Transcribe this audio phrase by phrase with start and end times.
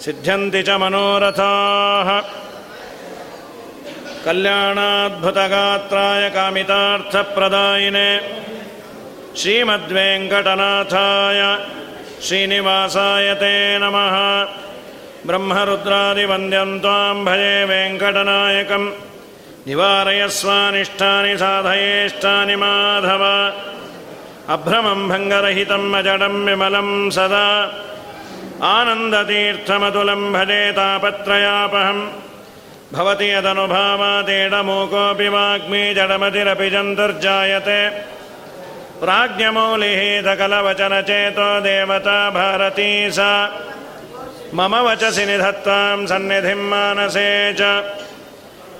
[0.00, 2.20] सिद्ध्यन्ति च मनोरथाः।
[4.24, 8.20] कल्याणाद्भुतगात्राय कामितार्थप्रदायिने
[9.36, 11.58] श्रीमद्वेङ्कटनाथाय
[12.22, 14.46] श्रीनिवासाय ते नमः।
[15.26, 18.92] ब्रह्मरुद्रादिवन्द्यं त्वां भजे वेङ्कटनायकं
[19.66, 23.52] निवारयस्वानिष्ठानि साधयेष्टानि माधव।
[24.48, 27.72] अभ्रमं भङ्गरहितम् अजडं विमलं सदा।
[28.62, 32.08] आनन्दतीर्थमतुलं भजे तापत्रयापहम्।
[32.92, 38.14] भवति यदनुभावादेडमूकोऽपि वाग्मी जडमतिरपि जन्तुर्जायते
[39.04, 43.60] प्राज्ञमौलिः सकलवचनचेतो देवता भारती सा।
[44.54, 47.84] मम वचसि निधत्तां सन्निधिं मानसे च।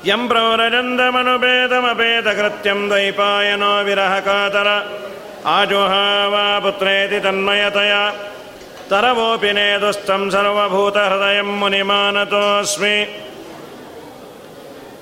[0.06, 4.90] यं प्रौरजन्दमनुपेदमपेदकृत्यं द्वैपायनो विरहकातर।
[5.46, 8.12] आजुहावा पुत्रेति तन्मयतया।
[8.90, 13.06] तरवोऽपि नेदुस्तं सर्वभूतहृदयं मुनिमानतोऽस्मि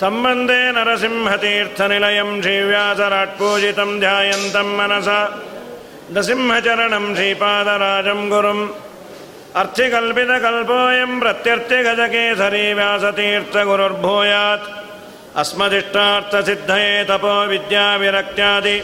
[0.03, 5.41] तं वन्दे नरसिंहतीर्थनिलयं श्रीव्यासराट्पूजितं ध्यायन्तं मनसा।
[6.11, 8.69] नृसिंहचरणं श्रीपादराजं गुरुम्।
[9.57, 14.71] अर्थिकल्पितकल्पोऽयं प्रत्यर्थिगजकेसरी व्यासतीर्थगुरुर्भूयात्।
[15.37, 18.83] अस्मदिष्टार्थसिद्धये तपो विद्याविरक्त्यादि।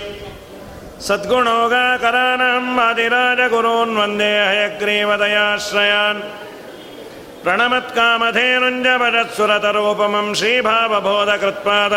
[1.01, 6.48] सद्गुणोगाकरानहम् आदिराजगुरून् वन्दे हयग्रीवदयाश्रयान्
[7.49, 11.95] प्रणमत्कामधेनुञ्जभजत्सुरतरूपमं श्रीभावबोधकृत्पाद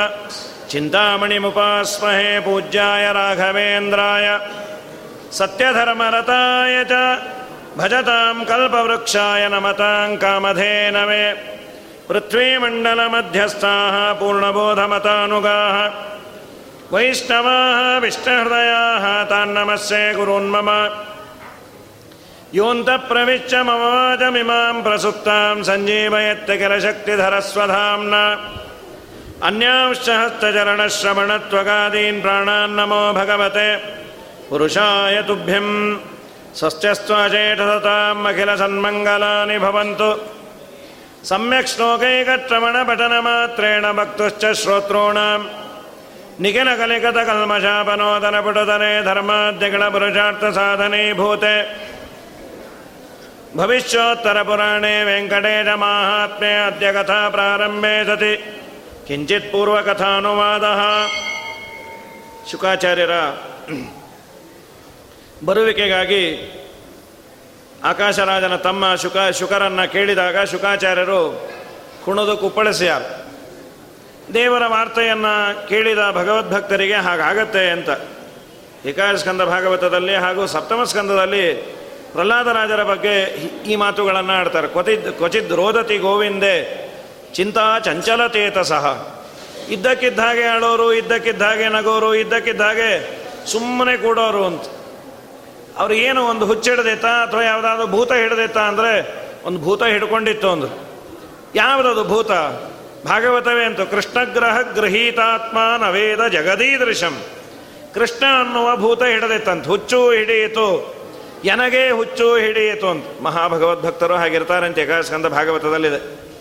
[0.71, 4.27] चिन्तामणिमुपास्महे पूज्याय राघवेन्द्राय
[5.38, 6.94] सत्यधर्मरताय च
[7.79, 11.25] भजतां कल्पवृक्षाय नमतां कामधेनवे
[12.09, 15.78] पृथ्वीमण्डलमध्यस्थाः पूर्णबोधमतानुगाः
[16.94, 20.69] वैष्णवाः विष्णुहृदयाः तान्नमस्ये गुरून्मम
[22.53, 28.39] योऽन्तप्रविश्य मम वाचमिमां प्रसुप्तां सञ्जीवयत्य किल शक्तिधरस्वधाम्ना
[29.44, 33.78] अन्यांश्च हस्तचरणश्रवणत्वगादीन् प्राणान्नमो भगवते।
[34.50, 35.97] पुरुषाय तुभ्यम्।
[36.56, 40.22] स्वस्त्यस्त्वचेटसताम् अखिलसन्मङ्गलानि भवन्तु।
[41.23, 45.45] सम्यक् श्लोकैकश्रवणपठनमात्रेण भक्तुश्च श्रोतॄणाम्।
[46.41, 51.91] निखिलकलिकतकल्मषापनोदनपुटतने धर्माद्यगणपुरुषार्थसाधनीभूते
[53.56, 58.32] भविष्योत्तरपुराणे वेङ्कटेशमाहात्म्ये अद्य कथा प्रारम्भे सति
[59.06, 60.82] किञ्चित् पूर्वकथानुवादः
[62.50, 63.15] ಶುಕಾಚಾರ್ಯರ
[65.47, 66.21] ಬರುವಿಕೆಗಾಗಿ
[67.91, 71.19] ಆಕಾಶರಾಜನ ತಮ್ಮ ಶುಕ ಶುಕರನ್ನು ಕೇಳಿದಾಗ ಶುಕಾಚಾರ್ಯರು
[72.04, 73.03] ಕುಣಿದು ಕುಪ್ಪಳಿಸ್ಯಾರ
[74.34, 75.34] ದೇವರ ವಾರ್ತೆಯನ್ನು
[75.69, 77.91] ಕೇಳಿದ ಭಗವದ್ಭಕ್ತರಿಗೆ ಹಾಗಾಗತ್ತೆ ಅಂತ
[78.91, 81.44] ಏಕಾದಸ್ಕಂದ ಭಾಗವತದಲ್ಲಿ ಹಾಗೂ ಸಪ್ತಮ ಸ್ಕಂದದಲ್ಲಿ
[82.13, 83.22] ಪ್ರಹ್ಲಾದರಾಜರ ಬಗ್ಗೆ
[83.67, 84.67] ಈ ಮಾತುಗಳನ್ನು ಆಡ್ತಾರೆ.
[84.67, 86.55] ಕ್ವಚಿದ್ ಕ್ವಚಿದ್ ರೋದತಿ ಗೋವಿಂದೆ,
[87.33, 89.16] ಚಿಂತಾ ಚಂಚಲತೇತ ಸಹ.
[89.69, 94.61] ಇದ್ದಕ್ಕಿದ್ದ ಹಾಗೆ ಆಳೋರು ಇದ್ದಕ್ಕಿದ್ದ ನಗೋರು, ಇದ್ದಕ್ಕಿದ್ದ ಹಾಗೆ ಸುಮ್ಮನೆ ಕೂಡೋರು ಅಂತ.
[95.77, 100.72] ಅವ್ರು ಏನು ಒಂದು ಹುಚ್ಚಿಡ್ದೈತ ಅಥವಾ ಯಾವುದಾದ್ರು ಭೂತ ಹಿಡ್ದೈತ ಅಂದರೆ ಒಂದು ಭೂತ ಹಿಡ್ಕೊಂಡಿತ್ತು ಅಂತ
[101.55, 102.31] ಯಾವುದದು ಭೂತ?
[103.07, 103.81] ಭಾಗವತವೇ ಅಂತ.
[103.81, 107.22] ಕೃಷ್ಣಗ್ರಹ ಗೃಹೀತಾತ್ಮ ನವೇದ ಜಗದೀದೃಶಂ.
[107.93, 109.67] ಕೃಷ್ಣ ಅನ್ನುವ ಭೂತ ಹಿಡದೈತಂತ.
[109.67, 111.00] ಹುಚ್ಚು ಹಿಡಿಯಿತು.
[111.46, 113.06] ಎನಗೆ ಹುಚ್ಚು ಹಿಡಿಯಿತು ಅಂತ.
[113.22, 116.31] ಮಹಾಭಗವದ್ಭಕ್ತರು ಹಾಗಿರ್ತಾರೆ ಅಂತ ಏಕಾಸ್ಕಂದ ಭಾಗವತದಲ್ಲಿದೆ.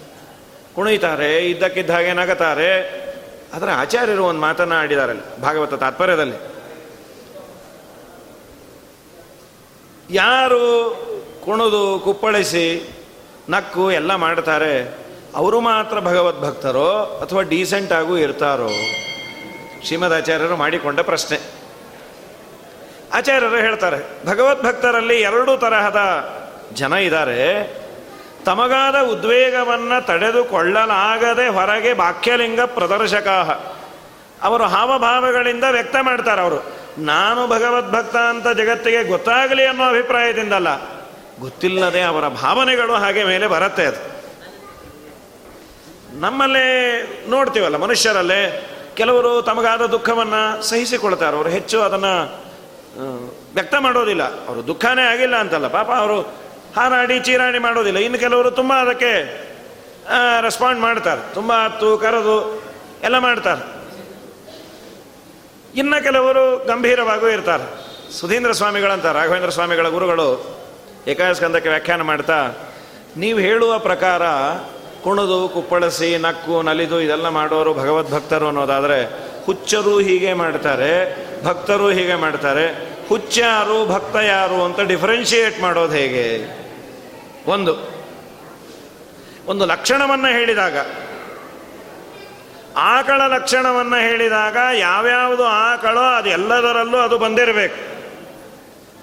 [0.75, 3.01] ಕುಣಿತಾರೆ, ಇದ್ದಕ್ಕಿದ್ದ ಹಾಗೆ ನಗತಾರೆ.
[3.55, 6.37] ಆದರೆ ಆಚಾರ್ಯರು ಒಂದು ಮಾತನ್ನ ಆಡಿದಾರಲ್ಲಿ, ಭಾಗವತ ತಾತ್ಪರ್ಯದಲ್ಲಿ.
[10.11, 10.61] ಯಾರು
[11.45, 12.91] ಕುಣಿದು, ಕುಪ್ಪಳಿಸಿ,
[13.49, 14.99] ನಕ್ಕು ಎಲ್ಲ ಮಾಡ್ತಾರೆ,
[15.35, 18.69] ಅವರು ಮಾತ್ರ ಭಗವದ್ಭಕ್ತರೋ ಅಥವಾ ಡೀಸೆಂಟ್ ಆಗೂ ಇರ್ತಾರೋ?
[19.85, 21.60] ಶ್ರೀಮದ್ ಆಚಾರ್ಯರು ಮಾಡಿಕೊಂಡ ಪ್ರಶ್ನೆ.
[23.21, 26.01] ಆಚಾರ್ಯರು ಹೇಳ್ತಾರೆ ಭಗವದ್ಭಕ್ತರಲ್ಲಿ ಎರಡು ತರಹದ
[26.75, 27.39] ಜನ ಇದ್ದಾರೆ.
[28.45, 33.29] ತಮಗಾದ ಉದ್ವೇಗವನ್ನು ತಡೆದುಕೊಳ್ಳಲಾಗದೆ ಹೊರಗೆ ಬಾಕ್ಯಲಿಂಗ ಪ್ರದರ್ಶಕ
[34.43, 36.61] ಅವರು ಹಾವಭಾವಗಳಿಂದ ವ್ಯಕ್ತ ಮಾಡ್ತಾರೆ ಅವರು.
[36.99, 40.71] ನಾನು ಭಗವದ್ಭಕ್ತ ಅಂತ ಜಗತ್ತಿಗೆ ಗೊತ್ತಾಗಲಿ ಅನ್ನೋ ಅಭಿಪ್ರಾಯದಿಂದಲ್ಲ,
[41.41, 44.01] ಗೊತ್ತಿಲ್ಲದೆ ಅವರ ಭಾವನೆಗಳು ಹಾಗೆ ಮೇಲೆ ಬರುತ್ತೆ ಅದು.
[46.21, 46.67] ನಮ್ಮಲ್ಲೇ
[47.29, 48.43] ನೋಡ್ತೀವಲ್ಲ ಮನುಷ್ಯರಲ್ಲೇ,
[48.95, 51.37] ಕೆಲವರು ತಮಗಾದ ದುಃಖವನ್ನು ಸಹಿಸಿಕೊಳ್ತಾರೆ.
[51.37, 52.15] ಅವರು ಹೆಚ್ಚು ಅದನ್ನು
[53.55, 54.23] ವ್ಯಕ್ತ ಮಾಡೋದಿಲ್ಲ.
[54.47, 55.69] ಅವರು ದುಃಖನೇ ಆಗಿಲ್ಲ ಅಂತಲ್ಲ.
[55.69, 56.21] ಪಾಪ ಅವರು
[56.77, 57.99] ಹಾರಾಡಿ, ಚೀರಾಡಿ ಮಾಡೋದಿಲ್ಲ.
[57.99, 59.13] ಇನ್ನು ಕೆಲವರು ತುಂಬ ಅದಕ್ಕೆ
[60.41, 61.35] ರೆಸ್ಪಾಂಡ್ ಮಾಡ್ತಾರೆ.
[61.35, 62.37] ತುಂಬ ಹತ್ತು, ಕರೆದು
[63.03, 63.63] ಎಲ್ಲ ಮಾಡ್ತಾರೆ.
[65.75, 67.67] ಇನ್ನು ಕೆಲವರು ಗಂಭೀರವಾಗೂ ಇರ್ತಾರೆ.
[68.13, 70.29] ಸುಧೀಂದ್ರ ಸ್ವಾಮಿಗಳಂತ ರಾಘವೇಂದ್ರ ಸ್ವಾಮಿಗಳ ಗುರುಗಳು
[71.07, 72.39] ಏಕಾಸ್ಕಂದಕ್ಕೆ ವ್ಯಾಖ್ಯಾನ ಮಾಡ್ತಾ,
[73.17, 74.23] ನೀವು ಹೇಳುವ ಪ್ರಕಾರ
[75.05, 78.99] ಕುಣಿದು, ಕುಪ್ಪಳಿಸಿ, ನಕ್ಕು, ನಲಿದು ಇದೆಲ್ಲ ಮಾಡೋರು ಭಗವದ್ಭಕ್ತರು ಅನ್ನೋದಾದರೆ
[79.45, 80.93] ಹುಚ್ಚರು ಹೀಗೆ ಮಾಡ್ತಾರೆ.
[81.45, 82.91] ಭಕ್ತರು ಹೀಗೆ ಮಾಡ್ತಾರೆ.
[83.09, 86.61] ಹುಚ್ಚ ಯಾರು, ಭಕ್ತ ಯಾರು ಅಂತ ಡಿಫ್ರೆನ್ಶಿಯೇಟ್ ಮಾಡೋದು ಹೇಗೆ?
[87.47, 88.01] ಒಂದು.
[89.47, 90.77] ಒಂದು ಲಕ್ಷಣವನ್ನು ಹೇಳಿದಾಗ.
[92.77, 97.91] ಆಕಳ ಲಕ್ಷಣವನ್ನು ಹೇಳಿದಾಗ ಯಾವ್ಯಾವುದು ಆಕಳೋ ಅದು ಎಲ್ಲದರಲ್ಲೂ ಅದು ಬಂದಿರಬೇಕು.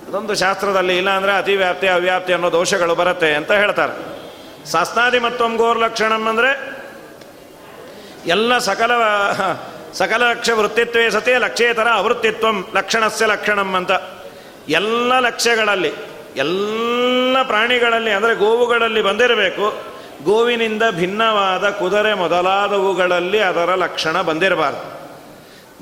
[0.07, 4.17] ಅದೊಂದು ಶಾಸ್ತ್ರದಲ್ಲಿ ಇಲ್ಲ ಅತಿ ಅತಿವ್ಯಾಪ್ತಿ, ಅವ್ಯಾಪ್ತಿ ಅನ್ನೋ ದೋಷಗಳು ಬರುತ್ತೆ ಅಂತ ಹೇಳ್ತಾರೆ.
[4.71, 6.77] ಸಸ್ನಾದಿ ಮತ್ತೊಂಗೋರ್ ಲಕ್ಷಣಂ ಅಂದರೆ
[8.25, 8.91] ಎಲ್ಲ ಸಕಲ
[9.93, 13.91] ಸಕಲ ಲಕ್ಷ್ಯ ವೃತ್ತಿತ್ವೇ ಸತಿ ಲಕ್ಷ್ಯೇತರ ಅವೃತ್ತಿತ್ವಂ ಲಕ್ಷಣಸ್ಯ ಲಕ್ಷಣಂ ಅಂತ.
[14.69, 15.93] ಎಲ್ಲ ಲಕ್ಷ್ಯಗಳಲ್ಲಿ,
[16.35, 19.77] ಎಲ್ಲ ಪ್ರಾಣಿಗಳಲ್ಲಿ ಅಂದರೆ ಗೋವುಗಳಲ್ಲಿ ಬಂದಿರಬೇಕು.
[20.23, 24.97] ಗೋವಿನಿಂದ ಭಿನ್ನವಾದ ಕುದುರೆ ಮೊದಲಾದವುಗಳಲ್ಲಿ ಅದರ ಲಕ್ಷಣ ಬಂದಿರಬಾರ್ದು.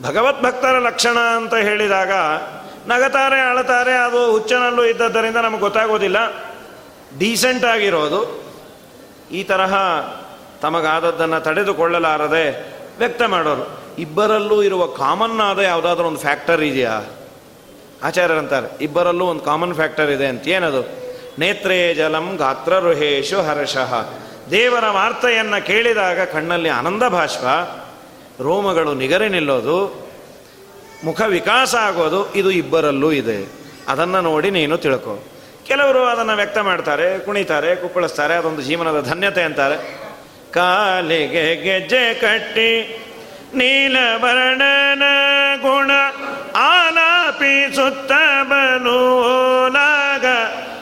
[0.04, 2.12] ಭಗವದ್ಭಕ್ತರ ಲಕ್ಷಣ ಅಂತ ಹೇಳಿದಾಗ,
[2.88, 6.34] ನಗತಾರೆ ಅಳತಾರೆ ಅದು ಹುಚ್ಚನಲ್ಲೂ ಇದ್ದದ್ದರಿಂದ ನಮಗೆ ಗೊತ್ತಾಗೋದಿಲ್ಲ.
[7.18, 8.46] ಡೀಸೆಂಟ್ ಆಗಿರೋದು.
[9.32, 9.74] ಈ ತರಹ
[10.62, 13.85] ತಮಗಾದದ್ದನ್ನು ತಡೆದುಕೊಳ್ಳಲಾರದೆ ವ್ಯಕ್ತ ಮಾಡೋರು.
[13.98, 17.02] ಇಬ್ಬರಲ್ಲೂ ಇರುವ ಕಾಮನ್ ಆದ ಯಾವುದಾದ್ರೂ ಒಂದು ಫ್ಯಾಕ್ಟರ್ ಇದೆಯಾ?
[18.04, 20.48] ಆಚಾರ್ಯರಂತಾರೆ, ಇಬ್ಬರಲ್ಲೂ ಒಂದು ಕಾಮನ್ ಫ್ಯಾಕ್ಟರ್ ಇದೆ ಅಂತ.
[20.48, 20.82] ಏನದು?
[21.40, 24.10] ನೇತ್ರೇ ಜಲಂ ಗಾತ್ರರುಹೇಶು ಹರ್ಷಃ
[24.52, 27.44] ದೇವರ ವಾರ್ತೆಯನ್ನು ಕೇಳಿದಾಗ ಕಣ್ಣಲ್ಲಿ ಆನಂದ ಭಾಷ್ಪ,
[28.42, 30.08] ರೋಮಗಳು ನಿಗರಿ ನಿಲ್ಲೋದು,
[31.04, 33.52] ಮುಖ ವಿಕಾಸ ಆಗೋದು, ಇದು ಇಬ್ಬರಲ್ಲೂ ಇದೆ.
[33.88, 35.24] ಅದನ್ನು ನೋಡಿ ನೀನು ತಿಳ್ಕೊ.
[35.66, 39.78] ಕೆಲವರು ಅದನ್ನು ವ್ಯಕ್ತ ಮಾಡ್ತಾರೆ, ಕುಣಿತಾರೆ, ಕುಪ್ಪಳಿಸ್ತಾರೆ, ಅದೊಂದು ಜೀವನದ ಧನ್ಯತೆ ಅಂತಾರೆ.
[40.52, 43.02] ಕಾಲಿಗೆ ಗೆಜ್ಜೆ ಕಟ್ಟಿ
[43.56, 45.04] ನೀಲವರ್ಣನ
[45.62, 45.92] ಗುಣ
[46.56, 47.30] ಆಲಾಪಿಸುತ್ತಬಲು
[49.74, 50.26] ಲಾಗ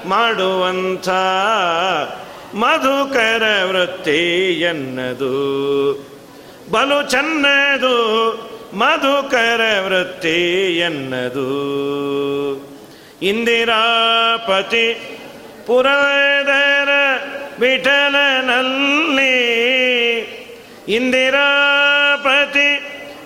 [0.08, 1.10] ಮಾಡುವಂಥ
[2.56, 5.34] ಮಧುಕರ ವೃತ್ತಿ ಎನ್ನದು.
[6.72, 7.94] ಬಲು ಚೆನ್ನದು
[8.74, 11.54] ಮಧುಕರ ವೃತ್ತಿ ಎನ್ನದು.
[13.22, 14.94] ಇಂದಿರಾಪತಿ
[15.68, 16.90] ಪುರದರ
[17.60, 18.84] ವಿಠಲನಲ್ಲಿ
[20.88, 22.76] ಇಂದಿರಾಪತಿ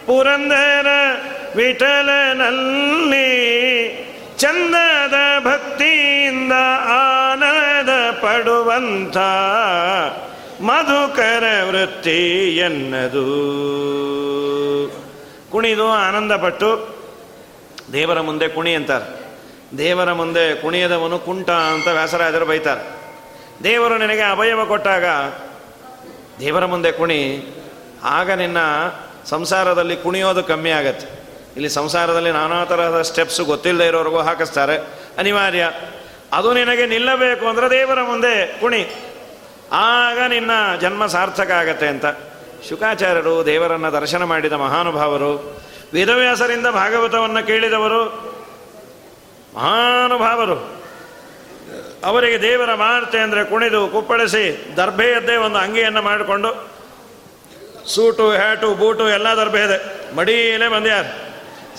[0.06, 0.88] ಪುರಂದರ
[1.56, 3.38] ವಿಠಲನಲ್ಲಿ
[4.38, 6.52] ಚಂದದ ಭಕ್ತಿಯಿಂದ
[6.82, 9.18] ಆನಂದ ಪಡುವಂಥ
[10.62, 13.28] ಮಧುಕರ ವೃತ್ತಿ ಎನ್ನದು.
[15.52, 16.98] ಕುಣಿದು ಆನಂದಪಟ್ಟು
[17.94, 19.28] ದೇವರ ಮುಂದೆ ಕುಣಿ ಅಂತಾರೆ.
[19.78, 22.98] ದೇವರ ಮುಂದೆ ಕುಣಿಯದವನು ಕುಂಟ ಅಂತ ವ್ಯಾಸರಾಜರು ಬೈತಾರೆ.
[23.64, 25.06] ದೇವರು ನಿನಗೆ ಅಭಯವ ಕೊಟ್ಟಾಗ
[26.40, 27.46] ದೇವರ ಮುಂದೆ ಕುಣಿ,
[28.04, 28.58] ಆಗ ನಿನ್ನ
[29.26, 31.08] ಸಂಸಾರದಲ್ಲಿ ಕುಣಿಯೋದು ಕಮ್ಮಿ ಆಗತ್ತೆ.
[31.56, 34.78] ಇಲ್ಲಿ ಸಂಸಾರದಲ್ಲಿ ನಾನಾ ತರಹದ ಸ್ಟೆಪ್ಸ್ ಗೊತ್ತಿಲ್ಲದೆ ಇರೋರಿಗೂ ಹಾಕಿಸ್ತಾರೆ.
[35.18, 35.72] ಅನಿವಾರ್ಯ.
[36.34, 38.88] ಅದು ನಿನಗೆ ನಿಲ್ಲಬೇಕು ಅಂದರೆ ದೇವರ ಮುಂದೆ ಕುಣಿ.
[39.72, 40.52] ಆಗ ನಿನ್ನ
[40.82, 42.06] ಜನ್ಮ ಸಾರ್ಥಕ ಆಗತ್ತೆ ಅಂತ.
[42.70, 45.62] ಶುಕಾಚಾರ್ಯರು ದೇವರನ್ನು ದರ್ಶನ ಮಾಡಿದ ಮಹಾನುಭಾವರು,
[45.94, 48.06] ವೇದವ್ಯಾಸರಿಂದ ಭಾಗವತವನ್ನು ಕೇಳಿದವರು,
[49.56, 50.77] ಮಹಾನುಭಾವರು.
[52.04, 56.70] ಅವರಿಗೆ ದೇವರ ಮಾರ್ತೆ ಅಂದರೆ ಕುಣಿದು ಕುಪ್ಪಳಿಸಿ ದರ್ಭೆಯದ್ದೇ ಒಂದು ಅಂಗಿಯನ್ನು ಮಾಡಿಕೊಂಡು
[57.88, 59.78] ಸೂಟು, ಹ್ಯಾಟು, ಬೂಟು ಎಲ್ಲ ದರ್ಭೆ ಇದೆ.
[60.16, 61.28] ಮಡೀಲೇ ಬಂದ್ಯಾರು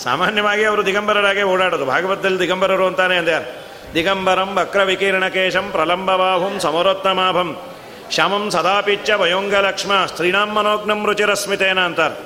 [0.03, 1.85] ಸಾಮಾನ್ಯವಾಗಿ ಅವರು ದಿಗಂಬರರಾಗೆ ಓಡಾಡೋದು.
[1.85, 7.63] ಭಾಗವತದಲ್ಲಿ ದಿಗಂಬರರು ಅಂತಾನೆ ಅಂದ್ಯಾರು ದಿಗಂಬರಂ ವಕ್ರ ವಿಕಿರಣಕೇಶಂ ಪ್ರಲಂಬವಾಹುಂ ಸಮರೋತ್ತಮಾಭಂ.
[8.11, 12.17] ಶಮಂ ಸದಾಪಿಚ್ಚ ವಯೋಂಗಲಕ್ಷ್ಮ ಸ್ತ್ರೀನಾಂ ಮನೋಗ್ನಂ ರುಚಿರಸ್ಮಿತೇನ ಅಂತಾರೆ.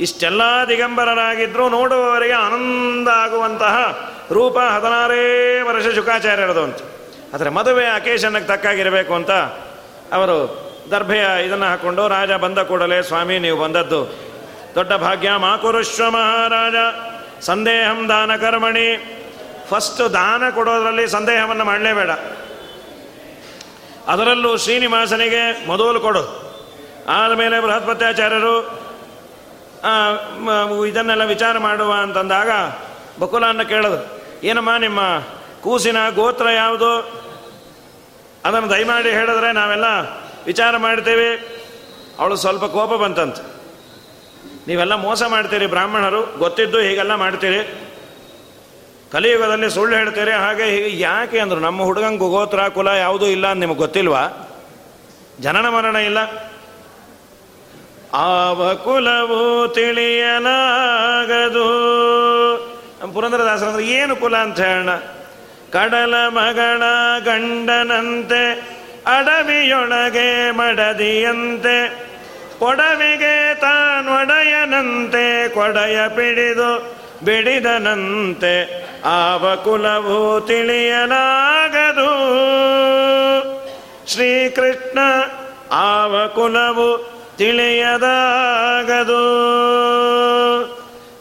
[0.00, 3.76] ಇಷ್ಟೆಲ್ಲ ದಿಗಂಬರರಾಗಿದ್ದರೂ ನೋಡುವವರಿಗೆ ಆನಂದ ಆಗುವಂತಹ
[4.32, 6.76] ರೂಪ ಹದಿನಾರೇ ವರ್ಷ ಶುಕಾಚಾರ್ಯರದು ಅಂತ.
[7.34, 9.32] ಆದರೆ ಮದುವೆ ಅಕೇಶನ್ಗೆ ತಕ್ಕಾಗಿರಬೇಕು ಅಂತ
[10.12, 10.36] ಅವರು
[10.90, 14.00] ದರ್ಭೆಯ ಇದನ್ನು ಹಾಕ್ಕೊಂಡು ರಾಜ ಬಂದ ಕೂಡಲೇ, ಸ್ವಾಮಿ, ನೀವು ಬಂದದ್ದು
[14.74, 16.76] ದೊಡ್ಡ ಭಾಗ್ಯ, ಮಾಕುರುಶ್ವ ಮಹಾರಾಜ.
[17.40, 18.88] ಸಂದೇಹಂ ದಾನ ಕರ್ಮಣಿ.
[19.68, 22.10] ಫಸ್ಟ್ ದಾನ ಕೊಡೋದರಲ್ಲಿ ಸಂದೇಹವನ್ನು ಮಾಡಲೇಬೇಡ.
[24.06, 26.22] ಅದರಲ್ಲೂ ಶ್ರೀನಿವಾಸನಿಗೆ ಮೊದಲು ಕೊಡು.
[27.08, 28.54] ಆದಮೇಲೆ ಬೃಹತ್ಪತ್ಯಾಚಾರ್ಯರು
[30.86, 32.50] ಇದನ್ನೆಲ್ಲ ವಿಚಾರ ಮಾಡುವ ಅಂತಂದಾಗ
[33.20, 34.00] ಬಕುಲನ್ನು ಕೇಳೋದು,
[34.46, 35.00] ಏನಮ್ಮ ನಿಮ್ಮ
[35.62, 37.18] ಕೂಸಿನ ಗೋತ್ರ ಯಾವುದು?
[38.44, 39.84] ಅದನ್ನು ದಯಮಾಡಿ ಹೇಳಿದ್ರೆ ನಾವೆಲ್ಲ
[40.46, 41.58] ವಿಚಾರ ಮಾಡ್ತೇವೆ.
[42.18, 43.36] ಅವಳು ಸ್ವಲ್ಪ ಕೋಪ ಬಂತಂತ.
[44.68, 46.38] ನೀವೆಲ್ಲ ಮೋಸ ಮಾಡ್ತೀರಿ ಬ್ರಾಹ್ಮಣರು.
[46.38, 47.90] ಗೊತ್ತಿದ್ದು ಹೀಗೆಲ್ಲ ಮಾಡ್ತೀರಿ.
[49.12, 50.30] ಕಲಿಯುಗದಲ್ಲಿ ಸುಳ್ಳು ಹೇಳ್ತೀರಿ.
[50.30, 51.60] ಹಾಗೆ ಹೀಗೆ ಯಾಕೆ ಅಂದರು?
[51.60, 54.50] ನಮ್ಮ ಹುಡುಗಂಗೆ ಗೋತ್ರ, ಕುಲ ಯಾವುದೂ ಇಲ್ಲ ಅಂತ ನಿಮಗೆ ಗೊತ್ತಿಲ್ವಾ?
[55.40, 56.18] ಜನನ ಮರಣ ಇಲ್ಲ.
[58.14, 60.48] ಆವ ಕುಲವು ತಿಳಿಯಲಾಗದು.
[63.14, 64.88] ಪುರಂದರದಾಸರಂದ್ರೆ ಏನು ಕುಲ ಅಂತ ಹೇಳೋಣ?
[65.72, 66.82] ಕಡಲ ಮಗಳ
[67.24, 68.42] ಗಂಡನಂತೆ,
[69.06, 72.08] ಅಡವಿಯೊಳಗೆ ಮಡದಿಯಂತೆ,
[72.58, 78.54] ಕೊಡವಿಗೆ ತಾನೊಡೆಯನಂತೆ ಕೊಡೆಯ ಪಿಡಿದು ಬಿಡಿದನಂತೆ
[79.04, 82.10] ಆವ ಕುಲವು ತಿಳಿಯಲಾಗದು.
[84.06, 84.98] ಶ್ರೀಕೃಷ್ಣ
[85.72, 89.24] ಆವ ಕುಲವು ತಿಳಿಯದಾಗದು.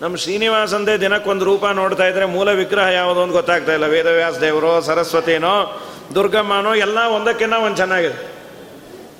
[0.01, 3.85] ನಮ್ಮ ಶ್ರೀನಿವಾಸಂದೇ ದಿನಕ್ಕೊಂದು ರೂಪ ನೋಡ್ತಾ ಇದ್ರೆ ಮೂಲ ವಿಗ್ರಹ ಯಾವುದೋ ಒಂದು ಗೊತ್ತಾಗ್ತಾ ಇಲ್ಲ.
[3.85, 5.81] ವೇದವ್ಯಾಸ ದೇವರೋ, ಸರಸ್ವತಿನೋ,
[6.15, 8.27] ದುರ್ಗಮ್ಮನೋ, ಎಲ್ಲ ಒಂದಕ್ಕಿನ್ನ ಒಂದು ಚೆನ್ನಾಗಿದೆ.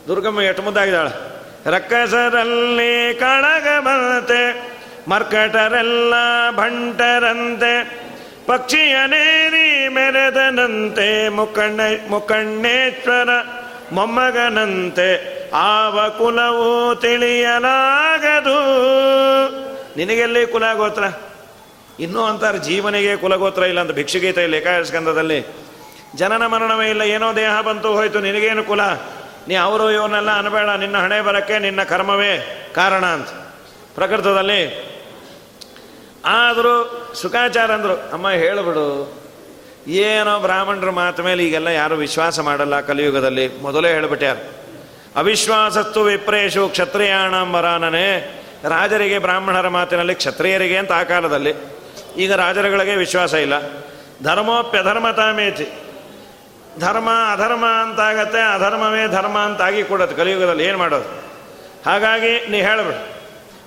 [0.08, 1.38] ದುರ್ಗಮ್ಮ ಎಟ್ಟು ಮುದ್ದಾಗಿದ್ದಾಳೆ?
[1.70, 4.72] ರಕ್ಕಸರಲ್ಲಿ ಕಳಗ ಬಂತೆ,
[5.08, 6.14] ಮರ್ಕಟರೆಲ್ಲ
[6.52, 7.84] ಭಂಟರಂತೆ
[8.48, 13.30] ಪಕ್ಷಿಯನೇರಿ ಮೆರೆದನಂತೆ ಮುಕ್ಕಣ್ಣ ಮುಕ್ಕಣ್ಣೇಶ್ವರ
[13.92, 15.10] ಮೊಮ್ಮಗನಂತೆ,
[15.52, 18.58] ಆವ ಕುಲವು ತಿಳಿಯಲಾಗದು.
[19.98, 21.04] ನಿನಗೆಲ್ಲಿ ಕುಲಗೋತ್ರ?
[22.00, 25.40] ಇನ್ನೂ ಅಂತಾರೆ ಜೀವನಿಗೆ ಕುಲಗೋತ್ರ ಇಲ್ಲ ಅಂತ ಭಿಕ್ಷುಗೀತ ಇಲ್ಲ ಏಕಾಸ್ಕಂದದಲ್ಲಿ
[26.16, 28.82] ಜನನ ಮರಣವೇ ಇಲ್ಲ, ಏನೋ ದೇಹ ಬಂತು ಹೋಯಿತು, ನಿನಗೇನು ಕುಲ?
[29.48, 32.34] ನೀ ಅವರು ಇವನ್ನೆಲ್ಲ ಅನ್ಬೇಡ, ನಿನ್ನ ಹಣೆ ಬರಕ್ಕೆ, ನಿನ್ನ ಕರ್ಮವೇ
[32.76, 33.28] ಕಾರಣ ಅಂತ.
[33.96, 34.62] ಪ್ರಕೃತದಲ್ಲಿ
[36.26, 36.74] ಆದರೂ
[37.16, 38.86] ಸುಖಾಚಾರ ಅಂದರು, ಅಮ್ಮ ಹೇಳಿಬಿಡು
[39.88, 43.62] ಏನೋ ಬ್ರಾಹ್ಮಣರ ಮಾತು ಮೇಲೆ ಈಗೆಲ್ಲ ಯಾರು ವಿಶ್ವಾಸ ಮಾಡಲ್ಲ ಕಲಿಯುಗದಲ್ಲಿ.
[43.62, 44.38] ಮೊದಲೇ ಹೇಳಿಬಿಟ್ಟ್ಯಾರ
[45.16, 48.10] ಅವಿಶ್ವಾಸತ್ತು ವಿಪ್ರೇಶು ಕ್ಷತ್ರಿಯಾಣಂಬರಾನನೇ
[48.64, 51.54] ರಾಜರಿಗೆ, ಬ್ರಾಹ್ಮಣರ ಮಾತಿನಲ್ಲಿ, ಕ್ಷತ್ರಿಯರಿಗೆ ಅಂತ ಆ ಕಾಲದಲ್ಲಿ
[52.18, 53.54] ಈಗ ರಾಜರುಗಳಿಗೆ ವಿಶ್ವಾಸ ಇಲ್ಲ.
[54.24, 55.68] ಧರ್ಮೋಪ್ಯಧರ್ಮತಾಮೇತಿ
[56.80, 60.64] ಧರ್ಮ ಅಧರ್ಮ ಅಂತಾಗತ್ತೆ, ಅಧರ್ಮವೇ ಧರ್ಮ ಅಂತಾಗಿ ಕೊಡತ್ತೆ ಕಲಿಯುಗದಲ್ಲಿ.
[60.64, 61.24] ಏನು ಮಾಡೋದು?
[61.86, 62.96] ಹಾಗಾಗಿ ನೀ ಹೇಳಬೇಡ.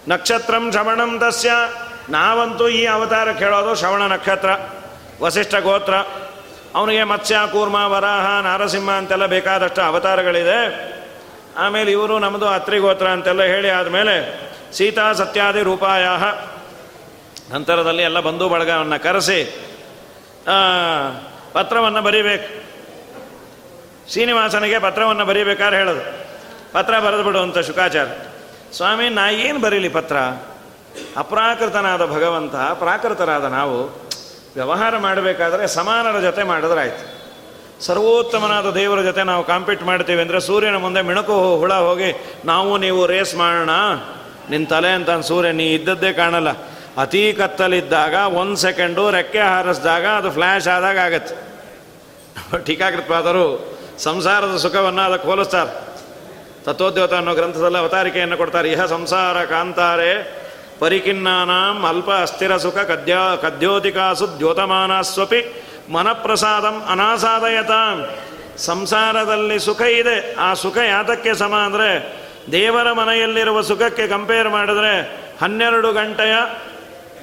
[0.09, 1.53] ನಕ್ಷತ್ರಂ ಶ್ರವಣಂ ತಸ್ಯ.
[2.09, 4.51] ನಾವಂತೂ ಈ ಅವತಾರ ಕೇಳೋದು ಶ್ರವಣ ನಕ್ಷತ್ರ,
[5.23, 5.95] ವಸಿಷ್ಠ ಗೋತ್ರ.
[6.75, 10.91] ಅವನಿಗೆ ಮತ್ಸ್ಯ, ಕೂರ್ಮ, ವರಾಹ, ನಾರಸಿಂಹ ಅಂತೆಲ್ಲ ಬೇಕಾದಷ್ಟು ಅವತಾರಗಳಿದೆ.
[11.59, 16.05] ಆಮೇಲೆ ಇವರು ನಮ್ಮದು ಅತ್ರಿ ಗೋತ್ರ ಅಂತೆಲ್ಲ ಹೇಳಿ ಆದಮೇಲೆ ಸೀತಾ ಸತ್ಯಾದಿ ರೂಪಾಯ
[17.53, 19.41] ನಂತರದಲ್ಲಿ ಎಲ್ಲ ಬಂಧು ಬಳಗವನ್ನು ಕರೆಸಿ
[21.53, 22.49] ಪತ್ರವನ್ನು ಬರೀಬೇಕು.
[24.11, 26.05] ಶ್ರೀನಿವಾಸನಿಗೆ ಪತ್ರವನ್ನು ಬರೀಬೇಕಾದ್ರೆ ಹೇಳೋದು.
[26.73, 28.07] ಪತ್ರ ಬರೆದು ಬಿಡುವಂಥ ಶುಕಾಚಾರ.
[28.77, 30.17] ಸ್ವಾಮಿ, ನಾ ಏನು ಬರೀಲಿ ಪತ್ರ?
[31.17, 33.79] ಅಪ್ರಾಕೃತನಾದ ಭಗವಂತ ಪ್ರಾಕೃತರಾದ ನಾವು,
[34.55, 37.05] ವ್ಯವಹಾರ ಮಾಡಬೇಕಾದ್ರೆ ಸಮಾನರ ಜೊತೆ ಮಾಡಿದ್ರಾಯ್ತು.
[37.85, 42.11] ಸರ್ವೋತ್ತಮನಾದ ದೇವರ ಜೊತೆ ನಾವು ಕಾಂಪೀಟ್ ಮಾಡ್ತೀವಿ ಅಂದರೆ ಸೂರ್ಯನ ಮುಂದೆ ಮಿಣಕು ಹುಳ ಹೋಗಿ,
[42.45, 43.71] ನಾವು ನೀವು ರೇಸ್ ಮಾಡೋಣ.
[44.51, 46.51] ನಿನ್ನ ತಲೆ ಅಂತ ಸೂರ್ಯ, ನೀ ಇದ್ದದ್ದೇ ಕಾಣಲ್ಲ.
[47.03, 51.35] ಅತೀ ಕತ್ತಲಿದ್ದಾಗ, ಒಂದು ಸೆಕೆಂಡು ರೆಕ್ಕೆ ಹಾರಿಸಿದಾಗ ಅದು ಫ್ಲ್ಯಾಶ್ ಆದಾಗ ಆಗತ್ತೆ.
[52.67, 53.47] ಟೀಕಾಕೃತವಾದರು
[53.99, 55.73] ಸಂಸಾರದ ಸುಖವನ್ನು ಅದಕ್ಕೆ ಹೋಲಿಸ್ತಾರೆ.
[56.65, 58.69] ತತ್ವೋದ್ಯೋತ ಅನ್ನೋ ಗ್ರಂಥದಲ್ಲಿ ಅವತಾರಿಕೆಯನ್ನು ಕೊಡ್ತಾರೆ.
[58.71, 60.13] ಇಹ ಸಂಸಾರ ಕಾಂತಾರೆ
[60.81, 65.41] ಪರಿಕಿನ್ನಾನಾಂ ಅಲ್ಪ ಅಸ್ಥಿರ ಸುಖ ಕದ್ಯ ಕದ್ಯೋತಿಕಾಸು ದ್ಯೋತಮಾನಸ್ವಪಿ
[65.91, 67.75] ಮನಪ್ರಸಾದಂ ಅನಾಸಾದಯತ.
[68.59, 71.91] ಸಂಸಾರದಲ್ಲಿ ಸುಖ ಇದೆ, ಆ ಸುಖ ಯಾತಕ್ಕೆ ಸಮ ಅಂದರೆ
[72.53, 76.35] ದೇವರ ಮನೆಯಲ್ಲಿರುವ ಸುಖಕ್ಕೆ ಕಂಪೇರ್ ಮಾಡಿದ್ರೆ ಹನ್ನೆರಡು ಗಂಟೆಯ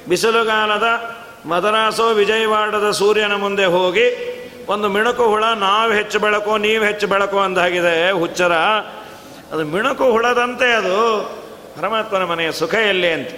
[0.08, 1.16] ಬಿಸಿಲುಗಾಲದ
[1.46, 4.34] ಮದರಾಸೋ ವಿಜಯವಾಡದ ಸೂರ್ಯನ ಮುಂದೆ ಹೋಗಿ
[4.68, 8.52] ಒಂದು ಮಿಣುಕು ಹುಳ, ನಾವು ಹೆಚ್ಚು ಬೆಳಕು, ನೀವು ಹೆಚ್ಚು ಬೆಳಕು ಅಂದಾಗಿದೆ ಹುಚ್ಚರ.
[9.52, 11.22] ಅದು ಮಿಣುಕು ಹುಳದಂತೆ ಅದು
[11.76, 13.28] ಪರಮಾತ್ಮನ ಮನೆಯ ಸುಖ ಎಲ್ಲಿ ಅಂತ.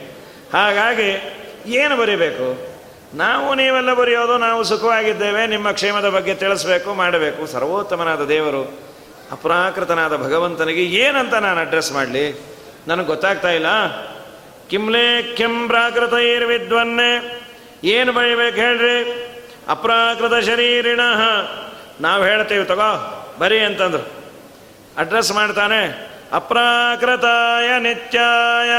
[0.56, 2.68] ಹಾಗಾಗಿ ಏನು ಬರೀಬೇಕು?
[3.16, 7.46] ನಾವು ನೀವೆಲ್ಲ ಬರೆಯೋದು, ನಾವು ಸುಖವಾಗಿದ್ದೇವೆ, ನಿಮ್ಮ ಕ್ಷೇಮದ ಬಗ್ಗೆ ತಿಳಿಸ್ಬೇಕು, ಮಾಡಬೇಕು.
[7.46, 8.89] ಸರ್ವೋತ್ತಮನಾದ ದೇವರು
[9.32, 12.40] ಅಪ್ರಾಕೃತನಾದ ಭಗವಂತನಿಗೆ, ಏನಂತ ನಾನು ಅಡ್ರೆಸ್ ಮಾಡಲಿ?
[12.88, 13.66] ನನಗೆ ಗೊತ್ತಾಗ್ತಾ ಇಲ್ಲ.
[14.68, 16.12] ಕಿಮ್ಲೆ ಕೆಂ ಪ್ರಾಕೃತ
[16.46, 17.42] ವಿದ್ವನ್ನೇ
[17.84, 19.26] ಏನು ಬರೀಬೇಕು ಹೇಳ್ರಿ?
[19.68, 21.00] ಅಪ್ರಾಕೃತ ಶರೀರಿಣ.
[22.00, 24.10] ನಾವು ಹೇಳ್ತೇವೆ, ತಗೋ, ಬರೀ ಅಂತಂದ್ರು.
[24.98, 28.70] ಅಡ್ರೆಸ್ ಮಾಡ್ತಾನೆ, ಅಪ್ರಾಕೃತಾಯ ನಿತ್ಯಾಯ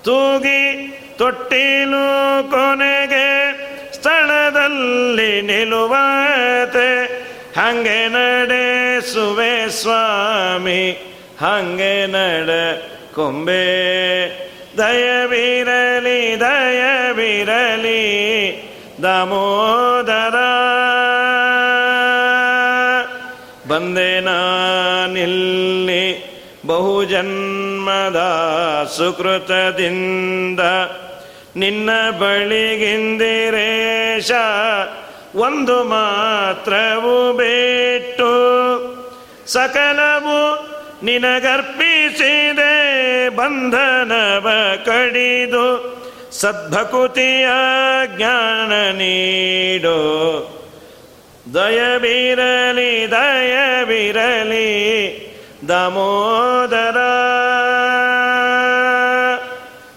[0.05, 0.87] ತೂಗಿ
[1.19, 7.27] ತೊಟ್ಟಿಲು ಕೊನೆಗೆ ಸ್ಥಳದಲ್ಲಿ ನಿಲುವತೆ.
[7.61, 12.51] ಹಂಗೆ ನಡೆಸುವೆ ಸ್ವಾಮಿ, ಹಂಗೆ ನಡ
[13.15, 14.56] ಕೊಂಬೆ.
[14.79, 18.03] ದಯವಿರಲಿ ದಯವಿರಲಿ
[19.03, 20.37] ದಾಮೋದರ.
[23.69, 26.05] ಬಂದೆ ನಾನಿಲ್ಲಿ
[26.67, 28.21] ಬಹುಜನ್ಮದ
[28.97, 30.61] ಸುಕೃತದಿಂದ.
[31.57, 34.31] ನಿನ್ನ ಬಳಿಗಿಂದಿರೇಶ
[35.35, 38.33] ಒಂದು ಮಾತ್ರವು ಬಿಟ್ಟು
[39.47, 40.69] ಸಕಲವು
[41.05, 42.86] ನಿನಗರ್ಪಿಸಿದೆ.
[43.29, 44.49] ಬಂಧನವ
[44.85, 45.97] ಕಡಿದು
[46.33, 47.47] ಸದ್ಭಕುತಿಯ
[48.17, 50.03] ಜ್ಞಾನ ನೀಡೋ.
[51.55, 54.67] ದಯವಿರಲಿ ದಯವಿರಲಿ,
[55.69, 56.97] ದಾಮೋದರ.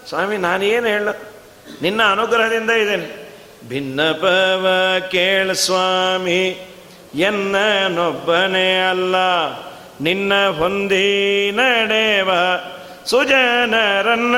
[0.10, 1.08] ಸ್ವಾಮಿ ನಾನೇನು ಹೇಳ,
[1.82, 3.30] ನಿನ್ನ ಅನುಗ್ರಹದಿಂದ ಇದ್ದೇನೆ.
[3.70, 4.68] ಭಿನ್ನಪವ
[5.12, 6.70] ಕೇಳ ಸ್ವಾಮಿ,
[7.16, 9.16] ಎನ್ನನೊಬ್ಬನೇ ಅಲ್ಲ,
[10.02, 12.32] ನಿನ್ನ ಹೊಂದಿ ನಡೆವ.
[13.10, 14.36] ಸುಜನರನ್ನ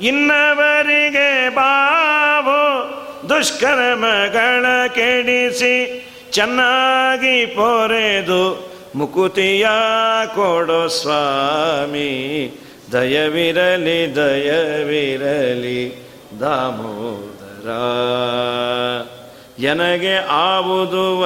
[0.00, 2.90] ಇನ್ನವರಿಗೆ ಬಾವು
[3.28, 9.66] ದುಷ್ಕರ್ಮಗಳ ಕೆಡಿಸಿ ಚೆನ್ನಾಗಿ ಪೊರೆದು ಮುಕುತಿಯ
[10.26, 12.10] ಕೊಡು ಸ್ವಾಮಿ.
[12.92, 16.08] ದಯವಿರಲಿ ದಯವಿರಲಿ
[16.40, 17.68] ದಾಮೋದರ.
[19.64, 21.24] ಎನಗೆ ಆವುದು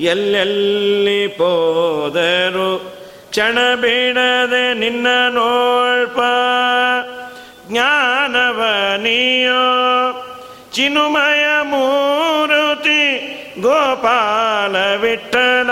[0.00, 2.97] ಎಲ್ಲೆಲ್ಲಿ ಪೋದರು
[3.38, 6.18] ಕ್ಷಣ ಬೀಡದೆ ನಿನ್ನ ನೋಳ್ಪ.
[7.70, 8.62] ಜ್ಞಾನವ
[8.96, 10.12] ನೀಯೋ.
[10.74, 13.18] ಚಿನುಮಯ ಮೂರುತಿ
[13.60, 15.70] ಗೋಪಾಲ ವಿಠಲ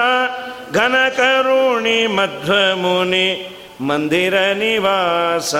[0.74, 5.54] ಘನ ಕರುಣಿ ಮಧ್ವಮುನಿ ಮಂದಿರ ನಿವಾಸ.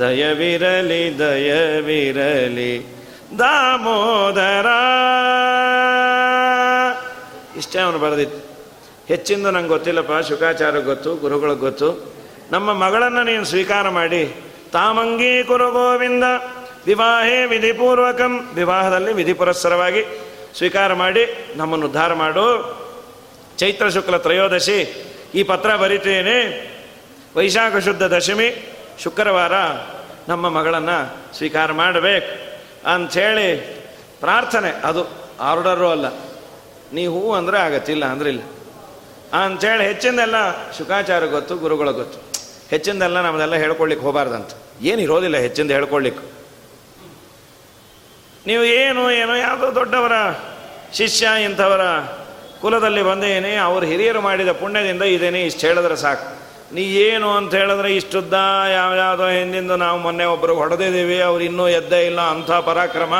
[0.00, 2.96] ದಯವಿರಲಿ ದಯವಿರಲಿ.
[3.38, 4.66] ದಾಮೋದರ.
[7.56, 8.53] ಇಷ್ಟೇ ಅವನು ಬರೆದಿತ್ತು
[9.08, 12.14] ಹೆಚ್ಚಿಂದು ನಂಗೆ ಗೊತ್ತಿಲ್ಲಪ್ಪ ಶುಕಾಚಾರ ಗೊತ್ತು ಗುರುಗಳಿಗೆ ಗೊತ್ತು.
[12.52, 14.34] ನಮ್ಮ ಮಗಳನ್ನು ನೀನು ಸ್ವೀಕಾರ ಮಾಡಿ.
[14.72, 16.24] ತಾಮಂಗೀ ಕುರು ಗೋವಿಂದ,
[16.86, 20.04] ವಿವಾಹೇ ವಿಧಿಪೂರ್ವಕಂ, ವಿವಾಹದಲ್ಲಿ ವಿಧಿ ಪುರಸ್ಸರವಾಗಿ
[20.56, 22.46] ಸ್ವೀಕಾರ ಮಾಡಿ, ನಮ್ಮನ್ನು ಉದ್ಧಾರ ಮಾಡು.
[23.58, 26.70] ಚೈತ್ರ ಶುಕ್ಲ ತ್ರಯೋದಶಿ, ಈ ಪತ್ರ ಬರಿತೇನೆ.
[27.36, 29.52] ವೈಶಾಖ ಶುದ್ಧ ದಶಮಿ, ಶುಕ್ರವಾರ
[30.28, 32.54] ನಮ್ಮ ಮಗಳನ್ನು ಸ್ವೀಕಾರ ಮಾಡಬೇಕು.
[32.88, 33.56] ಅಂಥೇಳಿ
[34.20, 35.06] ಪ್ರಾರ್ಥನೆ, ಅದು
[35.40, 36.06] ಆರ್ಡರು ಅಲ್ಲ.
[36.92, 38.42] ನೀ ಹೂ ಅಂದರೆ ಆಗತ್ತಿಲ್ಲ ಅಂದ್ರೆ ಇಲ್ಲ
[39.34, 40.34] ಅಂಥೇಳಿ ಹೆಚ್ಚಿಂದೆಲ್ಲ
[40.72, 42.18] ಶುಕಾಚಾರ ಗೊತ್ತು, ಗುರುಗಳ ಗೊತ್ತು.
[42.70, 44.50] ಹೆಚ್ಚಿಂದೆಲ್ಲ ನಮ್ಮದೆಲ್ಲ ಹೇಳ್ಕೊಳ್ಲಿಕ್ಕೆ ಹೋಗಬಾರ್ದಂತ.
[44.82, 46.34] ಏನು ಇರೋದಿಲ್ಲ ಹೆಚ್ಚಿಂದ ಹೇಳ್ಕೊಳ್ಲಿಕ್ಕೆ.
[48.46, 50.12] ನೀವು ಏನು, ಏನೋ, ಯಾವುದೋ ದೊಡ್ಡವರ,
[50.92, 51.80] ಶಿಷ್ಯ ಇಂಥವರ
[52.60, 56.44] ಕುಲದಲ್ಲಿ ಬಂದೇನೆ, ಅವ್ರು ಹಿರಿಯರು ಮಾಡಿದ ಪುಣ್ಯದಿಂದ ಇದೇನೆ, ಇಷ್ಟು ಹೇಳಿದ್ರೆ ಸಾಕು.
[56.74, 58.34] ನೀ ಏನು ಅಂತ ಹೇಳಿದ್ರೆ ಇಷ್ಟುದ್ದ,
[58.74, 63.14] ಯಾವ್ಯಾವುದೋ ಹಿಂದಿಂದು ನಾವು ಮೊನ್ನೆ ಒಬ್ಬರು ಹೊಡೆದಿದ್ದೀವಿ, ಅವ್ರು ಇನ್ನೂ ಎದ್ದೇ ಇಲ್ಲ, ಅಂಥ ಪರಾಕ್ರಮ.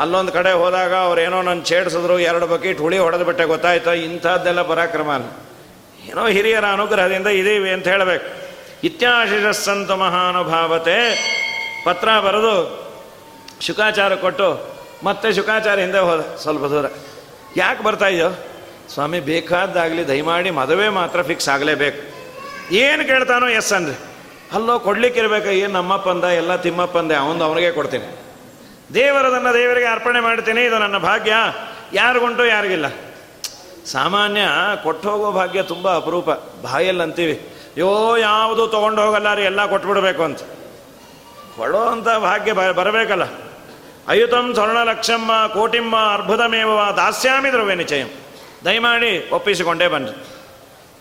[0.00, 3.94] ಅಲ್ಲೊಂದು ಕಡೆ ಹೋದಾಗ ಅವ್ರೇನೋ ನನ್ನ ಛೇಡಿಸಿದ್ರು, ಎರಡು ಬಕೆಟ್ ಹುಳಿ ಹೊಡೆದು ಬಿಟ್ಟೆ, ಗೊತ್ತಾಯ್ತು?
[3.94, 5.10] ಇಂಥದ್ದೆಲ್ಲ ಪರಾಕ್ರಮ
[6.08, 8.26] ಏನೋ ಹಿರಿಯರ ಅನುಗ್ರಹದಿಂದ ಇದೀವಿ ಅಂತ ಹೇಳಬೇಕು.
[8.84, 11.30] ಇತ್ಯಾಶಿಷಸ್ಸಂತ ಮಹಾನುಭಾವತೆ.
[11.84, 12.80] ಪತ್ರ ಬರೆದು
[13.60, 16.86] ಶುಕಾಚಾರ ಕೊಟ್ಟು ಮತ್ತೆ ಶುಕಾಚಾರ ಹಿಂದೆ ಹೋದ ಸ್ವಲ್ಪ ದೂರ.
[17.56, 18.28] ಯಾಕೆ ಬರ್ತಾ ಇದೆಯೋ?
[18.94, 22.20] ಸ್ವಾಮಿ, ಬೇಕಾದ್ದಾಗಲಿ ದಯಮಾಡಿ ಮದುವೆ ಮಾತ್ರ ಫಿಕ್ಸ್ ಆಗಲೇಬೇಕು.
[22.74, 23.98] ಏನು ಕೇಳ್ತಾನೋ, ಎಸ್ ಅಂದ್ರೆ.
[24.52, 25.48] ಅಲ್ಲೋ, ಕೊಡ್ಲಿಕ್ಕಿರ್ಬೇಕು?
[25.48, 28.19] ಏನು ನಮ್ಮಪ್ಪಂದ, ಎಲ್ಲ ತಿಮ್ಮಪ್ಪಂದೆ ಅವನು ಅವನಿಗೆ ಕೊಡ್ತೀನಿ.
[28.94, 31.32] ದೇವರದನ್ನು ದೇವರಿಗೆ ಅರ್ಪಣೆ ಮಾಡ್ತೇನೆ ಇದು ನನ್ನ ಭಾಗ್ಯ.
[31.92, 32.86] ಯಾರಿಗುಂಟು ಯಾರಿಗಿಲ್ಲ.
[33.86, 34.40] ಸಾಮಾನ್ಯ
[34.82, 36.30] ಕೊಟ್ಟು ಹೋಗೋ ಭಾಗ್ಯ ತುಂಬ ಅಪರೂಪ.
[36.62, 40.38] ಬಾಯಲ್ಲಿ ಅಂತೀವಿ ಯೋ ಯಾವುದು ತೊಗೊಂಡು ಹೋಗಲ್ಲ ರೀ ಎಲ್ಲ ಕೊಟ್ಬಿಡ್ಬೇಕು ಅಂತ.
[41.56, 43.22] ಕೊಡೋ ಅಂತ ಭಾಗ್ಯ ಬರಬೇಕಲ್ಲ.
[44.08, 48.08] ಅಯುತಂ ಸ್ವರ್ಣಲಕ್ಷಮ್ಮ ಕೋಟಿಮ್ಮ ಅರ್ಭುತಮೇವ ದಾಸ್ಯಾಮಿ ದ್ರವ್ಯ ನಿಚಯಂ.
[48.64, 50.10] ದಯಮಾಡಿ ಒಪ್ಪಿಸಿಕೊಂಡೇ ಬನ್ನಿ.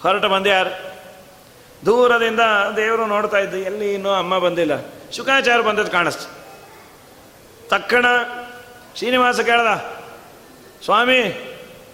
[0.04, 0.90] ಹೊರಟು ಬಂದು ಯಾರು?
[1.86, 2.40] ದೂರದಿಂದ
[2.78, 4.72] ದೇವರು ನೋಡ್ತಾ ಇದ್ದು, ಎಲ್ಲಿ ಇನ್ನೂ ಅಮ್ಮ ಬಂದಿಲ್ಲ.
[5.16, 6.39] ಶುಕಾಚಾರ ಬಂದದ್ದು ಕಾಣಿಸ್ತು.
[7.70, 8.06] ತಕ್ಷಣ
[8.96, 9.72] ಶ್ರೀನಿವಾಸ ಕೇಳ್ದ,
[10.84, 11.20] ಸ್ವಾಮಿ,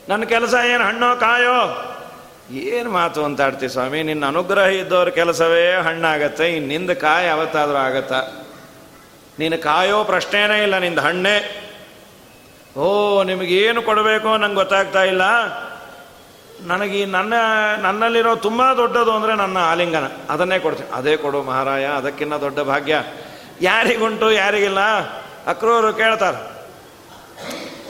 [0.09, 1.57] ನನ್ನ ಕೆಲಸ ಏನು, ಹಣ್ಣೋ, ಕಾಯೋ?
[2.51, 8.21] ಏನು ಮಾತು ಅಂತ ಆಡ್ತೀವಿ ಸ್ವಾಮಿ, ನಿನ್ನ ಅನುಗ್ರಹ ಇದ್ದವ್ರ ಕೆಲಸವೇ ಹಣ್ಣಾಗತ್ತೆ, ಇನ್ನಿಂದ ಕಾಯಿ ಅವತ್ತಾದರೂ ಆಗತ್ತಾ.
[9.39, 11.65] ನೀನು ಕಾಯೋ ಪ್ರಶ್ನೆನೇ ಇಲ್ಲ, ನಿಂದ ಹಣ್ಣೆ.
[12.77, 15.21] ಓ, ನಿಮಗೇನು ಕೊಡಬೇಕು ನಂಗೆ ಗೊತ್ತಾಗ್ತಾ ಇಲ್ಲ.
[16.61, 17.33] ನನಗೆ ನನ್ನ,
[17.81, 20.07] ನನ್ನಲ್ಲಿರೋ ತುಂಬ ದೊಡ್ಡದು ಅಂದರೆ ನನ್ನ ಆಲಿಂಗನ.
[20.29, 20.89] ಅದನ್ನೇ ಕೊಡ್ತೀನಿ.
[20.93, 23.03] ಅದೇ ಕೊಡು ಮಹಾರಾಯ, ಅದಕ್ಕಿನ್ನ ದೊಡ್ಡ ಭಾಗ್ಯ.
[23.61, 24.79] ಯಾರಿಗುಂಟು, ಯಾರಿಗಿಲ್ಲ?
[25.47, 26.55] ಅಕ್ರೂರು ಕೇಳ್ತಾರೆ.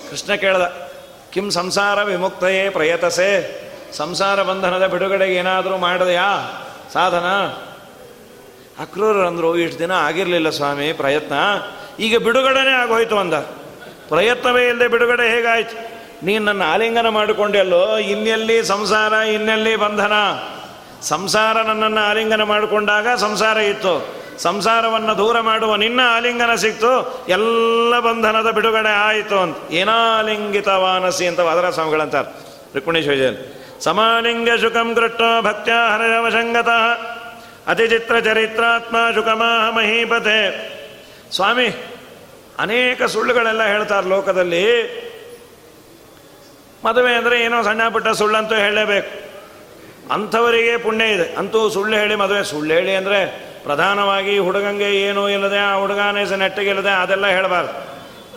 [0.10, 0.90] ಕೃಷ್ಣ ಕೇಳ್ದ
[1.34, 3.66] ಕಿಂ ಸಂಸಾರ ವಿಮುಕ್ತಯೇ ಪ್ರಯತಸೆ?
[3.94, 6.28] ಸಂಸಾರ ಬಂಧನದ ಬಿಡುಗಡೆಗೆ ಏನಾದರೂ ಮಾಡಿದೆಯಾ?
[6.94, 7.26] ಸಾಧನ?
[8.80, 11.34] ಅಕ್ರೂರು ಅಂದರು, ಇಷ್ಟು ದಿನ ಆಗಿರಲಿಲ್ಲ ಸ್ವಾಮಿ, ಪ್ರಯತ್ನ.
[12.00, 13.34] ಈಗ ಬಿಡುಗಡೆನೇ ಆಗೋಯ್ತು ಅಂದ.
[14.10, 15.96] ಪ್ರಯತ್ನವೇ ಇಲ್ಲದೆ ಬಿಡುಗಡೆ ಹೇಗಾಯ್ತು?
[16.26, 17.98] ನೀನು ನನ್ನ ಆಲಿಂಗನ ಮಾಡಿಕೊಂಡೆಲ್ಲೋ?
[17.98, 20.14] ಇನ್ನೆಲ್ಲಿ ಸಂಸಾರ, ಇನ್ನೆಲ್ಲಿ ಬಂಧನ?
[21.02, 24.25] ಸಂಸಾರ ನನ್ನನ್ನು ಆಲಿಂಗನ ಮಾಡಿಕೊಂಡಾಗ ಸಂಸಾರ ಇತ್ತು.
[24.40, 26.92] ಸಂಸಾರವನ್ನು ದೂರ ಮಾಡುವ ನಿನ್ನ ಆಲಿಂಗನ ಸಿಕ್ತು,
[27.30, 29.58] ಎಲ್ಲ ಬಂಧನದ ಬಿಡುಗಡೆ ಆಯಿತು ಅಂತ.
[29.72, 32.32] ಏನಾಲಿಂಗಿತ ವಾನಸಿ ಅಂತ ವಾದರ ಸ್ವಾಮಿಗಳಂತಾರೆ
[32.76, 33.16] ರುಕ್ಮಿಣೇಶ್ವರ
[33.80, 36.70] ಸಮಾಲಿಂಗ ಶುಕಂ ಕೃಷ್ಟ ಭಕ್ತ್ಯ ಅತಿ
[37.68, 40.40] ಅತಿಚಿತ್ರ ಚರಿತ್ರಾತ್ಮ ಶುಕಮಾಹ ಮಹೀಪತೆ.
[41.32, 41.68] ಸ್ವಾಮಿ,
[42.60, 44.66] ಅನೇಕ ಸುಳ್ಳುಗಳೆಲ್ಲ ಹೇಳ್ತಾರೆ ಲೋಕದಲ್ಲಿ.
[46.86, 49.12] ಮದುವೆ ಅಂದರೆ ಏನೋ ಸಣ್ಣ ಪುಟ್ಟ ಸುಳ್ಳಂತೂ ಹೇಳಲೇಬೇಕು.
[50.14, 51.36] ಅಂಥವರಿಗೆ ಪುಣ್ಯ ಇದೆ.
[51.36, 52.44] ಅಂತೂ ಸುಳ್ಳು ಹೇಳಿ ಮದುವೆ.
[52.44, 53.20] ಸುಳ್ಳು ಹೇಳಿ ಅಂದರೆ
[53.66, 57.74] ಪ್ರಧಾನವಾಗಿ ಹುಡುಗಂಗೆ ಏನೂ ಇಲ್ಲದೆ ಆ ಹುಡುಗನೇ ನೆಟ್ಟಗಿಲ್ಲದೆ ಅದೆಲ್ಲ ಹೇಳಬಾರ್ದು.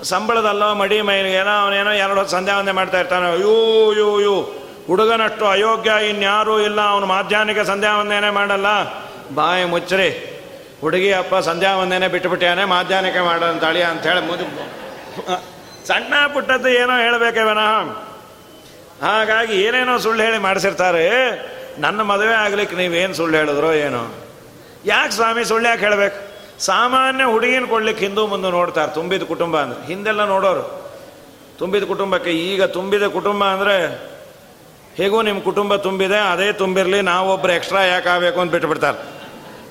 [0.05, 3.27] ಸಂಬಳದಲ್ಲೋ ಮಡಿ ಮೈ ಏನೋ ಅವನೇನೋ ಎರಡು ಹೊತ್ತು ಸಂಧ್ಯಾ ಒಂದೇ ಮಾಡ್ತಾ ಇರ್ತಾನೆ.
[3.33, 3.55] ಅಯ್ಯೋ
[3.93, 4.35] ಯೋ ಯೋ
[4.87, 8.67] ಹುಡುಗನಷ್ಟು ಅಯೋಗ್ಯ ಇನ್ಯಾರೂ ಇಲ್ಲ, ಅವನು ಮಾಧ್ಯಾಹ್ನಕ್ಕೆ ಸಂಧ್ಯಾ ಒಂದೇನೆ ಮಾಡಲ್ಲ.
[9.35, 10.11] ಬಾಯಿ ಮುಚ್ಚರಿ.
[10.81, 14.45] ಹುಡುಗಿ ಅಪ್ಪ ಸಂಧ್ಯಾ ಒಂದೇನೆ ಬಿಟ್ಟುಬಿಟ್ಟಾನೆ ಮಾಧ್ಯಾಹ್ನಕ್ಕೆ ಮಾಡೋಂತ ಅಳಿಯ ಹೇಳಿ ಮುದು
[15.87, 17.75] ಸಣ್ಣ ಪುಟ್ಟದ್ದು ಏನೋ ಹೇಳಬೇಕೇ ವಿನಃ.
[19.07, 21.05] ಹಾಗಾಗಿ ಏನೇನೋ ಸುಳ್ಳು ಹೇಳಿ ಮಾಡಿಸಿರ್ತಾರೆ.
[21.81, 24.05] ನನ್ನ ಮದುವೆ ಆಗ್ಲಿಕ್ಕೆ ನೀವೇನು ಸುಳ್ಳು ಹೇಳಿದ್ರೋ ಏನೋ.
[24.85, 29.87] ಯಾಕೆ ಸ್ವಾಮಿ ಸುಳ್ಳು ಯಾಕೆ ಹೇಳಬೇಕು ಸಾಮಾನ್ಯ ಹುಡುಗಿನ ಕೊಡ್ಲಿಕ್ಕೆ ಹಿಂದೂ ಮುಂದೆ ನೋಡ್ತಾರೆ, ತುಂಬಿದ ಕುಟುಂಬ ಅಂದ್ರೆ.
[29.87, 30.93] ಹಿಂದೆಲ್ಲ ನೋಡೋರು.
[31.59, 34.09] ತುಂಬಿದ ಕುಟುಂಬಕ್ಕೆ ಈಗ ತುಂಬಿದ ಕುಟುಂಬ ಅಂದರೆ
[34.95, 39.19] ಹೇಗೂ ನಿಮ್ಮ ಕುಟುಂಬ ತುಂಬಿದೆ, ಅದೇ ತುಂಬಿರಲಿ ನಾವೊಬ್ಬರು ಎಕ್ಸ್ಟ್ರಾ ಯಾಕೆ ಆಗಬೇಕು ಅಂತ ಬಿಟ್ಬಿಡ್ತಾರೆ.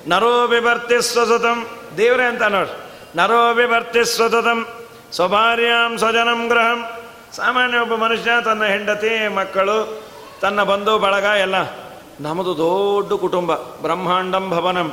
[0.08, 1.66] ನರೋ ಬಿಭರ್ತಿ ಸ್ವಸತಂ
[1.96, 2.90] ದೇವರೇ ಅಂತ ನೋಡ್ರಿ.
[3.16, 4.66] ನರೋ ಬಿಭರ್ತಿ ಸ್ವಸತಂ
[5.12, 6.90] ಸ್ವಭಾರ್ಯಾಂ ಸ್ವಜನಂ ಗೃಹಂ.
[7.36, 10.02] ಸಾಮಾನ್ಯ ಒಬ್ಬ ಮನುಷ್ಯ, ತನ್ನ ಹೆಂಡತಿ, ಮಕ್ಕಳು,
[10.40, 11.87] ತನ್ನ ಬಂಧು, ಬಳಗ, ಎಲ್ಲ.
[12.20, 14.88] ನಮ್ಮದು ದೊಡ್ಡ ಕುಟುಂಬ, ಬ್ರಹ್ಮಾಂಡಂ ಭವನಂ.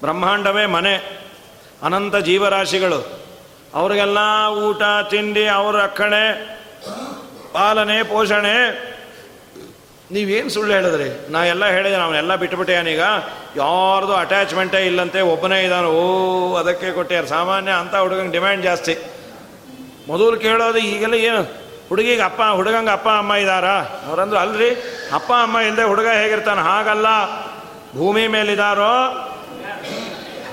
[0.00, 1.20] ಬ್ರಹ್ಮಾಂಡವೇ ಮನೆ,
[1.82, 3.24] ಅನಂತ ಜೀವರಾಶಿಗಳು.
[3.74, 6.58] ಅವ್ರಿಗೆಲ್ಲ ಊಟ, ತಿಂಡಿ, ಅವ್ರ ರಕ್ಷಣೆ,
[7.52, 8.84] ಪಾಲನೆ, ಪೋಷಣೆ.
[10.10, 11.32] ನೀವೇನು ಸುಳ್ಳು ಹೇಳಿದ್ರಿ?
[11.32, 13.00] ನಾ ಎಲ್ಲ ಹೇಳಿದೆ ಅವನ್ನೆಲ್ಲ ಬಿಟ್ಟುಬಿಟ್ಟೆಯಾನೀಗ
[13.56, 15.86] ಯಾರ್ದು ಅಟ್ಯಾಚ್ಮೆಂಟೇ ಇಲ್ಲಂತೆ, ಒಬ್ಬನೇ ಇದ್ದಾನೆ.
[15.86, 18.96] ಓ, ಅದಕ್ಕೆ ಕೊಟ್ಟಿಯಾರ ಸಾಮಾನ್ಯ ಅಂತ ಹುಡುಗಂಗೆ ಡಿಮ್ಯಾಂಡ್ ಜಾಸ್ತಿ.
[20.08, 21.63] ಮೊದಲು ಕೇಳೋದು ಈಗೆಲ್ಲ ಏನು?
[21.94, 23.74] ಹುಡುಗಿಗೆ ಅಪ್ಪ, ಹುಡುಗಂಗೆ ಅಪ್ಪ, ಅಮ್ಮ ಇದ್ದಾರಾ
[24.06, 24.70] ಅವರಂದ್ರು ಅಲ್ರಿ,
[25.12, 26.60] ಅಪ್ಪ, ಅಮ್ಮ ಇಲ್ಲದೆ ಹುಡುಗ ಹೇಗಿರ್ತಾನೆ?
[26.60, 27.06] ಹಾಗಲ್ಲ.
[27.96, 28.94] ಭೂಮಿ ಮೇಲಿದಾರೋ?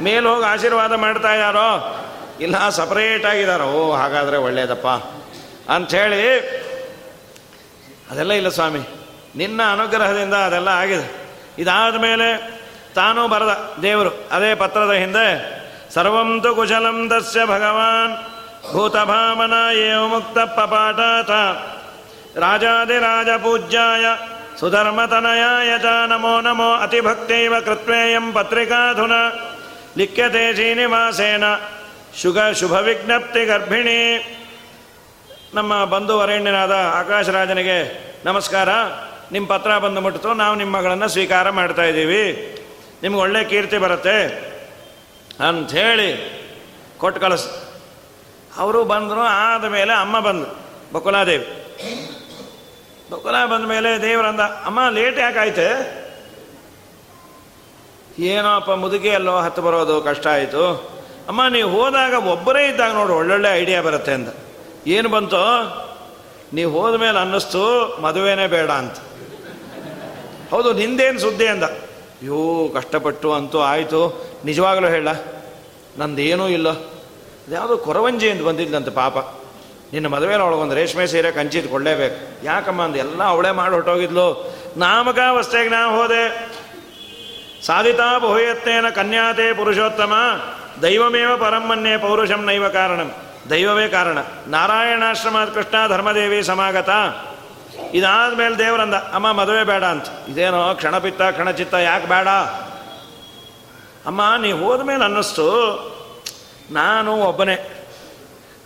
[0.02, 1.98] ಮೇಲೆ ಹೋಗಿ ಆಶೀರ್ವಾದ ಮಾಡ್ತಾ ಇದ್ದಾರೋ
[2.42, 4.88] ಇಲ್ಲ ಸಪ್ರೇಟ್ ಆಗಿದ್ದಾರೋ ಓ, ಹಾಗಾದರೆ ಒಳ್ಳೇದಪ್ಪ.
[5.72, 6.40] ಅಂಥೇಳಿ,
[8.12, 8.80] ಅದೆಲ್ಲ ಇಲ್ಲ ಸ್ವಾಮಿ.
[9.36, 11.28] ನಿನ್ನ ಅನುಗ್ರಹದಿಂದ ಅದೆಲ್ಲ ಆಗಿದೆ.
[11.58, 12.60] ಇದಾದ ಮೇಲೆ
[12.96, 14.10] ತಾನೂ ಬರದ ದೇವರು.
[14.32, 15.62] ಅದೇ ಪತ್ರದ ಹಿಂದೆ,
[15.94, 18.31] ಸರ್ವಂತು ಕುಶಲಂ ದಸ್ಯ ಭಗವಾನ್.
[18.72, 21.32] ಭೂತಭಾಮನ ಏವ ಮುಕ್ತ ಪಪಾಟಾಥ
[22.38, 24.06] ರಾಜಾದಿರಾಜ ಪೂಜ್ಯಾಯ
[24.60, 29.12] ಸುಧರ್ಮತನಯಾಯ ಚ ನಮೋ ನಮೋ ಅತಿಭಕ್ತೈವ ಕೃತ್ವೇಯಂ ಪತ್ರಿಕಾಧುನ
[29.98, 31.44] ಲಿಖ್ಯತೆ ಶ್ರೀನಿವಾಸೇನ
[32.22, 33.98] ಶುಗ ಶುಭ ವಿಜ್ಞಪ್ತಿ ಗರ್ಭಿಣಿ
[35.54, 38.70] ನಮ್ಮ ಬಂಧು ವರೇಣ್ಯನಾದ ಆಕಾಶರಾಜನಿಗೆ ನಮಸ್ಕಾರ.
[39.32, 42.58] ನಿಮ್ಮ ಪತ್ರ ಬಂದು ಮುಟ್ಟಿತು ನಾವು ನಿಮ್ಮ ಮಗಳನ್ನು ಸ್ವೀಕಾರ ಮಾಡ್ತಾ ಇದ್ದೀವಿ.
[43.02, 44.18] ನಿಮ್ಗೆ ಒಳ್ಳೆ ಕೀರ್ತಿ ಬರುತ್ತೆ.
[45.48, 46.42] ಅಂಥೇಳಿ
[46.98, 47.71] ಕೊಟ್ಟು ಕಳಿಸ್
[48.58, 50.48] ಅವರು ಬಂದರು, ಆದ ಮೇಲೆ ಅಮ್ಮ ಬಂದು
[50.94, 51.46] ಬಕುಲಾದೇವಿ.
[53.12, 56.02] ಬಕುಲ ಬಂದ ಮೇಲೆ ದೇವರಂದ ಅಮ್ಮ ಲೇಟ್ ಯಾಕಾಯ್ತು
[58.20, 60.92] ಏನೋ ಅಪ್ಪ ಮುದುಕಿ ಅಲ್ಲೋ, ಹತ್ತು ಬರೋದು, ಕಷ್ಟ ಆಯಿತು.
[61.28, 64.30] ಅಮ್ಮ, ನೀವು ಹೋದಾಗ ಒಬ್ಬರೇ ಇದ್ದಾಗ ನೋಡು, ಒಳ್ಳೊಳ್ಳೆ ಐಡಿಯಾ ಬರುತ್ತೆ ಅಂತ
[64.88, 65.42] ಏನು ಬಂತು?
[66.54, 68.96] ನೀವು ಹೋದ ಮೇಲೆ ಅನ್ನಿಸ್ತು, ಮದುವೆನೇ ಬೇಡ ಅಂತ.
[70.52, 71.64] ಹೌದು, ನಿಂದೇನು ಸುದ್ದಿ ಅಂದ.
[71.64, 74.32] ಅಯ್ಯೋ, ಕಷ್ಟಪಟ್ಟು ಅಂತೂ ಆಯಿತು.
[74.46, 75.08] ನಿಜವಾಗ್ಲೂ ಹೇಳ,
[75.98, 76.68] ನಂದೇನೂ ಇಲ್ಲ.
[77.50, 79.18] ಯಾವುದೋ ಕೊರವಂಜಿ ಎಂದು ಬಂದಿದ್ದಂತೆ ಪಾಪ.
[79.94, 85.90] ನಿನ್ನ ಮದುವೆನ ಒಳಗೊಂದು ರೇಷ್ಮೆ ಸೀರೆ ಕಂಚಿದ್ ಕೊಳ್ಳೇಬೇಕು ಯಾಕಮ್ಮ ಅಂದ, ಎಲ್ಲ ಅವಳೇ ಮಾಡಿ ಹೊಟ್ಟೋಗಿದ್ಲು ನಾಮಕಾವಸ್ಥೆಗೆ ನಾ
[85.90, 86.52] ಹೋದೆ.
[87.66, 90.14] ಸಾಧಿತಾ ಬಹುಯತ್ನೇನ ಕನ್ಯಾತೆ ಪುರುಷೋತ್ತಮ.
[90.82, 93.12] ದೈವಮೇವ ಪರಮ್ಮನ್ನೇ ಪೌರುಷಂ ನೈವ ಕಾರಣಂ.
[93.50, 94.18] ದೈವವೇ ಕಾರಣ.
[94.48, 96.90] ನಾರಾಯಣಾಶ್ರಮ ಕೃಷ್ಣ ಧರ್ಮದೇವಿ ಸಮಾಗತ.
[97.94, 100.06] ಇದಾದ ಮೇಲೆ ದೇವರಂದ, ಅಮ್ಮ ಮದುವೆ ಬೇಡ ಅಂತ.
[100.30, 102.28] ಇದೇನೋ ಕ್ಷಣಪಿತ್ತ ಕ್ಷಣಚಿತ್ತ ಯಾಕೆ ಬೇಡ?
[104.06, 105.91] ಅಮ್ಮ, ನೀ ಹೋದ್ಮೇಲೆ ಅನ್ನಿಸ್ತು.
[106.72, 107.88] ನಾನು ಒಬ್ಬನೇ.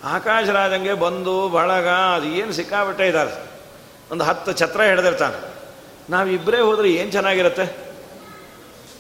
[0.04, 3.32] ಆಕಾಶರಾಜಂಗೆ ಬಂದು ಬಳಗ, ಅದು ಏನು ಸಿಕ್ಕಾಬಿಟ್ಟೆ ಇದ್ದಾರೆ
[4.12, 5.56] ಒಂದು ಹತ್ತು ಛತ್ರ ಹಿಡ್ದಿರ್ತಾನೆ.
[6.10, 7.86] ನಾವಿಬ್ಬರೇ ಹೋದರೆ ಏನು ಚೆನ್ನಾಗಿರುತ್ತೆ?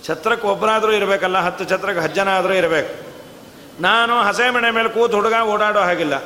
[0.05, 3.05] ಛತ್ರಕ್ಕೆ ಒಬ್ಬರಾದರೂ ಇರಬೇಕಲ್ಲ, ಹತ್ತು ಛತ್ರಕ್ಕೆ ಹಜ್ಜನ ಆದರೂ ಇರಬೇಕು.
[3.81, 6.23] ನಾನು ಹಸೆ ಮನೆ ಮೇಲೆ ಕೂತು ಹುಡುಗ ಓಡಾಡೋ ಹಾಗಿಲ್ಲ.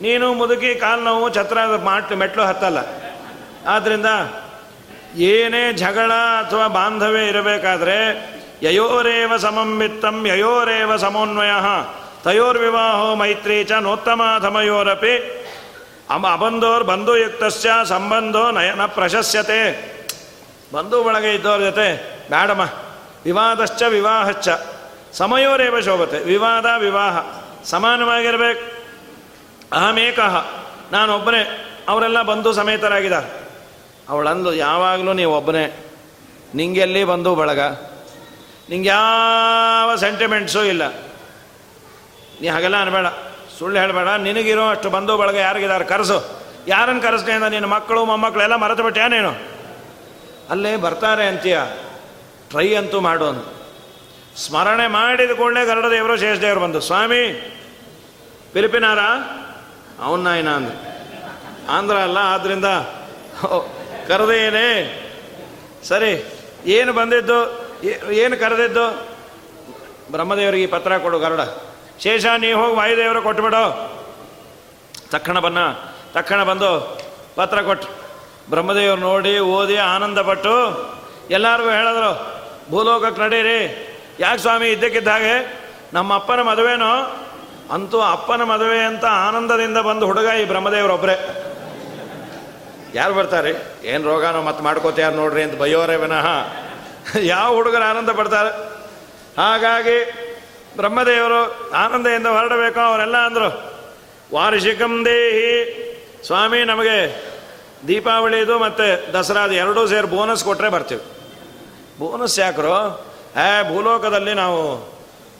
[0.00, 2.78] ನೀನು ಮುದುಕಿ, ಕಾಲು ನೋವು, ಛತ್ರ ಮಾಟ್ ಮೆಟ್ಲು ಹತ್ತಲ್ಲ.
[3.68, 4.06] ಆದ್ದರಿಂದ
[5.16, 8.28] ಏನೇ ಜಗಳ ಅಥವಾ ಬಾಂಧವ್ಯ ಇರಬೇಕಾದ್ರೆ,
[8.62, 11.50] ಯಯೋರೇವ ಸಮಂವಿತ್ತಂ ಯಯೋರೇವ ಸಮನ್ವಯ.
[12.24, 15.44] ತಯೋರ್ವಿವಾಹೋ ಮೈತ್ರಿ ಚ ನೋತ್ತಮಾಧಮಯೋರಪಿ
[16.10, 19.88] ಅಮ ಅಬಂಧೋರ್ ಬಂಧುಯುಕ್ತಸ್ಯ ಸಂಬಂಧೋ ನಯನ ಪ್ರಶಸ್ಯತೆ
[20.74, 22.62] ಬಂಧು ಬಳಗ ಇದ್ದವ್ರ ಜೊತೆ ಬೇಡಮ್ಮ.
[23.24, 24.48] ವಿವಾದಶ್ಚ, ವಿವಾಹಶ್ಚ.
[25.12, 26.18] ಸಮಯೋರೇವ ಶೋಭತೆ.
[26.18, 27.18] ವಿವಾದ, ವಿವಾಹ.
[27.64, 28.60] ಸಮಾನವಾಗಿರ್ಬೇಕು.
[29.72, 30.46] ಅಹಮೇಕಃ.
[30.92, 31.64] ನಾನೊಬ್ಬನೇ.
[31.88, 33.48] ಅವರೆಲ್ಲ ಬಂಧು ಸಮೇತರಾಗಿದ್ದಾರೆ.
[34.08, 35.92] ಅವಳಂದು ಯಾವಾಗಲೂ ನೀವು ಒಬ್ಬನೇ.
[36.54, 37.60] ನಿಂಗೆಲ್ಲಿ ಬಂಧು ಬಳಗ.
[38.70, 40.82] ನಿಂಗೆ ಯಾವ ಸೆಂಟಿಮೆಂಟ್ಸೂ ಇಲ್ಲ.
[42.40, 43.08] ನೀ ಹಾಗೆಲ್ಲ ಅನ್ಬೇಡ
[43.58, 46.18] ಸುಳ್ಳು ಹೇಳಬೇಡ, ನಿನಗಿರೋ ಅಷ್ಟು ಬಂಧು ಬಳಗ ಯಾರಿಗಿದ್ದಾರೆ ಕರೆಸು.
[46.66, 49.32] ಯಾರನ್ನು ಕರೆಸ್ತೇ ಅಂದ ನಿನ್ನ ಮಕ್ಕಳು ಮೊಮ್ಮಕ್ಕಳು ಎಲ್ಲ ಮರೆತು ಬಿಟ್ಟೆ ನೀನು?
[50.50, 51.58] ಅಲ್ಲೇ ಬರ್ತಾರೆ ಅಂತೀಯ,
[52.50, 53.44] ಟ್ರೈ ಅಂತೂ ಮಾಡು ಅಂತ
[54.36, 57.22] ಸ್ಮರಣೆ ಮಾಡಿದ ಕೂಡಲೇ ಶೇಷ ಶೇಷದೇವರು ಬಂದು, ಸ್ವಾಮಿ
[58.52, 59.00] ಪಿಲಿಪಿನಾರ
[60.02, 60.50] ಅವನ್ನ ನಾಯಿನ
[61.68, 62.68] ಆಂಧ್ರ ಅಲ್ಲ, ಆದ್ರಿಂದ
[64.08, 64.68] ಕರೆದೇನೆ
[65.88, 66.12] ಸರಿ,
[66.76, 67.38] ಏನು ಬಂದಿದ್ದು
[68.12, 68.86] ಏನು ಕರೆದಿದ್ದು?
[70.12, 71.42] ಬ್ರಹ್ಮದೇವರಿಗೆ ಪತ್ರ ಕೊಡು ಗರುಡ.
[72.02, 73.62] ಶೇಷ, ನೀ ಹೋಗಿ ವಾಯುದೇವರು ಕೊಟ್ಟುಬಿಡು
[75.10, 75.58] ತಕ್ಷಣ ಬನ್ನ,
[76.12, 76.98] ತಕ್ಷಣ ಬಂದು
[77.36, 77.88] ಪತ್ರ ಕೊಟ್ಟು
[78.50, 80.54] ಬ್ರಹ್ಮದೇವರು ನೋಡಿ, ಓದಿ, ಆನಂದಪಟ್ಟು
[81.30, 82.10] ಎಲ್ಲರಿಗೂ ಹೇಳಿದ್ರು,
[82.70, 83.60] ಭೂಲೋಕಕ್ಕೆ ನಡೀರಿ.
[84.20, 85.34] ಯಾಕೆ ಸ್ವಾಮಿ ಇದ್ದಕ್ಕಿದ್ದಾಗೆ
[85.92, 86.92] ನಮ್ಮ ಅಪ್ಪನ ಮದುವೆನೋ?
[87.72, 91.16] ಅಂತೂ ಅಪ್ಪನ ಮದುವೆ ಅಂತ ಆನಂದದಿಂದ ಬಂದು ಹುಡುಗ ಈ ಬ್ರಹ್ಮದೇವರೊಬ್ಬರೇ
[92.94, 93.52] ಯಾರು ಬರ್ತಾರೆ?
[93.84, 96.26] ಏನು ರೋಗನೋ ಮತ್ತೆ ಮಾಡ್ಕೋತ ನೋಡ್ರಿ ಅಂತ ಬಯ್ಯೋರೇ ವಿನಃ.
[97.20, 98.50] ಯಾವ ಹುಡುಗರು ಆನಂದ ಪಡ್ತಾರೆ
[99.40, 99.98] ಹಾಗಾಗಿ
[100.76, 103.72] ಬ್ರಹ್ಮದೇವರು ಆನಂದದಿಂದ ಹೊರಡಬೇಕು ಅವರೆಲ್ಲ ಅಂದರು.
[104.34, 105.84] ವಾರ್ಷಿಕಂ ದೇಹಿ.
[106.26, 107.24] ಸ್ವಾಮಿ, ನಮಗೆ
[107.88, 111.00] ದೀಪಾವಳಿದು ಮತ್ತು ದಸರಾದು ಎರಡೂ ಸೇರಿ ಬೋನಸ್ ಕೊಟ್ಟರೆ ಬರ್ತೀವಿ.
[111.98, 112.74] ಬೋನಸ್ ಯಾಕರು?
[113.34, 114.88] ಹೇ, ಭೂಲೋಕದಲ್ಲಿ ನಾವು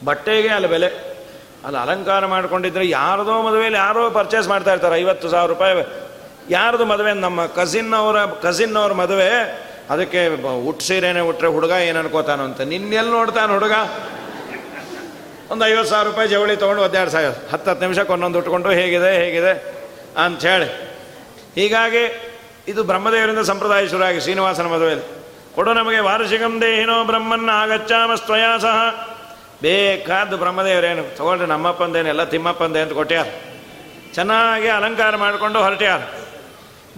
[0.05, 0.87] ಬಟ್ಟೆಗೆ ಅಲ್ಲಿ ಬೆಲೆ,
[1.65, 5.87] ಅಲ್ಲಿ ಅಲಂಕಾರ ಮಾಡ್ಕೊಂಡಿದ್ರೆ ಯಾರದೋ ಮದುವೆಯಲ್ಲಿ ಯಾರೋ ಪರ್ಚೇಸ್ ಮಾಡ್ತಾ ಇರ್ತಾರೆ, ಐವತ್ತು ಸಾವಿರ ರೂಪಾಯಿ.
[6.51, 7.13] ಯಾರದು ಮದುವೆ?
[7.13, 9.31] ನಮ್ಮ ಕಸಿನ್ ಅವರ ಕಸಿನ್ ಅವ್ರ ಮದುವೆ.
[9.91, 10.29] ಅದಕ್ಕೆ
[10.69, 12.61] ಉಟ್ ಸೀರೆನೆ ಉಟ್ರೆ ಹುಡುಗ ಏನು ಅನ್ಕೋತಾನೋ ಅಂತ.
[12.61, 13.73] ನಿನ್ನೆಲ್ಲಿ ನೋಡ್ತಾನೆ ಹುಡುಗ.
[15.51, 19.53] ಒಂದು ಐವತ್ತು ಸಾವಿರ ರೂಪಾಯಿ ಜವಳಿ ತೊಗೊಂಡು ಹದಿನೆರಡು ಸಾವಿರ ಹತ್ತು ಹತ್ತು ನಿಮಿಷಕ್ಕೆ ಒಂದೊಂದು ಉಟ್ಕೊಂಡು ಹೇಗಿದೆ ಹೇಗಿದೆ
[20.25, 20.69] ಅಂಥೇಳಿ
[21.55, 22.03] ಹೀಗಾಗಿ
[22.69, 25.05] ಇದು ಬ್ರಹ್ಮದೇವರಿಂದ ಸಂಪ್ರದಾಯ ಶುರುವಾಗಿ ಶ್ರೀನಿವಾಸನ ಮದುವೆಯಲ್ಲಿ.
[25.55, 28.77] ಕೊಡು ನಮಗೆ ವಾರ್ಷಿಕಂ ದೇಹಿನೋ ಬ್ರಹ್ಮನ್ನ ಆಗಚ್ಚಾಮ ಸ್ವಯಾ ಸಹ.
[29.63, 31.17] ಬೇಕಾದ್ದು ಬ್ರಹ್ಮದೇವರೇನು?
[31.17, 33.27] ತೊಗೊಂಡ್ರೆ ನಮ್ಮಪ್ಪಂದೇನು, ಎಲ್ಲ ತಿಮ್ಮಪ್ಪಂದೆ ಅಂತ ಕೊಟ್ಟ್ಯಾರ
[34.15, 36.01] ಚೆನ್ನಾಗಿ ಅಲಂಕಾರ ಮಾಡಿಕೊಂಡು ಹೊರಟ್ಯಾರ.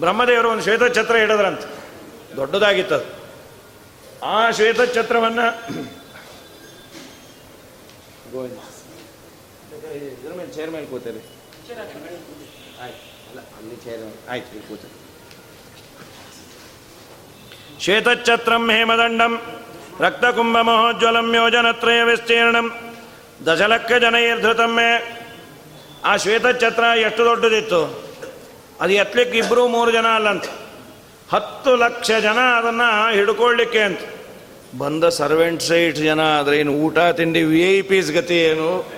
[0.01, 1.61] ಬ್ರಹ್ಮದೇವರು ಒಂದು ಶ್ವೇತಛತ್ರ ಇಡದ್ರಂತ
[2.37, 3.07] ದೊಡ್ಡದಾಗಿತ್ತದು.
[4.27, 5.47] ಆ ಶ್ವೇತಛತ್ರವನ್ನು
[8.33, 8.59] ಗೋವಿಂದ
[10.19, 11.21] ಇದ್ರ ಮೇಲೆ ಚೇರ್ ಮೇಲೆ ಕೂತೀರಿ
[12.83, 14.97] ಆಯ್ತು ಅಲ್ಲ ಅಲ್ಲಿ ಚೇರ್ ಆಯ್ತು ಇಲ್ಲಿ ಕೂತೀರಿ
[17.81, 19.33] ಶ್ವೇತಛತ್ರಂ ಹೇಮದಂಡಂ,
[20.01, 22.67] ರಕ್ತಕುಂಭಮಹೋಜ್ವಲಂ ಯೋಜನತ್ರಯ ವಿಸ್ತೀರ್ಣಂ,
[23.47, 25.21] ದಶಲಕ್ಷ ಜನೈರ್ಧೃತಮ್ಮೆ
[26.05, 27.81] ಆ ಶ್ವೇತಛತ್ರ ಎಷ್ಟು ದೊಡ್ಡದಿತ್ತು?
[28.81, 30.45] ಅದು ಎತ್ತಲಿಕ್ಕೆ ಇಬ್ಬರು ಮೂರು ಜನ ಅಲ್ಲಂತ.
[31.33, 34.01] ಹತ್ತು ಲಕ್ಷ ಜನ ಅದನ್ನು ಹಿಡ್ಕೊಳ್ಳಿಕ್ಕೆ ಅಂತ.
[34.79, 38.93] ಬಂದ ಸರ್ವೆಂಟ್ ಇಷ್ಟು ಜನ, ಆದರೆ ಏನು ಊಟ ತಿಂಡಿ ವಿ ಐ ಪಿಸ್ ಗತಿ ಏನು?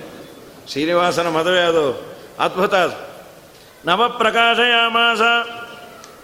[0.71, 2.15] ಶ್ರೀನಿವಾಸನ ಮದುವೆ ಅದು.
[2.39, 3.13] ಅದ್ಭುತ ಅದು.
[3.85, 5.21] ನವಪ್ರಕಾಶಯಾಮಾಸ.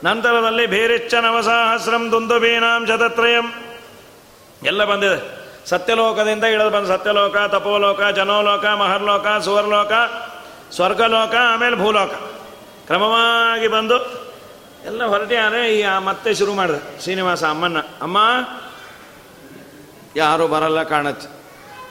[0.05, 3.53] ನಂತರದಲ್ಲಿ ಭೇರಿಚ್ಚ ನವಸಾಹಸ್ರಂ ದುಂದುಬೀನಾಂ ಶತತ್ರಯಂ
[4.63, 5.39] ಎಲ್ಲ ಬಂದಿದೆ.
[5.69, 9.91] ಸತ್ಯಲೋಕದಿಂದ ಇಳಿದು ಬಂದ ಸತ್ಯಲೋಕ, ತಪೋಲೋಕ, ಜನೋಲೋಕ, ಮಹರ್ಲೋಕ, ಸುವರ್ಲೋಕ,
[10.71, 12.11] ಸ್ವರ್ಗಲೋಕ, ಆಮೇಲೆ ಭೂಲೋಕ.
[12.85, 14.29] ಕ್ರಮವಾಗಿ ಬಂದು
[14.85, 17.03] ಎಲ್ಲ ಹೊರಟಿಯಾರೆ ಈ ಮತ್ತೆ ಶುರು ಮಾಡಿದೆ.
[17.03, 17.77] ಶ್ರೀನಿವಾಸ ಅಮ್ಮನ್ನ.
[17.77, 18.17] ಅಮ್ಮ
[20.15, 21.27] ಯಾರು ಬರಲ್ಲ ಕಾಣತ್ತೆ.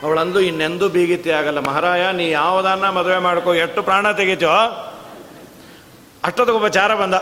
[0.02, 1.58] ಅವಳಂದು ಇನ್ನೆಂದು ಬೀಗಿತಿ ಆಗಲ್ಲ.
[1.58, 4.50] ಮಹಾರಾಯ, ನೀ ಯಾವುದನ್ನ ಮದುವೆ ಮಾಡ್ಕೋ, ಎಷ್ಟು ಪ್ರಾಣ ತೆಗಿತೋ?
[6.24, 7.14] ಅಷ್ಟೊತ್ತಿಗೊಬ್ಬ ಚಾರ ಬಂದ.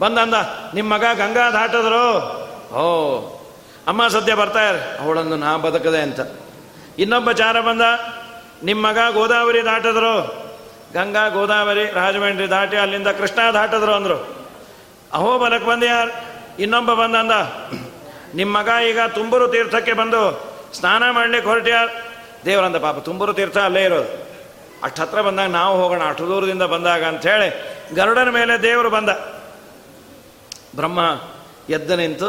[0.00, 0.34] ಬಂದಂದ
[0.74, 2.06] ನಿಮ್ಮ ಮಗ ಗಂಗಾ ದಾಟದ್ರು
[2.74, 2.84] ಓ
[3.86, 6.20] ಅಮ್ಮ ಸದ್ಯ ಬರ್ತಾರೆ ಅವಳಂದು ನಾ ಬದುಕದೆ ಅಂತ.
[6.98, 7.82] ಇನ್ನೊಬ್ಬ ಚಾರ ಬಂದ
[8.62, 10.46] ನಿಮ್ಮ ಮಗ ಗೋದಾವರಿ ದಾಟದ್ರು.
[10.94, 14.46] ಗಂಗಾ ಗೋದಾವರಿ ರಾಜಮಂಡ್ರಿ ದಾಟಿ ಅಲ್ಲಿಂದ ಕೃಷ್ಣ ದಾಟಿದ್ರು ಅಂದರು.
[15.12, 16.12] ಅಹೋ ಬಲಕ್ಕೆ ಬಂದ ಯಾರು?
[16.62, 17.32] ಇನ್ನೊಬ್ಬ ಬಂದಂದ
[18.38, 20.20] ನಿಮ್ಮ ಮಗ ಈಗ ತುಂಬೂರು ತೀರ್ಥಕ್ಕೆ ಬಂದು
[20.78, 21.76] ಸ್ನಾನ ಮಾಡಲಿಕ್ಕೆ ಹೊರಟ್ಯ?
[22.44, 24.10] ದೇವರಂದ ಪಾಪ, ತುಂಬೂರು ತೀರ್ಥ ಅಲ್ಲೇ ಇರೋದು.
[24.82, 27.48] ಅಷ್ಟು ಹತ್ರ ಬಂದಾಗ ನಾವು ಹೋಗೋಣ, ಅಷ್ಟು ದೂರದಿಂದ ಬಂದಾಗ ಅಂಥೇಳಿ
[27.94, 29.10] ಗರುಡನ ಮೇಲೆ ದೇವರು ಬಂದ.
[30.76, 31.00] ಬ್ರಹ್ಮ
[31.70, 32.28] ಎದ್ದು ನಿಂತು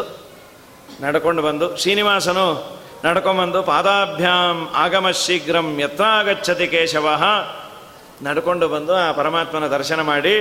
[1.02, 7.08] ನಡ್ಕೊಂಡು ಬಂದು, ಶ್ರೀನಿವಾಸನು ನಡ್ಕೊಂಬಂದು, ಪಾದಾಭ್ಯಾಂ ಆಗಮ ಶೀಘ್ರಂ ಯತ್ರಾಗಚ್ಚತಿ ಕೇಶವ
[8.24, 10.36] ನಡ್ಕೊಂಡು ಬಂದು ಆ ಪರಮಾತ್ಮನ ದರ್ಶನ ಮಾಡಿ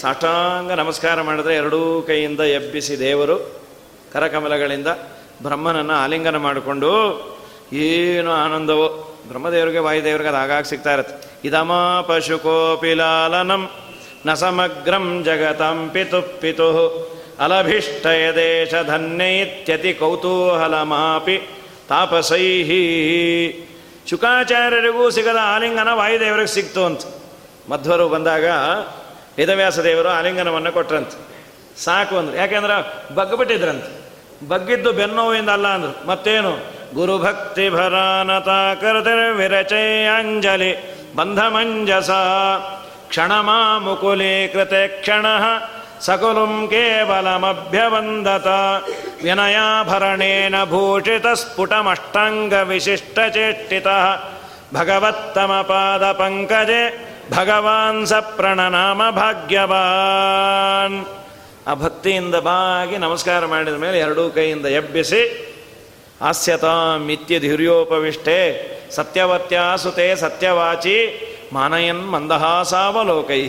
[0.00, 3.61] ಸಾಷ್ಟಾಂಗ ನಮಸ್ಕಾರ ಮಾಡಿದ್ರೆ ಎರಡೂ ಕೈಯಿಂದ ಎಬ್ಬಿಸಿ ದೇವರು
[4.12, 4.86] ಕರಕಮಲಗಳಿಂದ
[5.42, 6.90] ಬ್ರಹ್ಮನನ್ನು ಆಲಿಂಗನ ಮಾಡಿಕೊಂಡು
[7.72, 11.48] ಏನು ಆನಂದವೋ ಬ್ರಹ್ಮದೇವರಿಗೆ, ವಾಯುದೇವರಿಗೆ ಅದು ಆಗಾಗ ಸಿಗ್ತಾ ಇರುತ್ತೆ.
[11.48, 13.70] ಇದಮ ಪಶುಕೋಪಿಲಾಲನಂ
[14.26, 16.68] ನ ಸಮಗ್ರಂ ಜಗತಂ ಪಿತು ಪಿತು
[17.40, 21.38] ಅಲಭಿಷ್ಟಯ ದೇಶ ಧನ್ಯೈತ್ಯತಿ ಕೌತೂಹಲಮಾಪಿ
[21.88, 22.82] ತಾಪಸೈಹಿ.
[24.10, 27.00] ಶುಕಾಚಾರ್ಯರಿಗೂ ಸಿಗದ ಆಲಿಂಗನ ವಾಯುದೇವರಿಗೆ ಸಿಕ್ತು ಅಂತ.
[27.70, 28.46] ಮಧ್ವರು ಬಂದಾಗ
[29.38, 31.32] ವೇದವ್ಯಾಸ ದೇವರು ಆಲಿಂಗನವನ್ನು ಕೊಟ್ರಂತೆ.
[31.84, 34.01] ಸಾಕು ಅಂದ್ರೆ ಯಾಕೆಂದ್ರೆ ಬಗ್ಬಿಟ್ಟಿದ್ರಂತೆ
[34.47, 36.57] ಬಗ್ಗಿದ್ದು ಬೆನ್ನೋವಿಂದ ಅಲ್ಲ ಅಂದ್ರು ಮತ್ತೇನು
[36.95, 38.47] ಗುರುಭಕ್ತಿ ಭರಾನತ
[39.37, 40.77] ವಿರಚಯ ಅಂಜಲಿ
[41.15, 42.09] ಬಂಧಮಂಜಸ
[43.09, 45.25] ಕ್ಷಣಮಾ ಮುಕುಲಿ ಕೃತೆ ಕ್ಷಣ
[46.01, 48.47] ಸಕುಲುಂ ಕೇವಲಮಭ್ಯವಂದತ
[49.23, 53.87] ವಿನಯಾಭರಣೇನ ಭೂಷಿತ ಸ್ಫುಟಮಷ್ಟಾಂಗ ವಿಶಿಷ್ಟಚೇಷ್ಟಿತ
[54.73, 57.07] ಭಗವತ್ತಮ ಪಾದ ಪಂಕಜೆ
[61.66, 65.20] ಆ ಭಕ್ತಿಯಿಂದ ಬಾಗಿ ನಮಸ್ಕಾರ ಮಾಡಿದ ಮೇಲೆ ಎರಡೂ ಕೈಯಿಂದ ಎಬ್ಬಿಸಿ,
[66.20, 67.02] ಹಾಸ್ಯತಾಂ
[67.44, 68.38] ಧೀರ್ಯೋಪವಿಷ್ಟೆ
[68.90, 70.96] ಸತ್ಯವತ್ಯಾಸುತೆ ಸತ್ಯವಾಚಿ
[71.52, 73.42] ಮಾನಯನ್ ಮಂದಹಾಸಾವಲೋಕೈ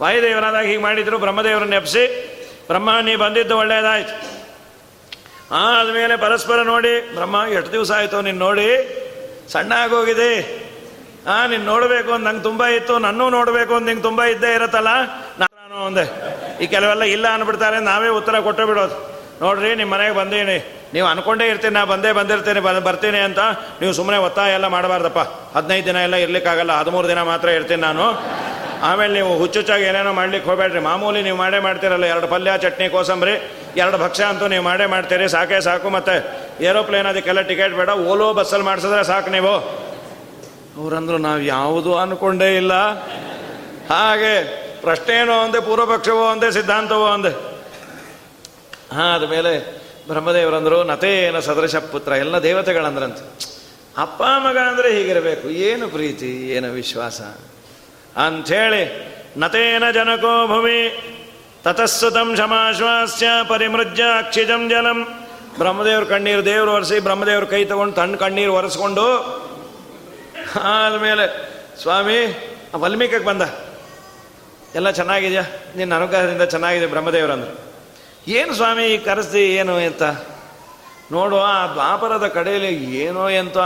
[0.00, 2.04] ವಾಯುದೇವರಾದಾಗ ಹೀಗೆ ಮಾಡಿದ್ರು, ಬ್ರಹ್ಮದೇವರನ್ನ ಎಬ್ಬಿಸಿ
[2.68, 4.14] ಬ್ರಹ್ಮ ನೀ ಬಂದಿದ್ದು ಒಳ್ಳೆಯದಾಯ್ತು
[5.60, 8.68] ಆದಮೇಲೆ ಪರಸ್ಪರ ನೋಡಿ, ಬ್ರಹ್ಮ ಎಷ್ಟು ದಿವಸ ಆಯಿತು ನೀನು ನೋಡಿ
[9.48, 10.32] ಸಣ್ಣ ಆಗೋಗಿದೆ
[11.26, 14.90] ಆ, ನೀನು ನೋಡಬೇಕು ಅಂತ ನಂಗೆ ತುಂಬ ಇತ್ತು, ನನ್ನೂ ನೋಡಬೇಕು ಅಂತ ನಿಂಗೆ ತುಂಬ ಇದ್ದೇ ಇರತ್ತಲ್ಲ
[15.78, 16.04] ಒಂದೆ.
[16.62, 18.96] ಈ ಕೆಲವೆಲ್ಲ ಇಲ್ಲ ಅಂದ್ಬಿಡ್ತಾರೆ, ನಾವೇ ಉತ್ತರ ಕೊಟ್ಟು ಬಿಡೋದು.
[19.42, 20.56] ನೋಡ್ರಿ ನಿಮ್ಮ ಮನೆಗೆ ಬಂದೀನಿ.
[20.94, 23.40] ನೀವು ಅನ್ಕೊಂಡೇ ಇರ್ತೀನಿ, ನಾ ಬಂದೇ ಬಂದಿರ್ತೀನಿ ಬರ್ತೀನಿ ಅಂತ
[23.80, 25.20] ನೀವು ಸುಮ್ಮನೆ ಒತ್ತಾಯ ಎಲ್ಲ ಮಾಡಬಾರ್ದಪ್ಪ.
[25.56, 28.06] ಹದಿನೈದು ದಿನ ಎಲ್ಲ ಇರ್ಲಿಕ್ಕಾಗಲ್ಲ, ಹದಿಮೂರು ದಿನ ಮಾತ್ರ ಇರ್ತೀನಿ ನಾನು.
[28.88, 30.80] ಆಮೇಲೆ ನೀವು ಹುಚ್ಚುಚ್ಚಾಗಿ ಏನೇನೋ ಮಾಡ್ಲಿಕ್ಕೆ ಹೋಗ್ಬೇಡ್ರಿ.
[30.80, 33.34] ಮಾಮೂಲಿ ನೀವು ಮಾಡೇ ಮಾಡ್ತೀರಲ್ಲ, ಎರಡು ಪಲ್ಯ, ಚಟ್ನಿ, ಕೋಸಂಬರಿ,
[33.76, 36.16] ಎರಡು ಭಕ್ಷ್ಯ ಅಂತೂ ನೀವು ಮಾಡೇ ಮಾಡ್ತೀರಿ, ಸಾಕೇ ಸಾಕು ಮತ್ತೆ.
[36.68, 39.54] ಏರೋಪ್ಲೇನ್ ಅದಕ್ಕೆಲ್ಲ ಟಿಕೆಟ್ ಬೇಡ, ಓಲೋ ಬಸ್ಸಲ್ಲಿ ಮಾಡಿಸಿದ್ರೆ ಸಾಕು ನೀವು.
[40.78, 42.72] ಅವರಂದ್ರು ನಾವು ಯಾವುದು ಅನ್ಕೊಂಡೇ ಇಲ್ಲ.
[43.94, 44.34] ಹಾಗೆ
[44.80, 47.50] ಪ್ರಶ್ನೆ ಏನೋ ಅಂದೆ ಪೂರ್ವಪಕ್ಷವೋ ಅಂದೆ ಸಿದ್ಧಾಂತವೋ ಅಂದೆ
[48.94, 53.18] ಹಾ ಮೇಲೆ ಬ್ರಹ್ಮದೇವರಂದ್ರು, ನತೇನ ಸದೃಶ ಪುತ್ರ, ಎಲ್ಲ ದೇವತೆಗಳಂದ್ರಂತ.
[53.98, 55.48] ಅಪ್ಪ ಮಗ ಅಂದ್ರೆ ಹೀಗಿರಬೇಕು.
[55.48, 57.20] ಏನು ಪ್ರೀತಿ, ಏನು ವಿಶ್ವಾಸ?
[58.16, 61.02] ಅಂಥೇಳಿ, ನತೇನ ಜನಕೋ ಭುವಿ,
[61.64, 65.26] ತತಸ್ಸುತಂ ಶಮಾಶ್ವಾಸ್ಯ ಪರಿಮೃಜ್ಯ ಅಕ್ಷಿಜಂ ಜಲಂ.
[65.58, 69.06] ಬ್ರಹ್ಮದೇವ್ರ ಕಣ್ಣೀರು ದೇವ್ರು ಒರೆಸಿ, ಬ್ರಹ್ಮದೇವ್ರ ಕೈ ತಗೊಂಡು ತಣ್ಣ ಕಣ್ಣೀರು ಒರೆಸ್ಕೊಂಡು,
[70.62, 71.50] ಆದಮೇಲೆ,
[71.82, 73.42] ಸ್ವಾಮಿ ವಲ್ಮೀಕಕ್ಕೆ ಬಂದ.
[74.74, 75.42] ಎಲ್ಲ ಚೆನ್ನಾಗಿದೆಯಾ?
[75.76, 77.70] ನಿನ್ನ ಅನುಗ್ರಹದಿಂದ ಚೆನ್ನಾಗಿದೆ ಬ್ರಹ್ಮದೇವರಂದ್ರು.
[78.28, 80.02] ಏನು ಸ್ವಾಮಿ ಕರೆಸ್ತಿ ಏನು ಅಂತ?
[81.12, 83.58] ನೋಡುವ ಆ ದ್ವಾಪರದ ಕಡೆಯಲ್ಲಿ ಏನೋ ಎಂತ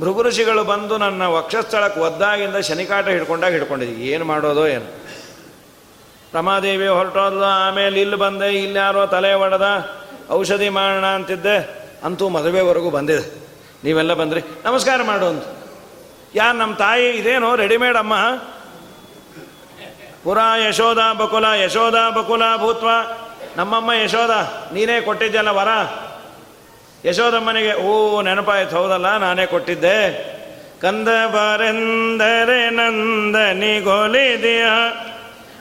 [0.00, 5.06] ಭೃಗು ಋಷಿಗಳು ಬಂದು ನನ್ನ ವಕ್ಷಸ್ಥಳಕ್ಕೆ ಒದ್ದಾಗಿಂದ ಶನಿಕಾಟ ಹಿಡ್ಕೊಂಡಾಗ ಹಿಡ್ಕೊಂಡಿದ್ವಿ ಏನು ಮಾಡೋದೋ ಏನು?
[6.34, 9.96] ರಮಾದೇವಿ ಹೊರಟೋದ್ಲು ಆಮೇಲೆ ಇಲ್ಲಿ ಬಂದೆ, ಇಲ್ಲಿ ಯಾರೋ ತಲೆ ಒಡೆದ,
[10.30, 13.34] ಔಷಧಿ ಮಾಡೋಣ ಅಂತಿದ್ದೆ, ಅಂತೂ ಮದುವೆವರೆಗೂ ಬಂದಿದೆ.
[13.84, 14.40] ನೀವೆಲ್ಲ ಬಂದ್ರಿ.
[14.64, 15.44] ನಮಸ್ಕಾರ ಮಾಡು ಅಂತ.
[16.34, 18.14] ಯಾರು ನಮ್ಮ ತಾಯಿ ಇದೇನೋ ರೆಡಿಮೇಡ್ ಅಮ್ಮ?
[20.26, 22.88] ಪುರಾ ಯಶೋಧ ಬಕುಲ ಯಶೋಧ ಬಕುಲ ಭೂತ್ವ.
[23.56, 24.30] ನಮ್ಮಮ್ಮ ಯಶೋಧ
[24.74, 25.68] ನೀನೇ ಕೊಟ್ಟಿದ್ದೆಲ್ಲ ವರ?
[27.08, 30.36] ಯಶೋಧಮ್ಮನಿಗೆ ಓ, ನೆನಪಾಯ್ತು, ಹೌದಲ್ಲ, ನಾನೇ ಕೊಟ್ಟಿದ್ದೆ.
[30.82, 34.64] ಕಂದ ಬರೆಂದರೆ ನಂದನಿಗೊಲಿದೆಯ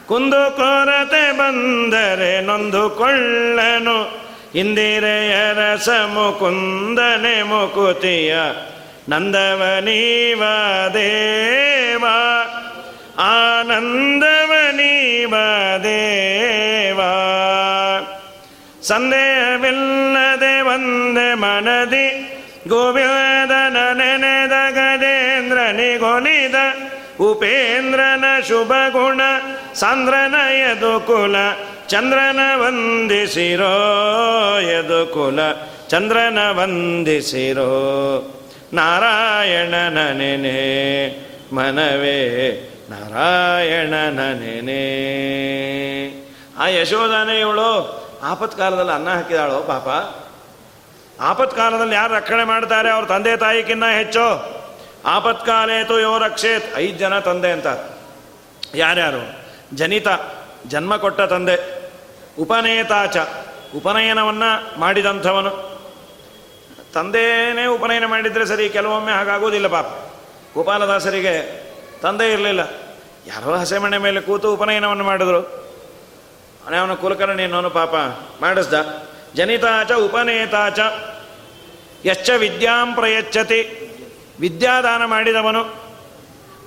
[0.06, 4.18] ಕುಂದು ಕೊರತೆ ಬಂದರೆ ನೊಂದುಕೊಳ್ಳನು
[4.56, 8.36] ಇಂದಿರೆಯರ ಸಮುಕುಂದನೆ ಮುಕುತಿಯ.
[9.10, 10.44] ನಂದವನೀವ
[10.94, 12.06] ದೇವ.
[13.27, 15.35] ಆನಂದವನೀವ
[15.85, 17.01] ದೇವ
[18.91, 22.31] ಸಂದೇಹವಿಲ್ಲದೆ ಒಂದೆ ಮನದಿ
[22.69, 26.55] ಗೋವಿಂದನ ನೆನೆದ ಗಜೇಂದ್ರ ನಿಗೊಲಿದ
[27.21, 29.21] ಉಪೇಂದ್ರನ ಶುಭ ಗುಣ
[29.75, 31.37] ಸಾಂದ್ರನ ಯದು ಕುಲ
[31.89, 33.75] ಚಂದ್ರನ ವಂದಿಸಿರೋ
[34.69, 35.41] ಯದು ಕುಲ
[35.89, 37.71] ಚಂದ್ರನ ವಂದಿಸಿರೋ
[38.73, 40.59] ನಾರಾಯಣನ ನೆನೆ
[41.53, 42.19] ಮನವೇ
[42.90, 44.20] ನಾರಾಯಣನ
[46.58, 49.88] ಆ ಯಶೋಧನೆ ಇವಳು ಆಪತ್ಕಾಲದಲ್ಲಿ ಅನ್ನ ಹಾಕಿದಾಳು ಪಾಪ.
[51.22, 52.92] ಆಪತ್ಕಾಲದಲ್ಲಿ ಯಾರು ರಕ್ಷಣೆ ಮಾಡ್ತಾರೆ?
[52.92, 54.56] ಅವ್ರ ತಂದೆ ತಾಯಿಗಿನ್ನ ಹೆಚ್ಚು.
[55.06, 56.78] ಆಪತ್ಕಾಲೇತು ಯೋ ರಕ್ಷೇತ್.
[56.78, 57.68] ಐದು ಜನ ತಂದೆ ಅಂತ.
[58.76, 59.40] ಯಾರ್ಯಾರು?
[59.74, 60.08] ಜನಿತ,
[60.68, 61.92] ಜನ್ಮ ಕೊಟ್ಟ ತಂದೆ.
[62.40, 63.18] ಉಪನೇತಾಚ.
[63.76, 65.82] ಉಪನಯನವನ್ನು ಮಾಡಿದಂಥವನು.
[66.94, 69.86] ತಂದೇನೇ ಉಪನಯನ ಮಾಡಿದರೆ ಸರಿ, ಕೆಲವೊಮ್ಮೆ ಹಾಗಾಗೋದಿಲ್ಲ ಪಾಪ.
[70.54, 71.65] ಗೋಪಾಲದಾಸರಿಗೆ
[72.06, 72.60] ತಂದೆ ಇರಲಿಲ್ಲ.
[73.28, 75.42] ಯಾರೋ ಹಸೆಮಣೆ ಮೇಲೆ ಕೂತು ಉಪನಯನವನ್ನು ಮಾಡಿದ್ರು.
[76.80, 77.94] ಅವನ ಕುಲಕರ್ಣಿ ಅನ್ನೋನು ಪಾಪ.
[78.42, 78.74] ಮಾಡಿಸ್ದ.
[79.36, 80.80] ಜನಿತಾಚ, ಉಪನೇತಾಚ.
[82.06, 83.90] ಯಶ್ಚ ವಿದ್ಯಾಂ ಪ್ರಯಚ್ಛತಿ.
[84.40, 85.64] ವಿದ್ಯಾದಾನ ಮಾಡಿದವನು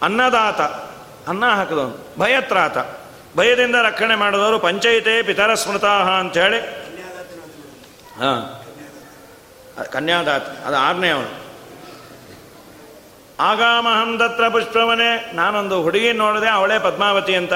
[0.03, 0.61] ಅನ್ನದಾತ.
[1.29, 2.07] ಅನ್ನ ಹಾಕಿದವನು.
[2.19, 2.79] ಭಯತ್ರಾತ.
[3.37, 6.59] ಭಯದಿಂದ ರಕ್ಷಣೆ ಮಾಡಿದವರು ಪಂಚಾಯಿತೆ ಪಿತರ ಸ್ಮೃತಾಹ ಅಂಥೇಳಿ.
[8.19, 8.61] ಹಾಂ.
[9.93, 10.43] ಕನ್ಯಾದಾತ.
[10.43, 11.48] ಅದು ಆರನೇ ಅವನು.
[13.41, 15.31] ಆಗಾಮಹಂ ದತ್ರ ಪುಷ್ಪವನೇ.
[15.35, 17.53] ನಾನೊಂದು ಹುಡುಗಿ ನೋಡಿದೆ, ಅವಳೇ ಪದ್ಮಾವತಿ ಅಂತ.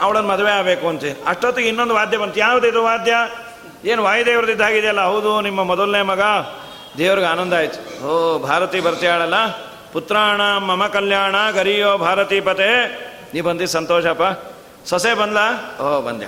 [0.00, 1.02] ಅವಳನ್ನು ಮದುವೆ ಆಗಬೇಕು ಅಂತ.
[1.26, 2.40] ಅಷ್ಟೊತ್ತಿಗೆ ಇನ್ನೊಂದು ವಾದ್ಯ ಬಂತು.
[2.40, 3.14] ಯಾವುದಿದು ವಾದ್ಯ?
[3.84, 6.20] ಏನು ವಾಯುದೇವ್ರದಿದ್ದಾಗಿದೆಯಲ್ಲ ಹೌದು, ನಿಮ್ಮ ಮೊದಲನೇ ಮಗ.
[6.98, 8.06] ದೇವ್ರಿಗೆ ಆನಂದ ಆಯ್ತು.
[8.06, 9.34] ಓ, ಭಾರತಿ ಬರ್ತೀಯಾಳಲ್ಲ.
[9.92, 12.86] ಪುತ್ರಾಣ, ಮಮ ಕಲ್ಯಾಣ, ಗರಿಯೋ ಭಾರತಿ ಪತೆ.
[13.34, 14.54] ನೀ ಬಂದಿ ಸಂತೋಷಪ್ಪ.
[14.88, 15.38] ಸೊಸೆ ಬಂದ್ಲ?
[15.80, 16.26] ಓ ಬಂದ್ಯ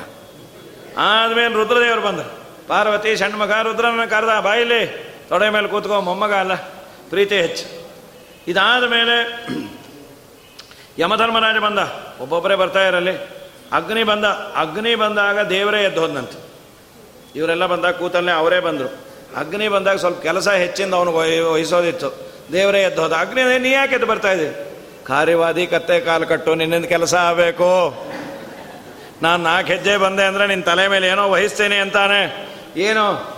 [0.99, 2.47] ಆದ್ಮೇಲೆ ರುದ್ರದೇವರು ಬಂದರು.
[2.69, 4.87] ಪಾರ್ವತಿ ಷಣ್ಮಗ ರುದ್ರನ ಕರೆದ ಬಾಯಿಲಿ
[5.29, 6.55] ತೊಡೆ ಮೇಲೆ ಕೂತ್ಕೊ, ಮೊಮ್ಮಗ ಅಲ್ಲ.
[7.11, 7.86] ಪ್ರೀತಿ ಹೆಚ್ಚು.
[8.49, 9.17] ಇದಾದ ಮೇಲೆ
[10.99, 11.79] ಯಮಧರ್ಮರಾಜ ಬಂದ.
[12.21, 13.15] ಒಬ್ಬೊಬ್ಬರೇ ಬರ್ತಾ ಇರಲಿ.
[13.73, 14.25] ಅಗ್ನಿ ಬಂದ.
[14.57, 16.39] ಅಗ್ನಿ ಬಂದಾಗ ದೇವರೇ ಎದ್ದು ಹೋದಂತೆ
[17.37, 19.07] ಇವರೆಲ್ಲ ಬಂದಾಗ ಕೂತಲ್ಲೇ ಅವರೇ ಬಂದರು.
[19.37, 21.15] ಅಗ್ನಿ ಬಂದಾಗ ಸ್ವಲ್ಪ ಕೆಲಸ ಹೆಚ್ಚಿಂದ ಅವನು
[21.53, 22.33] ವಹಿಸೋದಿತ್ತು.
[22.53, 23.13] ದೇವರೇ ಎದ್ದು ಹೋದ.
[23.13, 24.55] ಅಗ್ನಿ, ನೀ ಯಾಕೆ ಎದ್ದು ಬರ್ತಾ ಇದ್ದೀವಿ
[25.07, 27.69] ಕಾರ್ಯವಾದಿ ಕತ್ತೆ ಕಾಲು ಕಟ್ಟು, ನಿನ್ನಿಂದ ಕೆಲಸ ಆಗಬೇಕು.
[29.23, 32.49] ನಾನು ನಾಲ್ಕು ಹೆಜ್ಜೆ ಬಂದೆ ಅಂದರೆ ನಿನ್ನ ತಲೆ ಮೇಲೆ ಏನೋ ವಹಿಸ್ತೇನೆ ಅಂತಾನೆ.
[32.77, 33.37] ಏನು?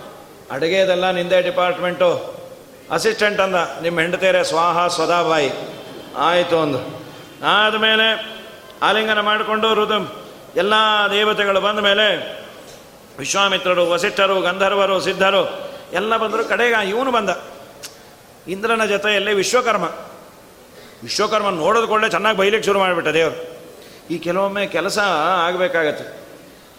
[0.51, 2.38] ಅಡುಗೆದೆಲ್ಲ ನಿಂದೆ ಡಿಪಾರ್ಟ್ಮೆಂಟು
[2.91, 5.51] ಅಸಿಸ್ಟೆಂಟ್ ಅಂದ ನಿಮ್ಮ ಹೆಂಡತಿಯರೇ, ಸ್ವಾಹ ಸ್ವದಾಬಾಯಿ
[6.17, 7.05] ಆಯಿತು ಒಂದು
[7.43, 8.39] ಆದಮೇಲೆ
[8.81, 10.73] ಆಲಿಂಗನ ಮಾಡಿಕೊಂಡು ಋತು ಎಲ್ಲ
[11.11, 12.39] ದೇವತೆಗಳು ಬಂದ ಮೇಲೆ
[13.19, 16.45] ವಿಶ್ವಾಮಿತ್ರರು, ವಸಿಷ್ಠರು, ಗಂಧರ್ವರು, ಸಿದ್ಧರು, ಎಲ್ಲ ಬಂದರು.
[16.45, 17.29] ಕಡೆಗೆ ಇವನು ಬಂದ.
[18.47, 19.83] ಇಂದ್ರನ ಜೊತೆಯಲ್ಲಿ ವಿಶ್ವಕರ್ಮ.
[21.03, 23.59] ವಿಶ್ವಕರ್ಮ ನೋಡೋದು ಕೊಳ್ಳೆ ಚೆನ್ನಾಗಿ ಬೈಲಿಕ್ಕೆ ಶುರು ಮಾಡಿಬಿಟ್ಟ ದೇವರು.
[24.13, 24.99] ಈ ಕೆಲವೊಮ್ಮೆ ಕೆಲಸ
[25.45, 26.19] ಆಗಬೇಕಾಗತ್ತೆ.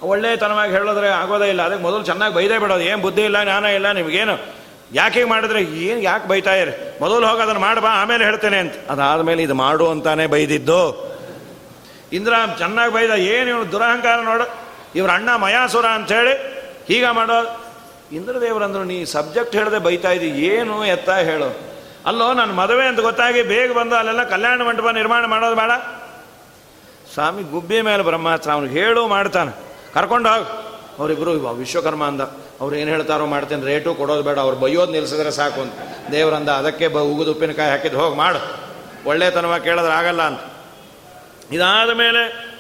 [0.03, 1.63] ಒಳ್ಳೆತನವಾಗಿ ಹೇಳಿದ್ರೆ ಆಗೋದೇ ಇಲ್ಲ.
[1.63, 2.81] ಅದಕ್ಕೆ ಮೊದಲು ಚೆನ್ನಾಗಿ ಬೈದೇ ಬಿಡೋದು.
[2.81, 4.60] ಏನು ಬುದ್ಧಿ ಇಲ್ಲ, ಜ್ಞಾನ ಇಲ್ಲ, ನಿಮಗೇನು?
[4.93, 6.99] ಯಾಕೆ ಮಾಡಿದ್ರೆ ಏನು ಯಾಕೆ ಬೈತಾ ಇರಿ?
[7.01, 8.74] ಮೊದಲು ಹೋಗಿ ಅದನ್ನು ಮಾಡಬಾ ಆಮೇಲೆ ಹೇಳ್ತೇನೆ ಅಂತ.
[8.91, 11.11] ಅದಾದಮೇಲೆ ಇದು ಮಾಡು ಅಂತಾನೆ ಬೈದಿದ್ದು.
[12.12, 14.61] ಇಂದ್ರ ಚೆನ್ನಾಗಿ ಬೈದ, ಏನು ಇವನು ದುರಹಂಕಾರ ನೋಡು?
[14.95, 16.32] ಇವ್ರ ಅಣ್ಣ ಮಯಾಸುರ ಅಂಥೇಳಿ
[16.88, 17.66] ಹೀಗ ಮಾಡೋ.
[18.12, 21.70] ಇಂದ್ರದೇವರಂದ್ರು ನೀ ಸಬ್ಜೆಕ್ಟ್ ಹೇಳದೆ ಬೈತಾ ಇದ್ದಿ, ಏನು ಎತ್ತ ಹೇಳು.
[22.07, 25.70] ಅಲ್ಲೋ ನನ್ನ ಮದುವೆ ಅಂತ ಗೊತ್ತಾಗಿ ಬೇಗ ಬಂದು ಅಲ್ಲೆಲ್ಲ ಕಲ್ಯಾಣ ಮಂಟಪ ನಿರ್ಮಾಣ ಮಾಡೋದು ಬೇಡ.
[27.14, 29.51] ಸ್ವಾಮಿ ಗುಬ್ಬಿ ಮೇಲೆ ಬ್ರಹ್ಮಾಸ್ತ್ರ ಅವನು ಹೇಳು ಮಾಡ್ತಾನೆ.
[29.95, 30.70] ಕರ್ಕೊಂಡು ಹೋಗಿ.
[30.99, 32.20] ಅವರಿಬ್ಬರು ವಿಶ್ವಕರ್ಮ ಅಂದ.
[32.61, 35.73] ಅವ್ರು ಏನು ಹೇಳ್ತಾರೋ ಮಾಡ್ತೇನೆ, ರೇಟು ಕೊಡೋದು ಬೇಡ, ಅವ್ರು ಬೈಯೋದು ನಿಲ್ಸಿದ್ರೆ ಸಾಕು ಅಂತ.
[36.13, 38.41] ದೇವರಂದ, ಅದಕ್ಕೆ ಬ ಉಗಿದು ಉಪ್ಪಿನಕಾಯಿ ಹಾಕಿದ್ದು, ಹೋಗಿ ಮಾಡು.
[39.09, 40.41] ಒಳ್ಳೆತನವಾಗಿ ಕೇಳಿದ್ರೆ ಆಗಲ್ಲ ಅಂತ.
[41.53, 42.51] ಇದಾದ ಮೇಲೆ,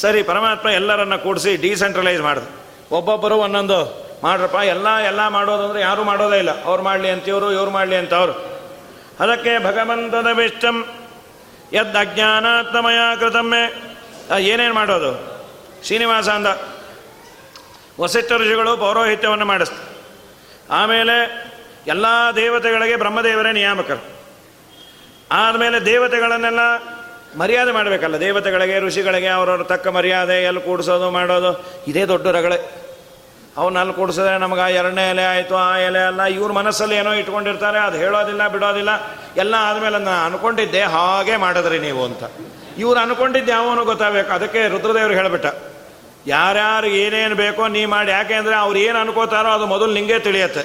[0.00, 2.50] ಸರಿ, ಪರಮಾತ್ಮ ಎಲ್ಲರನ್ನ ಕೂಡಿಸಿ ಡಿಸೆಂಟ್ರಲೈಸ್ ಮಾಡಿದೆ.
[2.94, 3.80] ಒಬ್ಬೊಬ್ಬರು ಒಂದೊಂದು,
[4.22, 6.64] ಮಾಡ್ರಪ್ಪ, ಎಲ್ಲ ಎಲ್ಲ ಮಾಡೋದಂದ್ರೆ ಯಾರು ಮಾಡೋದೇ ಇಲ್ಲ.
[6.64, 8.32] ಅವ್ರು ಮಾಡಲಿ ಅಂತ ಇವರು ಇವ್ರು ಮಾಡಲಿ ಅಂತ ಅವರು
[9.20, 10.86] ಅದಕ್ಕೆ ಭಗವಂತನ ವಿಷ್ಟಂ
[11.72, 13.82] ಯದ್ ಅಜ್ಞಾನಾತ್ಮಯ ಕೃತಮ್ಮೆ
[14.38, 15.12] ಏನೇನು ಮಾಡೋದು?
[15.84, 16.46] ಶ್ರೀನಿವಾಸ ಅಂದ
[18.00, 19.92] ವಸಿಷ್ಠ ಋಷಿಗಳು ಪೌರೋಹಿತ್ಯವನ್ನು ಮಾಡಿಸ್ತಾರೆ.
[20.70, 21.46] ಆಮೇಲೆ
[21.86, 24.02] ಎಲ್ಲ ದೇವತೆಗಳಿಗೆ ಬ್ರಹ್ಮದೇವರೇ ನಿಯಾಮಕರು.
[25.32, 26.58] ಆದಮೇಲೆ ದೇವತೆಗಳನ್ನೆಲ್ಲ
[27.38, 28.20] ಮರ್ಯಾದೆ ಮಾಡಬೇಕಲ್ಲ.
[28.20, 32.82] ದೇವತೆಗಳಿಗೆ, ಋಷಿಗಳಿಗೆ ಅವರವ್ರ ತಕ್ಕ ಮರ್ಯಾದೆ, ಎಲ್ಲಿ ಕೂಡಿಸೋದು, ಮಾಡೋದು, ಇದೇ ದೊಡ್ಡ ರಗಳೆ.
[33.56, 36.22] ಅವನು ಅಲ್ಲಿ ಕೂಡಿಸಿದ್ರೆ ನಮಗೆ ಆ ಎರಡನೇ ಎಲೆ ಆಯಿತು, ಆ ಎಲೆ ಅಲ್ಲ.
[36.22, 38.88] ಇವ್ರ ಮನಸ್ಸಲ್ಲಿ ಏನೋ ಇಟ್ಕೊಂಡಿರ್ತಾರೆ, ಅದು ಹೇಳೋದಿಲ್ಲ, ಬಿಡೋದಿಲ್ಲ.
[39.36, 42.22] ಎಲ್ಲ ಆದಮೇಲೆ ನಾನು ಅನ್ಕೊಂಡಿದ್ದೆ, ಹಾಗೆ ಮಾಡಿದ್ರಿ ನೀವು ಅಂತ.
[42.78, 44.32] ಇವ್ರು ಅನ್ಕೊಂಡಿದ್ದೆ ಯಾವನು ಗೊತ್ತಾಗಬೇಕು?
[44.32, 45.46] ಅದಕ್ಕೆ ರುದ್ರದೇವರು ಹೇಳಿಬಿಟ್ಟ.
[46.26, 48.10] ಯಾರ್ಯಾರು ಏನೇನು ಬೇಕೋ ನೀ ಮಾಡಿ.
[48.10, 50.60] ಯಾಕೆ ಅಂದರೆ ಅವ್ರು ಏನು ಅನ್ಕೋತಾರೋ ಅದು ಮೊದಲು ನಿಂಗೆ ತಿಳಿಯತ್ತೆ.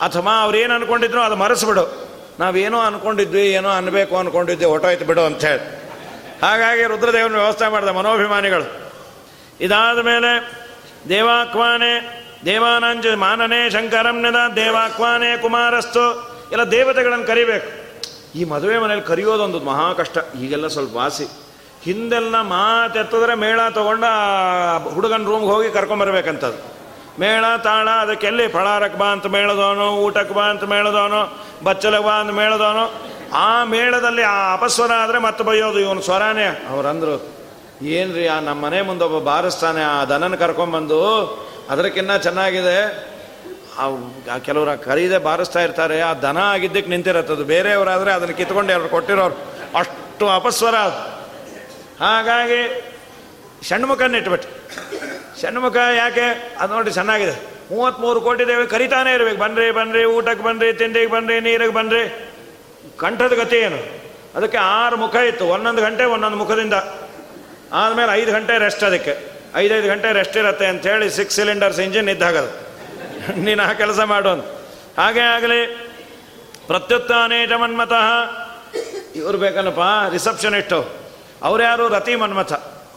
[0.00, 2.12] ಅಥವಾ ಏನು ಅನ್ಕೊಂಡಿದ್ರು ಅದು ಮರೆಸ್ಬಿಡು.
[2.40, 5.82] ನಾವೇನೋ ಅನ್ಕೊಂಡಿದ್ವಿ, ಏನೋ ಅನ್ಬೇಕು ಅನ್ಕೊಂಡಿದ್ವಿ ಹೊಟ್ಟೋಯ್ತು ಬಿಡು ಅಂತ ಹೇಳಿ.
[6.42, 8.90] ಹಾಗಾಗಿ ರುದ್ರದೇವನ ವ್ಯವಸ್ಥೆ ಮಾಡಿದೆ ಮನೋಭಿಮಾನಿಗಳು.
[9.60, 10.62] ಇದಾದ ಮೇಲೆ
[11.08, 16.32] ದೇವಾಕ್ವಾನೆ ದೇವಾನಂಜ ಮಾನನೇ ಶಂಕರಂನದ ದೇವಾಕ್ವಾನೆ ಕುಮಾರಸ್ತು.
[16.52, 17.82] ಎಲ್ಲ ದೇವತೆಗಳನ್ನು ಕರಿಬೇಕು.
[18.38, 20.18] ಈ ಮದುವೆ ಮನೇಲಿ ಕರೆಯೋದೊಂದು ಮಹಾ ಕಷ್ಟ.
[20.40, 21.24] ಈಗೆಲ್ಲ ಸ್ವಲ್ಪ ವಾಸಿ.
[21.84, 24.04] ಹಿಂದೆಲ್ಲ ಮಾತೆತ್ತಿದ್ರೆ ಮೇಳ ತಗೊಂಡ
[24.94, 26.60] ಹುಡುಗನ ರೂಮ್ಗೆ ಹೋಗಿ ಕರ್ಕೊಂಬರ್ಬೇಕಂತದ್ದು.
[27.20, 31.20] ಮೇಳ, ತಾಳ ಅದಕ್ಕೆಲ್ಲಿ ಫಳಾರಕ್ಕೆ ಬಾ ಅಂತ ಮೇಳದವನು, ಊಟಕ್ಕೆ ಬಾ ಅಂತ ಮೇಳದವನು,
[31.64, 32.84] ಬಚ್ಚಲಕ್ಕೆ ಬಾ ಅಂತ ಮೇಳದವನು,
[33.36, 36.46] ಆ ಮೇಳದಲ್ಲಿ ಆ ಅಪಸ್ವರ ಆದರೆ ಮತ್ತೆ ಬೈಯೋದು ಇವನು ಸ್ವರಾನೇ.
[36.70, 37.14] ಅವ್ರಂದ್ರು,
[37.96, 41.00] ಏನ್ರಿ ಆ ನಮ್ಮ ಮನೆ ಮುಂದೊಬ್ಬ ಬಾರಿಸ್ತಾನೆ, ಆ ದನನ ಕರ್ಕೊಂಬಂದು
[41.70, 42.78] ಅದಕ್ಕಿನ್ನ ಚೆನ್ನಾಗಿದೆ.
[44.44, 47.44] ಕೆಲವರು ಕರೀದೆ ಬಾರಿಸ್ತಾ ಇರ್ತಾರೆ, ಆ ದನ ಆಗಿದ್ದಕ್ಕೆ ನಿಂತಿರತ್ತದು.
[47.44, 49.36] ಬೇರೆಯವರಾದರೆ ಅದನ್ನು ಕಿತ್ಕೊಂಡು ಅವ್ರು ಕೊಟ್ಟಿರೋರು.
[49.78, 50.76] ಅಷ್ಟು ಅಪಸ್ವರ
[52.00, 52.92] ಹಾಗಾಗಿ
[53.68, 54.48] ಷಣ್ಮುಖನ ಇಟ್ಬಿಟ್ಟು.
[55.40, 56.56] ಷಣ್ಮುಖ ಯಾಕೆ?
[56.58, 57.52] ಅದು ನೋಡಿ ಚೆನ್ನಾಗಿದೆ.
[57.74, 59.36] ಮೂವತ್ತ್ಮೂರು ಕೋಟಿ ದೇವಿ ಕರಿತಾನೆ ಇರಬೇಕು.
[59.36, 62.32] ಬನ್ರಿ ಬನ್ರಿ ಊಟಕ್ಕೆ ಬನ್ರಿ ತಿಂಡಿಗೆ ಬನ್ರಿ ನೀರಿಗೆ ಬನ್ರಿ
[62.98, 64.02] ಕಂಠದ ಗತಿ ಏನು?
[64.34, 65.46] ಅದಕ್ಕೆ ಆರು ಮುಖ ಇತ್ತು.
[65.46, 66.74] ಒಂದೊಂದು ಗಂಟೆ, ಒಂದೊಂದು ಮುಖದಿಂದ.
[67.72, 69.32] ಆದಮೇಲೆ ಐದು ಗಂಟೆ ರೆಸ್ಟ್ ಅದಕ್ಕೆ.
[69.54, 72.50] ಐದೈದು ಗಂಟೆ ರೆಸ್ಟ್ ಇರುತ್ತೆ ಅಂಥೇಳಿ ಸಿಕ್ಸ್ ಸಿಲಿಂಡರ್ಸ್ ಇಂಜಿನ್ ಇದ್ದಾಗದು.
[73.40, 74.42] ನೀನು ಆ ಕೆಲಸ ಮಾಡೋನು
[74.98, 75.66] ಹಾಗೆ ಆಗಲಿ.
[76.66, 78.06] ಪ್ರತ್ಯುತ್ತಾನೇ ಮನ್ಮತಃ
[79.16, 81.01] ಇವ್ರು ಬೇಕಲ್ಲಪ್ಪ ರಿಸೆಪ್ಷನಿಸ್ಟು
[81.42, 82.52] ಅವ್ರು ಯಾರು ರತಿ ಮನ್ಮಥ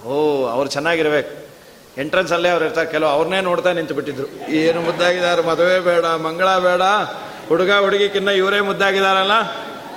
[0.05, 1.45] ಓ, ಅವ್ರು ಚೆನ್ನಾಗಿರ್ಬೇಕು.
[2.01, 2.91] ಎಂಟ್ರೆನ್ಸಲ್ಲೇ ಅವ್ರು ಇರ್ತಾರೆ.
[2.91, 4.51] ಕೆಲವು ಅವ್ರನ್ನೇ ನೋಡ್ತಾ ನಿಂತು ಬಿಟ್ಟಿದ್ರು.
[4.51, 5.41] ಏನು ಮುದ್ದಾಗಿದ್ದಾರೆ?
[5.41, 6.81] ಮದುವೆ ಬೇಡ, ಮಂಗಳ ಬೇಡ.
[7.49, 9.31] ಹುಡುಗ ಹುಡುಗಿಕ್ಕಿನ್ನ ಇವರೇ ಮುದ್ದಾಗಿದಾರಲ್ಲ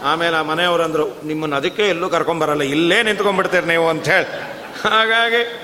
[0.05, 4.25] ಆಮೇಲೆ ಆ ಮನೆಯವರಂದ್ರು ನಿಮ್ಮನ್ನು ಅದಕ್ಕೆ ಎಲ್ಲೂ ಕರ್ಕೊಂಬರಲ್ಲ, ಇಲ್ಲೇ ನಿಂತ್ಕೊಂಡ್ಬಿಡ್ತೀರಿ ನೀವು ಅಂತ ಹೇಳಿ.
[4.89, 5.61] ಹಾಗಾಗಿ,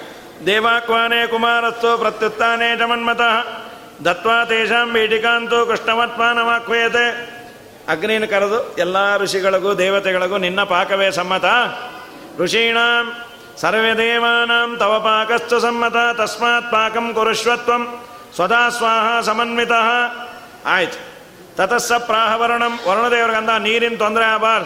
[0.47, 3.47] ದೇವಾಕ್ವಾನೇ ಕುಮಾರಸ್ತು ಪ್ರತ್ಯುತ್ತಾನೇ ಜಮನ್ಮತಃ.
[4.05, 7.35] ದತ್ವಾ ತೇಷಾಂ ಬೇಟಿಕಾಂತೂ ಕೃಷ್ಣವತ್ಮಾನವಾಕ್ವೇಯತೆ
[7.89, 11.45] ಅಗ್ನಿನ ಕರೆದು ಎಲ್ಲ ಋಷಿಗಳಿಗೂ, ದೇವತೆಗಳಿಗೂ ನಿನ್ನ ಪಾಕವೇ ಸಮ್ಮತ.
[12.41, 13.07] ಋಷೀಣಾಂ
[13.62, 17.82] ಸರ್ವೇ ದೇವಾನಾಂ ತವ ಪಾಕಸ್ತು ಸಮ್ಮತ ತಸ್ಮಾತ್ ಪಾಕಂ ಕುರುಶ್ವತ್ವಂ
[18.37, 19.74] ಸ್ವದಾ ಸ್ವಾಹ ಸಮನ್ವಿತ
[20.76, 20.99] ಆಯ್ತು
[21.57, 24.64] ತತಸ್ಸ ಪ್ರಾಹವರ್ಣಂ ವರುಣದೇವ್ರಿಗಂದ ನೀರಿನ ತೊಂದರೆ ಆಬಾರ್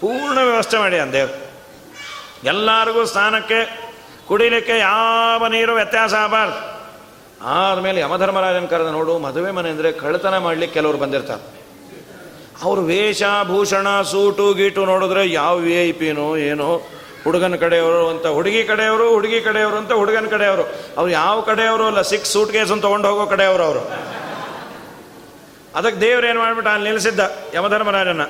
[0.00, 1.34] ಪೂರ್ಣ ವ್ಯವಸ್ಥೆ ಮಾಡಿ ಅಂದೇವ್ರು
[2.50, 3.58] ಎಲ್ಲರಿಗೂ ಸ್ನಾನಕ್ಕೆ,
[4.28, 6.60] ಕುಡಿಲಿಕ್ಕೆ ಯಾವ ನೀರು ವ್ಯತ್ಯಾಸ ಆಬಾರ್ದು।
[7.56, 11.61] ಆದಮೇಲೆ ಯಮಧರ್ಮರಾಜನ ಕರೆದ ನೋಡು, ಮದುವೆ ಮನೆ ಅಂದರೆ ಕಳ್ಳತನ ಮಾಡ್ಲಿಕ್ಕೆ ಕೆಲವರು ಬಂದಿರ್ತಾರೆ।
[12.62, 16.82] ಅವರು ವೇಷ, ಭೂಷಣ, ಸೂಟು, ಗೀಟು ನೋಡಿದ್ರೆ ಯಾವ ವಿ ಐ ಪಿನೋ ಏನೋ
[17.24, 20.62] ಹುಡುಗನ ಕಡೆಯವರು ಅಂತ, ಹುಡುಗಿ ಕಡೆಯವರು ಹುಡುಗಿ ಕಡೆಯವರು ಅಂತ, ಹುಡುಗನ ಕಡೆಯವರು.
[20.96, 23.80] ಅವ್ರು ಯಾವ ಕಡೆಯವರು ಅಲ್ಲ, ಸಿಕ್ಸ್ ಸೂಟ್ ಕೇಸ್ ಅಂತ ತೊಗೊಂಡು ಹೋಗೋ ಕಡೆಯವರು ಅವರು.
[25.74, 27.20] ಅದಕ್ಕೆ ದೇವ್ರು ಏನು ಮಾಡ್ಬಿಟ್ಟು, ಅಲ್ಲಿ ನಿಲ್ಲಿಸಿದ್ದ
[27.54, 28.22] ಯಮಧರ್ಮರಾಜನ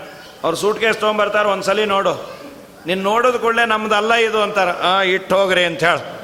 [0.45, 2.43] ಅವ್ರು ಸೂಟ್ ಕೇಸ್ ತೊಗೊಂಬರ್ತಾರೆ, ಒಂದ್ಸಲಿ ನೋಡು.
[2.87, 3.63] ನೀನು ನೋಡೋದು ಕೂಡಲೇ
[3.97, 4.71] ಅಲ್ಲ ಇದು ಅಂತಾರೆ.
[4.71, 6.23] ಆ, ಇಟ್ಟು ಹೋಗ್ರಿ ಅಂತ ಹೇಳಿ.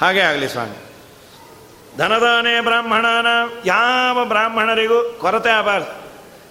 [0.00, 0.84] ಹಾಗೆ ಆಗಲಿ ಸ್ವಾಮಿ.
[1.98, 3.26] ಧನದಾನೇ ಬ್ರಾಹ್ಮಣನ,
[3.66, 6.03] ಯಾವ ಬ್ರಾಹ್ಮಣರಿಗೂ ಕೊರತೆ ಆಗಬಾರ್ದು.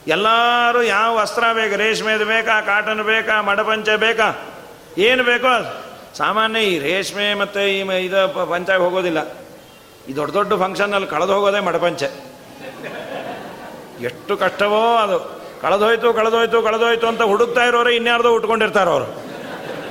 [0.07, 4.53] ಎಲ್ಲರೂ ಯಾವ ವಸ್ತ್ರ ಬೇಕು, ರೇಷ್ಮೆದು ಬೇಕಾ ಕಾಟನ್ ಬೇಕಾ, ಮಡಪಂಚೆ ಬೇಕಾ?
[4.97, 5.81] ಏನು ಬೇಕೋ
[6.17, 9.37] ಸಾಮಾನ್ಯ ಈ ರೇಷ್ಮೆ ಮತ್ತು ಈ ಇದು ಪಂಚಾಗ ಹೋಗೋದಿಲ್ಲ.
[10.09, 12.05] ಈ ದೊಡ್ಡ ದೊಡ್ಡ ಫಂಕ್ಷನಲ್ಲಿ ಕಳೆದು ಹೋಗೋದೇ ಮಡಪಂಚೆ.
[14.01, 15.43] ಎಷ್ಟು ಕಷ್ಟವೋ ಅದು.
[15.61, 19.23] ಕಳೆದೋಯ್ತು ಕಳೆದೋಯ್ತು ಕಳೆದೋಯ್ತು ಅಂತ ಹುಡುಕ್ತಾ ಇರೋರು ಇನ್ಯಾರ್ದೋ ಉಟ್ಕೊಂಡಿರ್ತಾರೆ ಅವರು.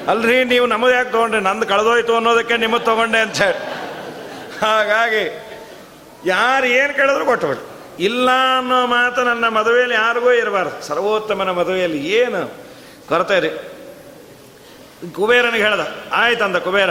[0.08, 1.42] ಅಲ್ರಿ, ನೀವು ನಮ್ಮದು ಯಾಕೆ ತೊಗೊಂಡ್ರಿ?
[1.42, 3.58] ನಂದು ಕಳೆದೋಯ್ತು ಅನ್ನೋದಕ್ಕೆ ನಿಮ್ಮದು ತೊಗೊಂಡೆ ಅಂತ ಹೇಳಿ.
[4.62, 5.46] ಹಾಗಾಗಿ,
[6.24, 8.28] ಯಾರು ಏನು ಕೇಳಿದ್ರು ಕೊಟ್ಟುಬಿಟ್ಟು ಇಲ್ಲ
[8.58, 10.82] ಅನ್ನೋ ಮಾತು ನನ್ನ ಮದುವೆಯಲ್ಲಿ ಯಾರಿಗೂ ಇರಬಾರ್ದು.
[10.82, 12.54] ಸರ್ವೋತ್ತಮನ ಮದುವೆಯಲ್ಲಿ ಏನು?
[13.08, 13.50] ಕೊರತೆ ರೀ
[15.12, 15.80] ಕುಬೇರನಿಗೆ ಹೇಳ್ದ
[16.12, 16.90] ಆಯ್ತಂದ ಕುಬೇರ.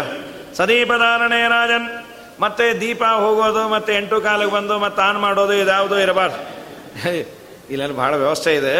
[0.53, 2.03] ಸದೀಪಧಾರಣೆ ರಾಜನ್.
[2.39, 6.39] ಮತ್ತೆ ದೀಪ ಹೋಗೋದು, ಮತ್ತೆ ಎಂಟು ಕಾಲಿಗೆ ಬಂದು, ಮತ್ತೆ ಆನ್ ಮಾಡೋದು ಇದ್ಯಾವುದು ಇರಬಾರ್ದು.
[7.69, 8.75] ಇಲ್ಲೆಲ್ಲ ಬಹಳ ವ್ಯವಸ್ಥೆ ಇದೆ.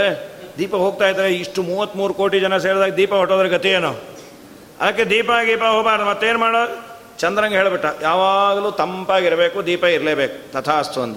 [0.57, 3.99] ದೀಪ ಹೋಗ್ತಾ ಇದ್ರೆ ಇಷ್ಟು ಮೂವತ್ತ್ಮೂರು ಕೋಟಿ ಜನ ಸೇರಿದಾಗ ದೀಪ ಹೊಟ್ಟೋದ್ರ ಗತಿ ಏನು?
[4.82, 6.05] ಅದಕ್ಕೆ ದೀಪ, ಗೀಪ ಹೋಗಬಾರ್ದು.
[6.05, 6.86] ಮತ್ತೇನು ಮಾಡೋ
[7.19, 10.51] ಚಂದ್ರಂಗೆ ಹೇಳಿಬಿಟ್ಟ, ಯಾವಾಗಲೂ ತಂಪಾಗಿರಬೇಕು, ದೀಪ ಇರಲೇಬೇಕು.
[10.51, 11.15] ತಥಾಸ್ತು ಅಂದ.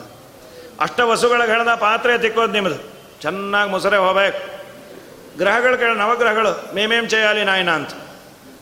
[0.81, 4.65] ಅಷ್ಟ ವಸುಗಳಿಗೆ ಹೇಳ್ದ ಪಾತ್ರೆ ತಿಕ್ಕೋದು ನಿಮ್ಮದು ಚೆನ್ನಾಗಿ ಮೊಸರೆ ಹೋಗ್ಬೇಕು.
[5.39, 7.91] ಗ್ರಹಗಳು ಕೇಳ, ನವಗ್ರಹಗಳು, ಮೇಮೇಮ್ ಚೇಯಾಲಿ ನಾಯಿನ ಅಂತ.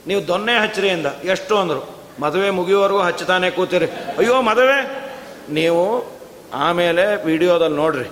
[0.06, 2.02] ನೀವು ದೊನ್ನೆ ಹಚ್ಚಿರಿ ಅಂದ ಎಷ್ಟು ಅಂದರು.
[2.20, 3.86] ಮದುವೆ ಮುಗಿಯುವವರೆಗೂ ಹಚ್ಚುತ್ತಾನೆ ಕೂತಿರಿ.
[4.18, 5.02] ಅಯ್ಯೋ, ಮದುವೆ?
[5.50, 6.04] ನೀವು
[6.54, 8.10] ಆಮೇಲೆ ವಿಡಿಯೋದಲ್ಲಿ ನೋಡ್ರಿ.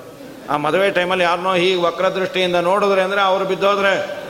[0.50, 4.20] ಆ ಮದುವೆ ಟೈಮಲ್ಲಿ ಯಾರನ್ನೋ ಹೀಗೆ ವಕ್ರದೃಷ್ಟಿಯಿಂದ ನೋಡಿದ್ರೆ ಅಂದರೆ ಅವರು ಬಿದ್ದೋದ್ರೆ.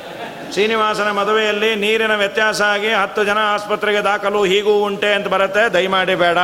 [0.53, 5.73] ಶ್ರೀನಿವಾಸನ ಮದುವೆಯಲ್ಲಿ ನೀರಿನ ವ್ಯತ್ಯಾಸ ಆಗಿ ಹತ್ತು ಜನ ಆಸ್ಪತ್ರೆಗೆ ದಾಖಲು ಹೀಗೂ ಉಂಟೆ ಅಂತ ಬರುತ್ತೆ.
[5.73, 6.39] ದಯಮಾಡಿ ಬೇಡ.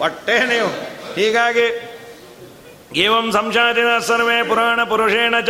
[0.00, 0.97] ಒಟ್ಟೆ ನೀವು.
[1.18, 1.94] ಹೀಗಾಗಿ
[2.96, 5.48] ಏವಂ ಸಂಶಾದಿನ ಸರ್ವೇ ಪುರಾಣ ಪುರುಷೇಣ ಚ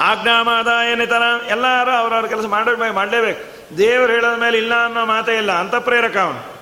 [0.00, 1.22] ಆಜ್ಞಾಮಾದಾಯ ನಿತರ.
[1.48, 3.60] ಎಲ್ಲರೂ ಅವ್ರವ್ರ ಕೆಲಸ ಮಾಡಬೇಕು ಮಾಡಲೇಬೇಕು.
[3.78, 5.52] ದೇವರು ಹೇಳಿದ ಮೇಲೆ ಇಲ್ಲ ಅನ್ನೋ ಮಾತೇ ಇಲ್ಲ.
[5.52, 6.52] ಅಂತ ಪ್ರೇರಕ ಅವನು.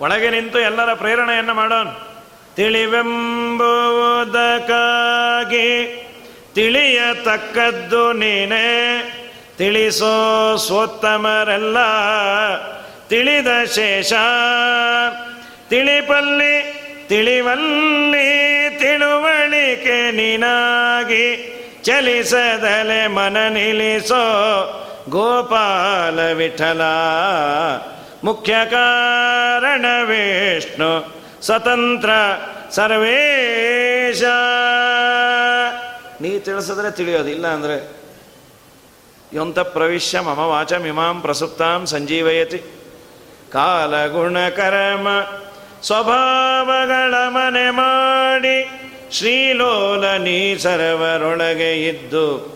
[0.00, 2.14] ಒಳಗೆ ನಿಂತು ಎಲ್ಲರ ಪ್ರೇರಣೆಯನ್ನು ಮಾಡೋನು.
[2.54, 3.20] ತಿಳಿವೆಂಬುದಕ್ಕಾಗಿ
[6.54, 9.00] ತಿಳಿಯತಕ್ಕದ್ದು ನೀನೇ.
[9.58, 11.76] ತಿಳಿಸೋ ಸೋತ್ತಮರೆಲ್ಲ
[13.08, 14.12] ತಿಳಿದ ಶೇಷ.
[15.68, 16.73] ತಿಳಿಪಲ್ಲಿ
[17.08, 18.30] ತಿಳಿವಲ್ಲಿ
[18.78, 21.26] ತಿಳುವಳಿಕೆ ನಿನಾಗಿ
[21.84, 24.24] ಚಲಿಸದಲೆ ಮನ ನಿಲ್ಲಿಸೋ
[25.08, 26.80] ಗೋಪಾಲ ವಿಠಲ.
[28.24, 30.92] ಮುಖ್ಯ ಕಾರಣ ವಿಷ್ಣು,
[31.42, 32.10] ಸ್ವತಂತ್ರ
[32.70, 34.22] ಸರ್ವೇಶ.
[36.20, 37.76] ನೀ ತಿಳಿಸಿದ್ರೆ ತಿಳಿಯೋದಿಲ್ಲ ಅಂದರೆ
[39.32, 42.58] ಯೊಂತ ಪ್ರವಿಶ್ಯ ಮಮ ವಾಚ ಮಿಮಾಂ ಪ್ರಸುಪ್ತಾಂ ಸಂಜೀವಯತಿ.
[43.52, 45.08] ಕಾಲಗುಣ ಕರ್ಮ
[45.84, 48.68] ಸ್ವಭಾವಗಳ ಮನೆ ಮಾಡಿ
[49.12, 52.54] ಶ್ರೀಲೋಲ ನೀ ಸರ್ವರೊಳಗೆ ಇದ್ದು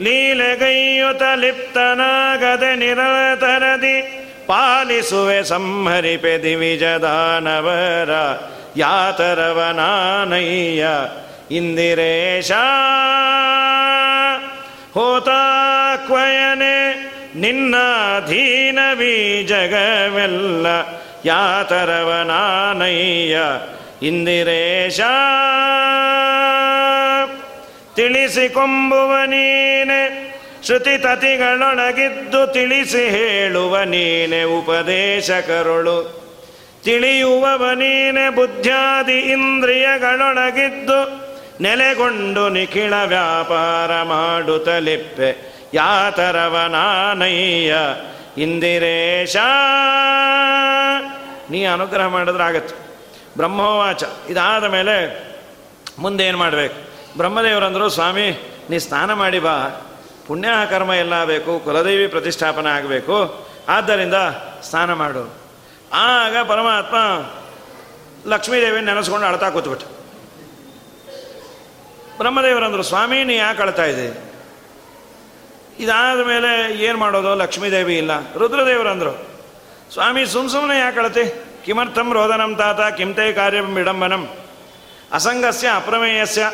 [0.00, 8.10] ಲೀಲೆಗೈಯುತ ಲಿಪ್ತನಾಗದೆ ನಿರತರದಿ ಪಾಲಿಸುವೆ ಸಂಹರಿಪೆ ದಿವಿಜದಾನವರ
[8.76, 10.86] ಯಾತರವನಾನಯ್ಯ
[11.54, 12.52] ಇಂದಿರೇಶ.
[14.94, 17.02] ಹೋತಾಕ್ವಯನೆ
[17.36, 20.66] ನಿನ್ನಾಧೀನವಿ ಜಗವೆಲ್ಲ
[21.24, 23.38] ಯಾತರವನಾನಯ್ಯ
[24.06, 25.00] ಇಂದಿರೇಶ.
[27.96, 30.32] ತಿಳಿಸಿಕೊಂಬುವ ನೀನೆ,
[30.66, 36.22] ಶ್ರುತಿ ತತಿಗಳೊಳಗಿದ್ದು ತಿಳಿಸಿ ಹೇಳುವ ನೀನೆ ಉಪದೇಶಕರುಳು.
[36.84, 41.22] ತಿಳಿಯುವವ ನೀನೆ ಬುದ್ಧ್ಯಾದಿ ಇಂದ್ರಿಯಗಳೊಳಗಿದ್ದು
[41.60, 45.52] ನೆಲೆಗೊಂಡು ನಿಖಿಳ ವ್ಯಾಪಾರ ಮಾಡುತ್ತಲಿಪ್ಪೆ.
[45.74, 47.74] ಯಾತರವನಾನಯ್ಯ
[48.36, 49.36] ಇಂದಿರೇಶ.
[51.50, 52.74] ನೀ ಅನುಗ್ರಹ ಮಾಡಿದ್ರೆ ಆಗತ್ತೆ.
[53.36, 54.02] ಬ್ರಹ್ಮೋವಾಚ.
[54.28, 55.26] ಇದಾದ ಮೇಲೆ
[55.98, 56.92] ಮುಂದೆ ಏನು ಮಾಡಬೇಕು?
[57.16, 59.68] ಬ್ರಹ್ಮದೇವರಂದರು, ಸ್ವಾಮಿ, ನೀ ಸ್ನಾನ ಮಾಡಿ ಬಾ.
[60.26, 63.46] ಪುಣ್ಯ ಕರ್ಮ ಎಲ್ಲ ಬೇಕು, ಕುಲದೇವಿ ಪ್ರತಿಷ್ಠಾಪನೆ ಆಗಬೇಕು.
[63.68, 64.14] ಆದ್ದರಿಂದ
[64.62, 65.34] ಸ್ನಾನ ಮಾಡು.
[65.92, 66.96] ಆಗ ಪರಮಾತ್ಮ
[68.30, 69.86] ಲಕ್ಷ್ಮೀದೇವಿ ನೆನೆಸ್ಕೊಂಡು ಅಳ್ತಾ ಕೂತ್ಬಿಟ್ಟು.
[72.18, 73.84] ಬ್ರಹ್ಮದೇವರಂದರು, ಸ್ವಾಮಿ, ನೀ ಯಾಕೆ ಅಳ್ತಾ
[75.78, 77.34] ಇದಾದ ಮೇಲೆ ಏನು ಮಾಡೋದು?
[77.34, 78.10] ಲಕ್ಷ್ಮೀದೇವಿ ಇಲ್ಲ.
[78.34, 79.28] ರುದ್ರದೇವರಂದರು.
[79.92, 81.44] ಸ್ವಾಮಿ, ಸುಮ್ ಸುಮ್ಮನೆ ಯಾಕೆ ಅಳತಿ?
[81.64, 84.28] ಕಿಮರ್ಥಂ ರೋದನಂ ತಾತ ಕಿಂತೆ ಕಾರ್ಯಂ ವಿಡಂಬನಂ.
[85.12, 86.50] ಅಸಂಗಸ್ಯ, ಅಪ್ರಮೇಯಸ್ಯ.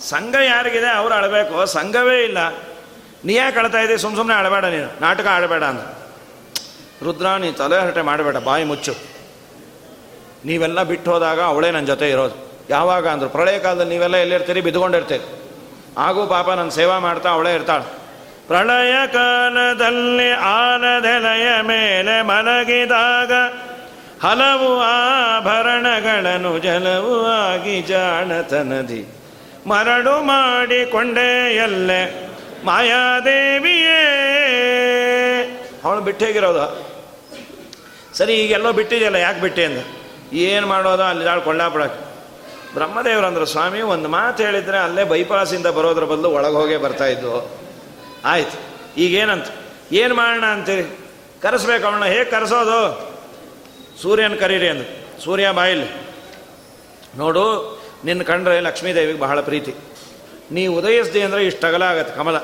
[0.00, 0.88] ಸಂಘ ಯಾರಿಗಿದೆ?
[0.88, 1.66] ಅವ್ರು ಅಳಬೇಕು.
[1.66, 2.38] ಸಂಘವೇ ಇಲ್ಲ.
[3.24, 5.00] ನೀ ಯಾಕೆ ಅಳ್ತಾ ಇದ್ದೀವಿ ಸುಮ್ ಸುಮ್ಮನೆ ಆಡಬೇಡ ನೀನು.
[5.00, 5.80] ನಾಟಕ ಆಡಬೇಡ ಅಂತ
[7.02, 8.94] ರುದ್ರ, ನೀ ತಲೆ ಹರಟೆ ಮಾಡಬೇಡ, ಬಾಯಿ ಮುಚ್ಚು.
[10.44, 12.52] ನೀವೆಲ್ಲ ಬಿಟ್ಟು ಹೋದಾಗ ಅವಳೇ ನನ್ನ ಜೊತೆ ಇರೋದು.
[12.70, 14.60] ಯಾವಾಗ ಅಂದರು, ಪ್ರಳಯ ಕಾಲದಲ್ಲಿ ನೀವೆಲ್ಲ ಎಲ್ಲಿರ್ತೀರಿ?
[14.60, 15.42] ಬಿದ್ದುಕೊಂಡಿರ್ತೀರಿ.
[15.98, 18.05] ಹಾಗೂ ಪಾಪ ನನ್ನ ಸೇವಾ ಮಾಡ್ತಾ ಅವಳೇ ಇರ್ತಾಳೆ.
[18.48, 23.32] ಪ್ರಳಯ ಕಾಲದಲ್ಲಿ ಆನದೆಲೆಯ ಮೇಲೆ ಮಲಗಿದಾಗ
[24.26, 29.00] ಹಲವು ಆಭರಣಗಳನ್ನು ಜಲವು ಆಗಿ ಜಾಣತನದಿ
[29.66, 32.02] ಮರಡು ಮಾಡಿಕೊಂಡೇ ಎಲ್ಲೆ,
[32.64, 34.00] ಮಾಯಾದೇವಿಯೇ.
[35.84, 36.60] ಅವಳು ಬಿಟ್ಟೇಗಿರೋದ
[38.14, 39.78] ಸರಿ, ಈಗೆಲ್ಲೋ ಬಿಟ್ಟಿದೆಯಲ್ಲ, ಯಾಕೆ ಬಿಟ್ಟೆ ಅಂದ?
[40.32, 42.00] ಏನು ಮಾಡೋದು ಅಲ್ಲಿ ದಾಳು ಕೊಳ್ಳಾಪಡಕ್ಕೆ
[42.74, 47.65] ಬ್ರಹ್ಮದೇವರಂದ್ರ ಸ್ವಾಮಿ, ಒಂದು ಮಾತು ಹೇಳಿದರೆ ಅಲ್ಲೇ ಬೈಪಾಸಿಂದ ಬರೋದ್ರ ಬದಲು ಒಳಗೆ ಹೋಗೇ ಬರ್ತಾ ಇದ್ದು
[48.26, 48.56] ಆಯ್ತು.
[49.00, 49.48] ಈಗೇನಂತ?
[49.92, 50.84] ಏನು ಮಾಡೋಣ ಅಂತೀರಿ
[51.42, 52.04] ಕರೆಸ್ಬೇಕು ಅವಳನ್ನ.
[52.04, 52.78] ಹೇಗೆ ಕರೆಸೋದು?
[54.02, 55.88] ಸೂರ್ಯನ ಕರೀರಿ ಅಂದ್ರು ಸೂರ್ಯ ಬಾಯಿಲಿ.
[57.16, 57.44] ನೋಡು,
[58.04, 59.74] ನಿನ್ನ ಕಂಡ್ರೆ ಲಕ್ಷ್ಮೀದೇವಿಗೆ ಬಹಳ ಪ್ರೀತಿ.
[60.50, 62.38] ನೀ ಉದಯಿಸ್ದಿ ಅಂದರೆ ಇಷ್ಟು ಅಗಲ ಆಗತ್ತೆ, ಕಮಲ.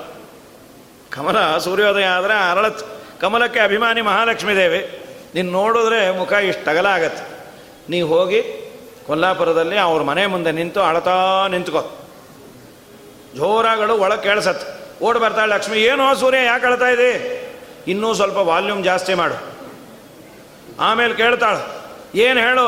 [1.11, 2.85] ಕಮಲ ಸೂರ್ಯೋದಯ ಆದರೆ ಅರಳತ್
[3.21, 5.03] ಕಮಲಕ್ಕೆ ಅಭಿಮಾನಿ ಮಹಾಲಕ್ಷ್ಮೀ ದೇವಿ
[5.35, 7.25] ನೀನು ನೋಡಿದ್ರೆ ಮುಖ ಇಷ್ಟು ಅಗಲ ಆಗತ್ತೆ.
[7.91, 8.41] ನೀ ಹೋಗಿ
[9.07, 11.83] ಕೊಲ್ಲಾಪುರದಲ್ಲಿ ಅವ್ರ ಮನೆ ಮುಂದೆ ನಿಂತು ಅಳತಾ ನಿಂತ್ಕೋ.
[13.37, 14.82] ಜೋರಾಗಳು ಒಳಗೆ ಕೇಳಿಸತ್ತೆ.
[15.03, 17.11] ಓಡ್ ಬರ್ತಾಳೆ, ಲಕ್ಷ್ಮಿ, ಏನೋ ಸೂರ್ಯ, ಯಾಕೆ ಅಳ್ತಾ ಇದೆ?
[17.89, 19.37] ಇನ್ನೂ ಸ್ವಲ್ಪ ವಾಲ್ಯೂಮ್ ಜಾಸ್ತಿ ಮಾಡು.
[20.81, 21.63] ಆಮೇಲೆ ಕೇಳ್ತಾಳೆ,
[22.19, 22.67] ಏನು ಹೇಳು?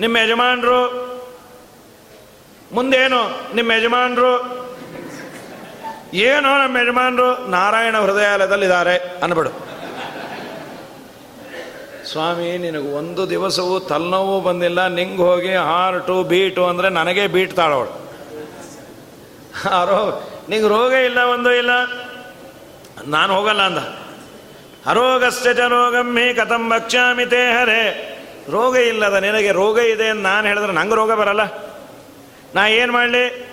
[0.00, 0.80] ನಿಮ್ಮ ಯಜಮಾನರು?
[2.72, 3.20] ಮುಂದೇನು?
[3.54, 4.32] ನಿಮ್ಮ ಯಜಮಾನರು?
[6.14, 7.28] ಏನೋ ನಮ್ಮ ಯಜಮಾನರು?
[7.50, 9.52] ನಾರಾಯಣ ಹೃದಯಾಲಯದಲ್ಲಿದ್ದಾರೆ ಅನ್ಬಿಡು.
[12.12, 14.80] ಸ್ವಾಮಿ, ನಿನಗೆ ಒಂದು ದಿವಸವೂ ತಲೆನೋವು ಬಂದಿಲ್ಲ.
[14.88, 17.92] ನಿಂಗೆ ಹೋಗಿ ಹಾರ್ಟು, ಬೀಟು ಅಂದರೆ ನನಗೆ ಬೀಟ್ ತಾಳವಳು
[19.70, 21.70] ಆ ರೋಗ ನಿಂಗೆ ರೋಗ ಇಲ್ಲ, ಒಂದೂ ಇಲ್ಲ.
[23.06, 23.78] ನಾನು ಹೋಗಲ್ಲ ಅಂದ.
[24.86, 28.10] ಅರೋಗಸ್ಯ ಚ ರೋಗಮ್ಮಿ ಕಥಂ ಭಕ್ಷ್ಯಾಮಿ ತೇ ಹರೇ.
[28.50, 31.40] ರೋಗ ಇಲ್ಲದ ನಿನಗೆ ರೋಗ ಇದೆ ಅಂತ ನಾನು ಹೇಳಿದ್ರೆ ನಂಗೆ ರೋಗ ಬರಲ್ಲ.
[32.54, 33.48] ನಾ ಏನು ಮಾಡಲಿ?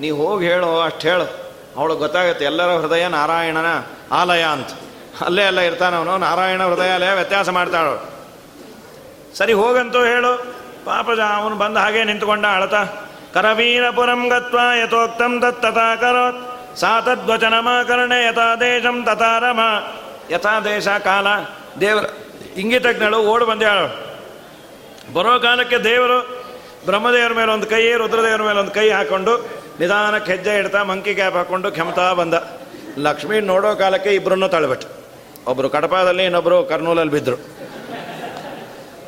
[0.00, 1.46] ನೀ ಹೋಗಿ ಹೇಳು, ಅಷ್ಟು ಹೇಳು.
[1.76, 3.66] ಅವಳು ಗೊತ್ತಾಗತ್ತೆ, ಎಲ್ಲರ ಹೃದಯ ನಾರಾಯಣನ
[4.12, 4.68] ಆಲಯ ಅಂತ.
[5.24, 8.12] ಅಲ್ಲೇ ಎಲ್ಲ ಇರ್ತಾನವನು, ನಾರಾಯಣ ಹೃದಯಾಲಯ ವ್ಯತ್ಯಾಸ ಮಾಡ್ತಾಳು
[9.36, 10.56] ಸರಿ, ಹೋಗಂತೂ ಹೇಳು.
[10.84, 13.05] ಪಾಪ ಅವನು ಬಂದ ಹಾಗೆ ನಿಂತ್ಕೊಂಡ ಅಳತ.
[13.36, 16.40] ಕರವೀರಪುರಂ ಗತ್ವ ಯಥೋಕ್ತಂ ತತ್ತಥಾ ಕರೋತ್
[16.80, 19.60] ಸಾ ತದ್ವಚನಮಾಕರಣೆ ಯಥಾ ದೇಶಂ ತಥಾ ರಮ
[20.30, 21.26] ಯಥಾ ದೇಶ ಕಾಲ
[21.80, 22.04] ದೇವರ
[22.56, 23.86] ಇಂಗಿತಜ್ಞಳು ಓಡು ಬಂದ್ಯಾಳು.
[25.12, 26.18] ಬರೋ ಕಾಲಕ್ಕೆ ದೇವರು
[26.86, 29.32] ಬ್ರಹ್ಮದೇವರ ಮೇಲೆ ಒಂದು ಕೈ, ರುದ್ರದೇವರ ಮೇಲೆ ಒಂದು ಕೈ ಹಾಕೊಂಡು
[29.80, 32.34] ನಿಧಾನಕ್ಕೆ ಹೆಜ್ಜೆ ಇಡ್ತಾ ಮಂಕಿ ಕ್ಯಾಪ್ ಹಾಕೊಂಡು ಕೆಮ್ತಾ ಬಂದ.
[32.98, 34.88] ಲಕ್ಷ್ಮೀ ನೋಡೋ ಕಾಲಕ್ಕೆ ಇಬ್ಬರನ್ನು ತಳ್ಬಿಟ್ಟು
[35.46, 37.36] ಒಬ್ಬರು ಕಡಪಾದಲ್ಲಿ ಇನ್ನೊಬ್ಬರು ಕರ್ನೂಲಲ್ಲಿ ಬಿದ್ದರು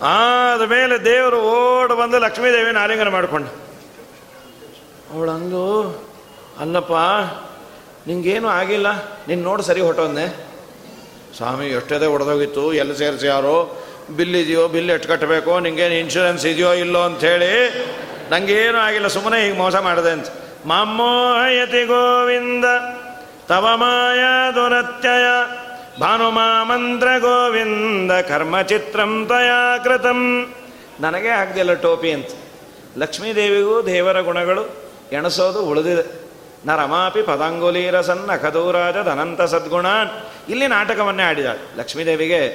[0.02, 3.67] ಆದ ಮೇಲೆ ದೇವರು ಓಡ್ ಬಂದು ಲಕ್ಷ್ಮೀದೇವಿನ ಆಲಿಂಗನ ಮಾಡಿಕೊಂಡು
[5.14, 5.64] ಅವಳಂದು,
[6.60, 6.92] ಅಲ್ಲಪ್ಪ,
[8.06, 8.86] ನಿಂಗೇನು ಆಗಿಲ್ಲ.
[9.28, 10.48] ನಿನ್ನ ನೋಡಿ ಸರಿ ಹೊಟ್ಟೋದ್ನೆ.
[11.36, 13.88] ಸ್ವಾಮಿ ಎಷ್ಟದೇ ಹೊಡೆದೋಗಿತ್ತು, ಎಲ್ಲಿ ಸೇರಿಸಿ ಯಾರು?
[14.16, 17.52] ಬಿಲ್ ಇದೆಯೋ, ಬಿಲ್ ಎಷ್ಟು ಕಟ್ಟಬೇಕು, ನಿಂಗೇನು ಇನ್ಶೂರೆನ್ಸ್ ಇದೆಯೋ ಇಲ್ಲೋ ಅಂಥೇಳಿ
[18.30, 20.26] ನನಗೇನು ಆಗಿಲ್ಲ ಸುಮ್ಮನೆ ಈಗ ಮೋಸ ಮಾಡಿದೆ ಅಂತ.
[20.66, 22.64] ಮಾಮೋಹಯತಿ ಗೋವಿಂದ,
[23.48, 25.26] ತವ ಮಾಯಾ ದುರತ್ಯಯ,
[26.00, 30.54] ಭಾನುಮಾ ಮಂತ್ರ ಗೋವಿಂದ ಕರ್ಮಚಿತ್ರಂ ತಯಾ ಕೃತಂ.
[31.00, 32.26] ನನಗೆ ಆಗದಿಲ್ಲ ಟೋಪಿ ಅಂತ.
[32.98, 36.28] ಲಕ್ಷ್ಮೀದೇವಿಗೂ ದೇವರ ಗುಣಗಳು ಎಣಸೋದು ಉಳಿದಿದೆ.
[36.66, 38.30] ನ ರಮಾಪಿ ಪದಾಂಗುಲೀರಸನ್ನ
[39.02, 40.10] ಧನಂತ ಸದ್ಗುಣಾನ್.
[40.48, 41.78] ಇಲ್ಲಿ ನಾಟಕವನ್ನೇ ಆಡಿದಾಳೆ.
[41.78, 42.48] ಲಕ್ಷ್ಮೀದೇವಿಗೆ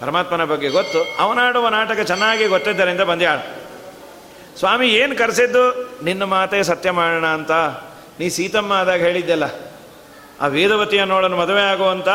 [0.00, 1.22] ಪರಮಾತ್ಮನ ಬಗ್ಗೆ ಗೊತ್ತು.
[1.22, 3.60] ಅವನಾಡುವ ನಾಟಕ ಚೆನ್ನಾಗಿ ಗೊತ್ತಿದ್ದರಿಂದ ಬಂದ್ಯಾಳು.
[4.58, 5.90] ಸ್ವಾಮಿ, ಏನು ಕರೆಸಿದ್ದು?
[6.04, 7.50] ನಿನ್ನ ಮಾತೆ ಸತ್ಯ ಮಾಡೋಣ ಅಂತ.
[8.20, 9.44] ನೀ ಸೀತಮ್ಮ ಆದಾಗ ಹೇಳಿದ್ದೆಲ್ಲ.
[10.40, 12.08] ಆ ವೇದವತಿ ಅನ್ನೋಳನ್ನು ಮದುವೆ ಆಗುವಂತ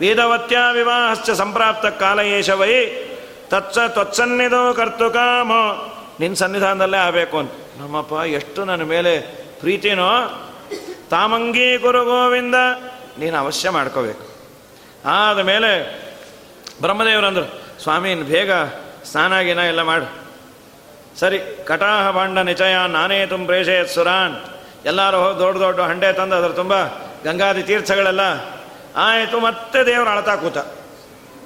[0.00, 2.86] ವೇದವತ್ಯ ವಿವಾಹಶ್ಚ ಸಂಪ್ರಾಪ್ತ ಕಾಲ ಏಷವೈ
[3.48, 5.94] ತತ್ಸ ತ್ವತ್ಸನ್ನಿಧೋ ಕರ್ತುಕಾಮೋ.
[6.20, 7.52] ನಿನ್ನ ಸನ್ನಿಧಾನದಲ್ಲೇ ಆಗಬೇಕು ಅಂತ.
[7.78, 9.20] ನಮ್ಮಪ್ಪ, ಎಷ್ಟು ನನ್ನ ಮೇಲೆ
[9.60, 10.10] ಪ್ರೀತಿನೋ,
[11.10, 12.54] ತಾಮಂಗೀ ಗುರು ಗೋವಿಂದ,
[13.18, 14.26] ನೀನು ಅವಶ್ಯ ಮಾಡ್ಕೋಬೇಕು.
[15.08, 16.02] ಆದ ಮೇಲೆ
[16.80, 18.52] ಬ್ರಹ್ಮದೇವರಂದರು ಸ್ವಾಮಿ ಬೇಗ
[19.04, 20.22] ಸ್ನಾನ ಗಿನ ಎಲ್ಲ ಮಾಡು.
[21.18, 24.36] ಸರಿ, ಕಟಾಹ ಬಾಂಡ ನಿಚಯ, ನಾನೇ ತುಂಬ ಪ್ರೇಷಯತ್ ಸುರಾನ್.
[24.84, 26.84] ಎಲ್ಲರೂ ಹೋಗಿ ದೊಡ್ಡ ದೊಡ್ಡ ಹಂಡೆ ತಂದು ಅದ್ರ ತುಂಬ
[27.24, 28.20] ಗಂಗಾದಿ ತೀರ್ಥಗಳೆಲ್ಲ
[28.96, 30.58] ಆಯಿತು, ಮತ್ತೆ ದೇವರು ಅಳತಾ ಕೂತ.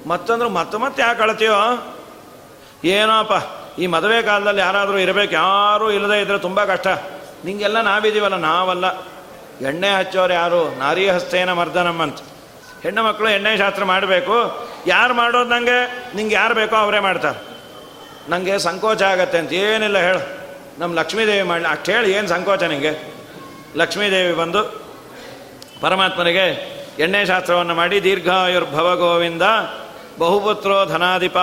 [0.07, 1.53] ಮತ್ತಂದ್ರೆ, ಮತ್ತೆ ಮತ್ತೆ ಯಾಕೆ ಅಳತೀಯೋ?
[2.83, 3.33] ಏನೋಪ್ಪ
[3.77, 6.87] ಈ ಮದುವೆ ಕಾಲದಲ್ಲಿ ಯಾರಾದರೂ ಇರಬೇಕು, ಯಾರೂ ಇಲ್ಲದೆ ಇದ್ರೆ ತುಂಬ ಕಷ್ಟ.
[7.45, 8.85] ನಿಂಗೆಲ್ಲ ನಾವಿದ್ದೀವಲ್ಲ ನಾವಲ್ಲ.
[9.67, 10.79] ಎಣ್ಣೆ ಹಚ್ಚೋರು ಯಾರು?
[10.79, 12.17] ನಾರಿ ಹಸ್ತೇನ ಮರ್ದನಮ್ಮ ಅಂತ.
[12.83, 14.67] ಹೆಣ್ಣು ಮಕ್ಕಳು ಎಣ್ಣೆ ಶಾಸ್ತ್ರ ಮಾಡಬೇಕು.
[14.87, 17.39] ಯಾರು ಮಾಡೋದು ನನಗೆ ನಿಂಗೆ ಯಾರು ಬೇಕೋ ಅವರೇ ಮಾಡ್ತಾರೆ.
[18.29, 20.19] ನನಗೆ ಸಂಕೋಚ ಆಗತ್ತೆ ಅಂತ ಏನಿಲ್ಲ ಹೇಳು.
[20.79, 21.67] ನಮ್ಮ ಲಕ್ಷ್ಮೀದೇವಿ ಮಾಡಲಿ.
[21.67, 23.13] ಅಷ್ಟು ಹೇಳಿ ಏನು ಸಂಕೋಚ ನಿಮಗೆ
[23.75, 24.63] ಲಕ್ಷ್ಮೀದೇವಿ ಬಂದು
[25.81, 29.41] ಪರಮಾತ್ಮನಿಗೆ ಎಣ್ಣೆ ಶಾಸ್ತ್ರವನ್ನು ಮಾಡಿ, ದೀರ್ಘಾಯುರ್ಭವ ಗೋವಿಂದ
[30.19, 31.37] ಬಹುಪುತ್ರೋ ಧನಾಧಿಪ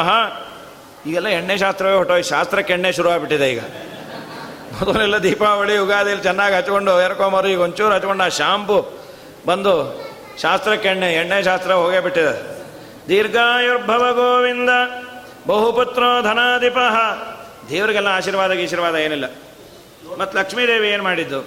[1.07, 3.61] ಈಗೆಲ್ಲ ಎಣ್ಣೆ ಶಾಸ್ತ್ರವೇ ಹೊಟ್ಟೋಯ್ ಶಾಸ್ತ್ರಕ್ಕೆ ಎಣ್ಣೆ ಶುರು ಆಗಿಬಿಟ್ಟಿದೆ ಈಗ.
[4.84, 8.78] ಮೊದಲೆಲ್ಲ ದೀಪಾವಳಿ ಯುಗಾದಿಯಲ್ಲಿ ಚೆನ್ನಾಗಿ ಹಚ್ಕೊಂಡು ಎರ್ಕೊಂಬರು, ಈಗ ಒಂಚೂರು ಹಚ್ಕೊಂಡು ಆ ಶಾಂಪು
[9.46, 9.74] ಬಂದು
[10.42, 12.34] ಶಾಸ್ತ್ರಕ್ಕೆ ಎಣ್ಣೆ ಎಣ್ಣೆ ಶಾಸ್ತ್ರ ಹೋಗೇ ಬಿಟ್ಟಿದೆ.
[13.09, 14.70] ದೀರ್ಘಾಯುರ್ಭವ ಗೋವಿಂದ,
[15.46, 16.78] ಬಹುಪುತ್ರೋ ಧನಾಧಿಪ
[17.70, 19.26] ದೇವರಿಗೆಲ್ಲ ಆಶೀರ್ವಾದ, ಗೀಶೀರ್ವಾದ ಏನಿಲ್ಲ.
[20.18, 21.40] ಮತ್ತು ಲಕ್ಷ್ಮೀದೇವಿ ಏನು ಮಾಡಿದ್ದು?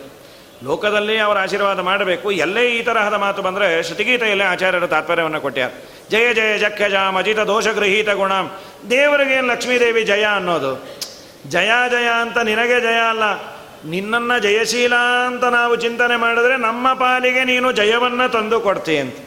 [0.63, 2.31] ಲೋಕದಲ್ಲಿ ಅವರ ಆಶೀರ್ವಾದ ಮಾಡಬೇಕು.
[2.31, 5.71] ಎಲ್ಲೇ ಈ ತರಹದ ಮಾತು ಬಂದರೆ ಶ್ರುತಿಗೀತೆಯಲ್ಲೇ ಆಚಾರ್ಯರು ತಾತ್ಪರ್ಯವನ್ನು ಕೊಟ್ಟ್ಯಾರ
[6.11, 8.33] ಜಯ ಜಯ ಜಖ್ಯಜ ಮಜಿತ ದೋಷಗೃಹೀತ ಗುಣ.
[8.89, 10.71] ದೇವರಿಗೆ ಲಕ್ಷ್ಮೀದೇವಿ ಜಯ ಅನ್ನೋದು?
[11.49, 13.25] ಜಯ ಜಯ ಅಂತ ನಿನಗೆ ಜಯ ಅಲ್ಲ.
[13.85, 14.95] ನಿನ್ನನ್ನು ಜಯಶೀಲ
[15.25, 19.17] ಅಂತ ನಾವು ಚಿಂತನೆ ಮಾಡಿದ್ರೆ ನಮ್ಮ ಪಾಲಿಗೆ ನೀನು ಜಯವನ್ನು ತಂದು ಕೊಡ್ತೀಯ ಅಂತ.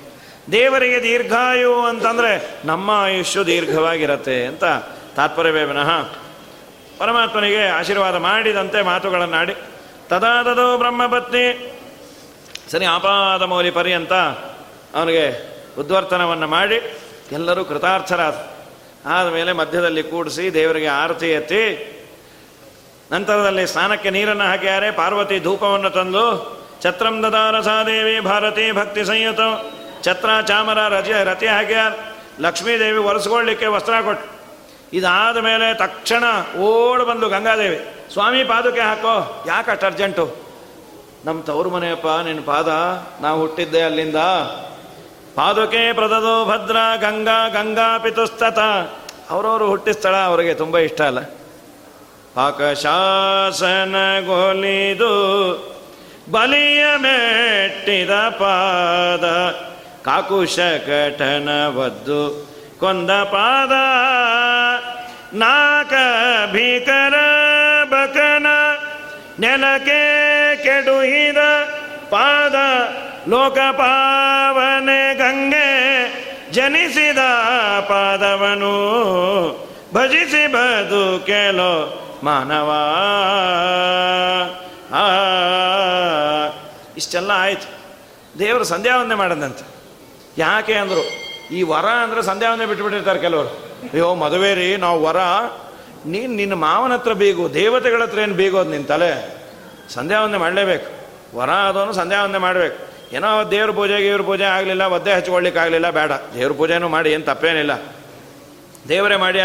[0.53, 2.33] ದೇವರಿಗೆ ದೀರ್ಘಾಯು ಅಂತಂದರೆ
[2.65, 4.65] ನಮ್ಮ ಆಯುಷ್ಯು ದೀರ್ಘವಾಗಿರತ್ತೆ ಅಂತ
[5.17, 5.91] ತಾತ್ಪರ್ಯವೇ ವಿನಃ.
[6.99, 9.55] ಪರಮಾತ್ಮನಿಗೆ ಆಶೀರ್ವಾದ ಮಾಡಿದಂತೆ ಮಾತುಗಳನ್ನಾಡಿ
[10.09, 11.47] ತದೋ ಬ್ರಹ್ಮಪತ್ನಿ,
[12.71, 14.13] ಸರಿ ಆಪಾದ ಮೌಲಿ ಪರ್ಯಂತ
[14.95, 15.27] ಅವನಿಗೆ
[15.81, 16.79] ಉದ್ವರ್ತನವನ್ನು ಮಾಡಿ
[17.33, 18.37] ಎಲ್ಲರೂ ಕೃತಾರ್ಥರಾದ.
[19.15, 21.63] ಆದಮೇಲೆ ಮಧ್ಯದಲ್ಲಿ ಕೂಡಿಸಿ ದೇವರಿಗೆ ಆರತಿ ಎತ್ತಿ,
[23.13, 26.25] ನಂತರದಲ್ಲಿ ಸ್ನಾನಕ್ಕೆ ನೀರನ್ನು ಹಾಕ್ಯಾರೆ, ಪಾರ್ವತಿ ಧೂಪವನ್ನು ತಂದು
[26.83, 29.43] ಛತ್ರಂ ದದಾರಸಾದೇವಿ ಭಾರತಿ ಭಕ್ತಿ ಸಂಯುತ,
[30.05, 31.93] ಛತ್ರ ಚಾಮರ ರಜೆ ರತಿ ಹಾಕ್ಯಾರ,
[32.41, 34.27] ಲಕ್ಷ್ಮೀದೇವಿ ಒರೆಸ್ಕೊಳ್ಳಿಕ್ಕೆ ವಸ್ತ್ರ ಕೊಟ್ಟು
[34.93, 36.25] ಇದಾದ ಮೇಲೆ ತಕ್ಷಣ
[36.67, 37.81] ಓಡ್ ಬಂದು ಗಂಗಾದೇವಿ,
[38.13, 40.25] ಸ್ವಾಮಿ ಪಾದಕ್ಕೆ ಹಾಕೋ ಯಾಕಷ್ಟು ಅರ್ಜೆಂಟು
[41.25, 42.69] ನಮ್ಮ ತವರು ಮನೆಯಪ್ಪ, ನಿನ್ನ ಪಾದ
[43.23, 44.21] ನಾವು ಹುಟ್ಟಿದ್ದೆ ಅಲ್ಲಿಂದ.
[45.41, 48.59] ಪಾದುಕೆ ಪ್ರದದು ಭದ್ರ ಗಂಗಾ ಗಂಗಾ ಪಿತುಸ್ತತ.
[49.31, 51.21] ಅವರವರು ಹುಟ್ಟಿದ ಸ್ಥಳ ಅವರಿಗೆ ತುಂಬ ಇಷ್ಟ ಅಲ್ಲ.
[52.35, 52.95] ಪಾಕಶಾಸನಗೊಲಿದು
[56.31, 59.51] ಬಲಿಯ ಮೆಟ್ಟಿದ ಪಾದ.
[60.05, 62.49] ಕಾಕುಶ ಕಟನವದ್ದು
[62.81, 63.73] ಕೊಂದ ಪಾದ.
[65.35, 65.93] ನಾಕ
[66.53, 67.15] ಭೀಕರ
[67.85, 68.47] ಬಕನ
[69.39, 70.03] ನೆಲಕ್ಕೆ
[70.57, 71.39] ಕೆಡುಹಿದ
[72.11, 72.55] ಪಾದ.
[73.31, 75.69] ಲೋಕಪಾವನೆ ಗಂಗೆ
[76.53, 77.19] ಜನಿಸಿದ
[77.89, 78.77] ಪಾದವನು.
[79.95, 81.73] ಭಜಿಸಿ ಬದು ಕೇಳೋ
[82.23, 82.69] ಮಾನವ
[86.97, 87.69] ಇಷ್ಟೆಲ್ಲ ಆಯ್ತು.
[88.39, 89.65] ದೇವರು ಸಂಧ್ಯಾವಂದನೆ ಮಾಡದಂತೆ.
[90.39, 91.05] ಯಾಕೆ ಅಂದರು,
[91.55, 93.51] ಈ ವರ ಅಂದರೆ ಸಂಧ್ಯಾವಂದನೆ ಬಿಟ್ಟುಬಿಟ್ಟಿರ್ತಾರೆ ಕೆಲವರು.
[93.93, 95.17] ಅಯ್ಯೋ ಮದುವೆ ರೀ ನಾವು ವರ.
[96.07, 99.13] ನೀನು ನಿನ್ನ ಮಾವನ ಹತ್ರ ಬೀಗು, ದೇವತೆಗಳ ಹತ್ರ ಏನು ಬೀಗೋದು ನಿನ್ನ ತಲೆ?
[99.95, 100.89] ಸಂಧ್ಯಾವಂದನೆ ಮಾಡಲೇಬೇಕು.
[101.39, 102.90] ವರ ಅದನ್ನು ಸಂಧ್ಯಾವಂದನೆ ಮಾಡಬೇಕು.
[103.13, 106.13] ಏನೋ ದೇವ್ರ ಪೂಜೆಗೆ, ಇವ್ರ ಪೂಜೆ ಆಗಲಿಲ್ಲ, ಒದ್ದೆ ಹಚ್ಕೊಳ್ಲಿಕ್ಕೆ ಆಗಲಿಲ್ಲ ಬೇಡ.
[106.35, 107.73] ದೇವ್ರ ಪೂಜೆನೂ ಮಾಡಿ, ಏನು ತಪ್ಪೇನಿಲ್ಲ.
[108.89, 109.41] ದೇವರೇ ಮಾಡಿ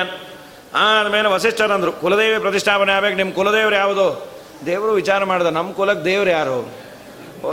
[0.76, 4.32] ಆದಮೇಲೆ ವಸಿಷ್ಠರಂದರು, ಕುಲದೇವಿ ಪ್ರತಿಷ್ಠಾಪನೆ ಆಗಬೇಕು ನಿಮ್ಮ ಕುಲದೇವ್ರು ಯಾವುದು?
[4.66, 6.72] ದೇವರು ವಿಚಾರ ಮಾಡಿದ ನಮ್ಮ ಕುಲಕ್ಕೆ ದೇವ್ರು ಯಾರು?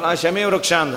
[0.04, 0.94] ಆ ಶಮಿ ವೃಕ್ಷ ಅಂದ.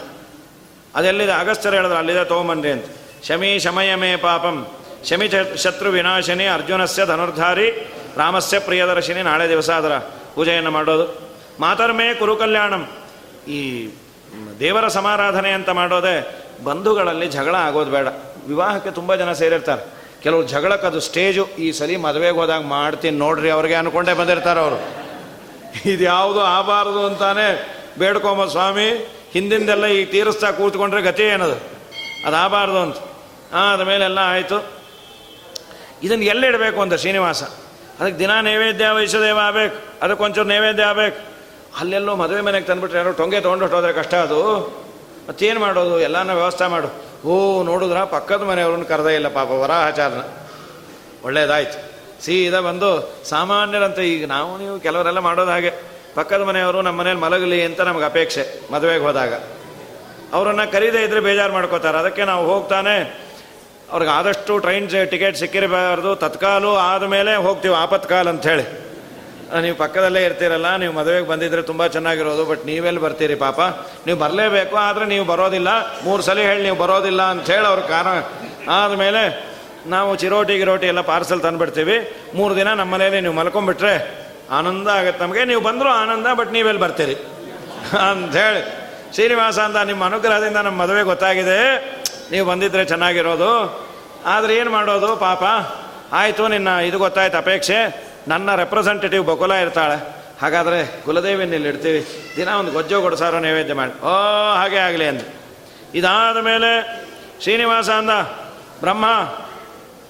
[0.95, 1.31] ಅದೆಲ್ಲಿದೆ?
[1.31, 2.85] ಅಗಸ್ತ್ಯರು ಹೇಳಿದ್ರು, ಅಲ್ಲಿದೆ ತೊಗೊಂಬನ್ರಿ ಅಂತ.
[3.23, 4.67] ಶಮಿ ಶಮಯಮೇ ಪಾಪಂ.
[5.09, 9.97] ಶಮಿ ಶತ್ರು ವಿನಾಶಿನಿ, ಅರ್ಜುನಸ್ಯ ಧನುರ್ಧಾರಿ, ರಾಮಸ್ಯ ಪ್ರಿಯದರ್ಶಿನಿ, ನಾಳೆ ದಿವಸ ಅದರ
[10.35, 11.21] ಪೂಜೆಯನ್ನು ಮಾಡೋದು.
[11.59, 12.87] ಮಾತರ್ಮೇ ಕುರುಕಲ್ಯಾಣಂ.
[13.47, 13.89] ಈ
[14.59, 18.07] ದೇವರ ಸಮಾರಾಧನೆ ಅಂತ ಮಾಡೋದೇ ಬಂಧುಗಳಲ್ಲಿ ಜಗಳ ಆಗೋದು ಬೇಡ.
[18.47, 19.95] ವಿವಾಹಕ್ಕೆ ತುಂಬ ಜನ ಸೇರಿರ್ತಾರೆ.
[20.23, 25.05] ಕೆಲವು ಜಗಳಕ್ಕೆ ಅದು ಸ್ಟೇಜು, ಈ ಸರಿ ಮದುವೆಗೆ ಹೋದಾಗ ಮಾಡ್ತೀನಿ ನೋಡ್ರಿ ಅವ್ರಿಗೆ ಅನ್ಕೊಂಡೇ ಬಂದಿರ್ತಾರೆ ಅವರು.
[25.89, 31.55] ಇದು ಯಾವುದು ಆಗಬಾರದು ಅಂತಾನೆ ಬೇಡ್ಕೊಂಬ ಸ್ವಾಮಿ, ಹಿಂದಿಂದೆಲ್ಲ ಈ ತೀರಿಸ್ತಾ ಕೂತ್ಕೊಂಡ್ರೆ ಗತಿ ಏನದು?
[32.27, 32.95] ಅದು ಆಗಬಾರ್ದು ಅಂತ.
[33.53, 34.71] ಆದಮೇಲೆ ಎಲ್ಲ ಆಯಿತು.
[36.03, 37.43] ಇದನ್ನು ಎಲ್ಲಿಡಬೇಕು ಅಂತ ಶ್ರೀನಿವಾಸ?
[37.99, 40.03] ಅದಕ್ಕೆ ದಿನ ನೈವೇದ್ಯ ವಹಿಸೋದೇವ ಆಗ್ಬೇಕು.
[40.03, 41.34] ಅದಕ್ಕೊಂಚೂರು ನೈವೇದ್ಯ ಆಗ್ಬೇಕು.
[41.79, 44.59] ಅಲ್ಲೆಲ್ಲೋ ಮದುವೆ ಮನೆಗೆ ತಂದುಬಿಟ್ರೆ ಯಾರೋ ಟೊಂಗೆ ತೊಗೊಂಡು ಹೋದ್ರೆ ಕಷ್ಟ ಅದು.
[45.29, 45.99] ಮತ್ತೇನು ಮಾಡೋದು?
[45.99, 47.05] ಎಲ್ಲಾನ ವ್ಯವಸ್ಥೆ ಮಾಡು.
[47.27, 50.23] ಓ, ನೋಡಿದ್ರ, ಪಕ್ಕದ ಮನೆಯವ್ರನ್ನ ಕರೆದೇ ಇಲ್ಲ ಪಾಪ, ವರಾಹಾಚಾರನ.
[51.25, 51.95] ಒಳ್ಳೇದಾಯ್ತು.
[52.23, 55.73] ಸೀದಾ ಬಂದು, ಸಾಮಾನ್ಯರಂತೆ ಈಗ ನಾವು, ನೀವು ಕೆಲವರೆಲ್ಲ ಮಾಡೋದು ಹಾಗೆ.
[56.15, 59.33] ಪಕ್ಕದ ಮನೆಯವರು ನಮ್ಮ ಮನೇಲಿ ಮಲಗಲಿ ಅಂತ ನಮಗೆ ಅಪೇಕ್ಷೆ, ಮದುವೆಗೆ ಹೋದಾಗ.
[60.33, 61.97] ಅವರನ್ನು ಕರೀದೇ ಇದ್ರೆ ಬೇಜಾರು ಮಾಡ್ಕೋತಾರೆ.
[61.97, 63.21] ಅದಕ್ಕೆ ನಾವು ಹೋಗ್ತಾನೆ.
[63.91, 66.15] ಅವ್ರಿಗೆ ಆದಷ್ಟು ಟ್ರೈನ್ ಟಿಕೆಟ್ ಸಿಕ್ಕಿರಬಾರ್ದು.
[66.15, 68.94] ತತ್ಕಾಲು ಆದಮೇಲೆ ಹೋಗ್ತೀವಿ, ಆಪತ್ಕಾಲ ಹೇಳಿ
[69.63, 73.59] ನೀವು ಪಕ್ಕದಲ್ಲೇ ಇರ್ತೀರಲ್ಲ, ನೀವು ಮದುವೆಗೆ ಬಂದಿದ್ರೆ ತುಂಬ ಚೆನ್ನಾಗಿರೋದು ಬಟ್ ನೀವೆಲ್ಲಿ ಬರ್ತೀರಿ ಪಾಪ?
[74.05, 75.69] ನೀವು ಬರಲೇಬೇಕು, ಆದರೆ ನೀವು ಬರೋದಿಲ್ಲ.
[76.05, 78.15] ಮೂರು ಸಲ ಹೇಳಿ ನೀವು ಬರೋದಿಲ್ಲ ಅಂತ ಹೇಳಿ ಅವ್ರ ಕಾರಣ.
[78.77, 79.23] ಆದಮೇಲೆ
[79.93, 81.97] ನಾವು ಚಿರೋಟಿ ಗಿರೋಟಿ ಎಲ್ಲ ಪಾರ್ಸಲ್ ತಂದುಬಿಡ್ತೀವಿ.
[82.37, 83.93] ಮೂರು ದಿನ ನಮ್ಮ ಮನೇಲಿ ನೀವು ಮಲ್ಕೊಂಡ್ಬಿಟ್ರೆ
[84.57, 85.21] ಆನಂದ ಆಗುತ್ತೆ.
[85.25, 87.15] ನಮಗೆ ನೀವು ಬಂದರೂ ಆನಂದ ಬಟ್ ನೀವೆಲ್ಲಿ ಬರ್ತೀರಿ?
[88.07, 88.63] ಅಂಥೇಳಿ
[89.15, 91.59] ಶ್ರೀನಿವಾಸ ಅಂತ ನಿಮ್ಮ ಅನುಗ್ರಹದಿಂದ ನಮ್ಮ ಮದುವೆ ಗೊತ್ತಾಗಿದೆ.
[92.31, 93.51] ನೀವು ಬಂದಿದ್ರೆ ಚೆನ್ನಾಗಿರೋದು.
[94.33, 95.43] ಆದರೆ ಏನು ಮಾಡೋದು ಪಾಪ?
[96.21, 97.79] ಆಯಿತು, ನಿನ್ನ ಇದು ಗೊತ್ತಾಯ್ತು, ಅಪೇಕ್ಷೆ.
[98.27, 99.97] ನನ್ನ ರೆಪ್ರೆಸೆಂಟೇಟಿವ್ ಬಕುಲ ಇರ್ತಾಳೆ.
[100.41, 102.01] ಹಾಗಾದರೆ ಕುಲದೇವಿನಲ್ಲಿ ಇಡ್ತೀವಿ.
[102.35, 103.93] ದಿನ ಒಂದು ಗೊಜ್ಜೋ ಕೊಡ್ಸಾರೋ ನೈವೇದ್ಯ ಮಾಡಿ.
[104.01, 104.13] ಓ,
[104.53, 105.21] ಹಾಗೆ ಆಗಲಿ ಅಂದ
[105.95, 106.71] ಇದಾದ ಮೇಲೆ
[107.43, 108.09] ಶ್ರೀನಿವಾಸ ಅಂದ,
[108.79, 109.05] ಬ್ರಹ್ಮ,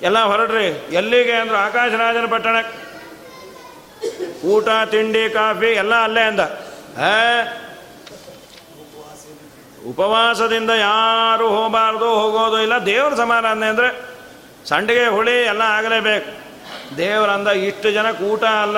[0.02, 0.68] ಎಲ್ಲ ಹೊರಡ್ರಿ.
[0.92, 2.56] ಎಲ್ಲಿಗೆ ಅಂದರು ಆಕಾಶರಾಜನ ಪಟ್ಟಣ
[4.46, 6.40] ಊಟ, ತಿಂಡಿ, ಕಾಫಿ ಎಲ್ಲ ಅಲ್ಲೇ ಅಂದ.
[9.88, 12.86] ಉಪವಾಸದಿಂದ ಯಾರು ಹೋಗಬಾರ್ದು, ಹೋಗೋದು ಇಲ್ಲ.
[12.86, 13.90] ದೇವ್ರ ಸಮಾರಾಧನೆ ಅಂದರೆ
[14.70, 16.45] ಸಂಡಿಗೆ, ಹುಳಿ ಎಲ್ಲ ಆಗಲೇಬೇಕು.
[16.98, 18.78] ದೇವರಂದ ಇಷ್ಟು ಜನಕ್ಕೆ ಊಟ ಅಲ್ಲ,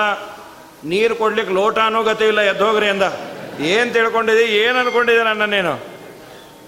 [0.83, 3.03] ನೀರು ಕೊಡ್ಲಿಕ್ಕೆ ಲೋಟನೂ ಗತಿ ಇಲ್ಲ ಎದ್ದೋಗ್ರಿ ಅಂದ.
[3.59, 5.97] ಏನು ತಿಳ್ಕೊಂಡಿದ್ದಿ ಏನು ಅನ್ಕೊಂಡಿದ್ದೆ ನೀನು?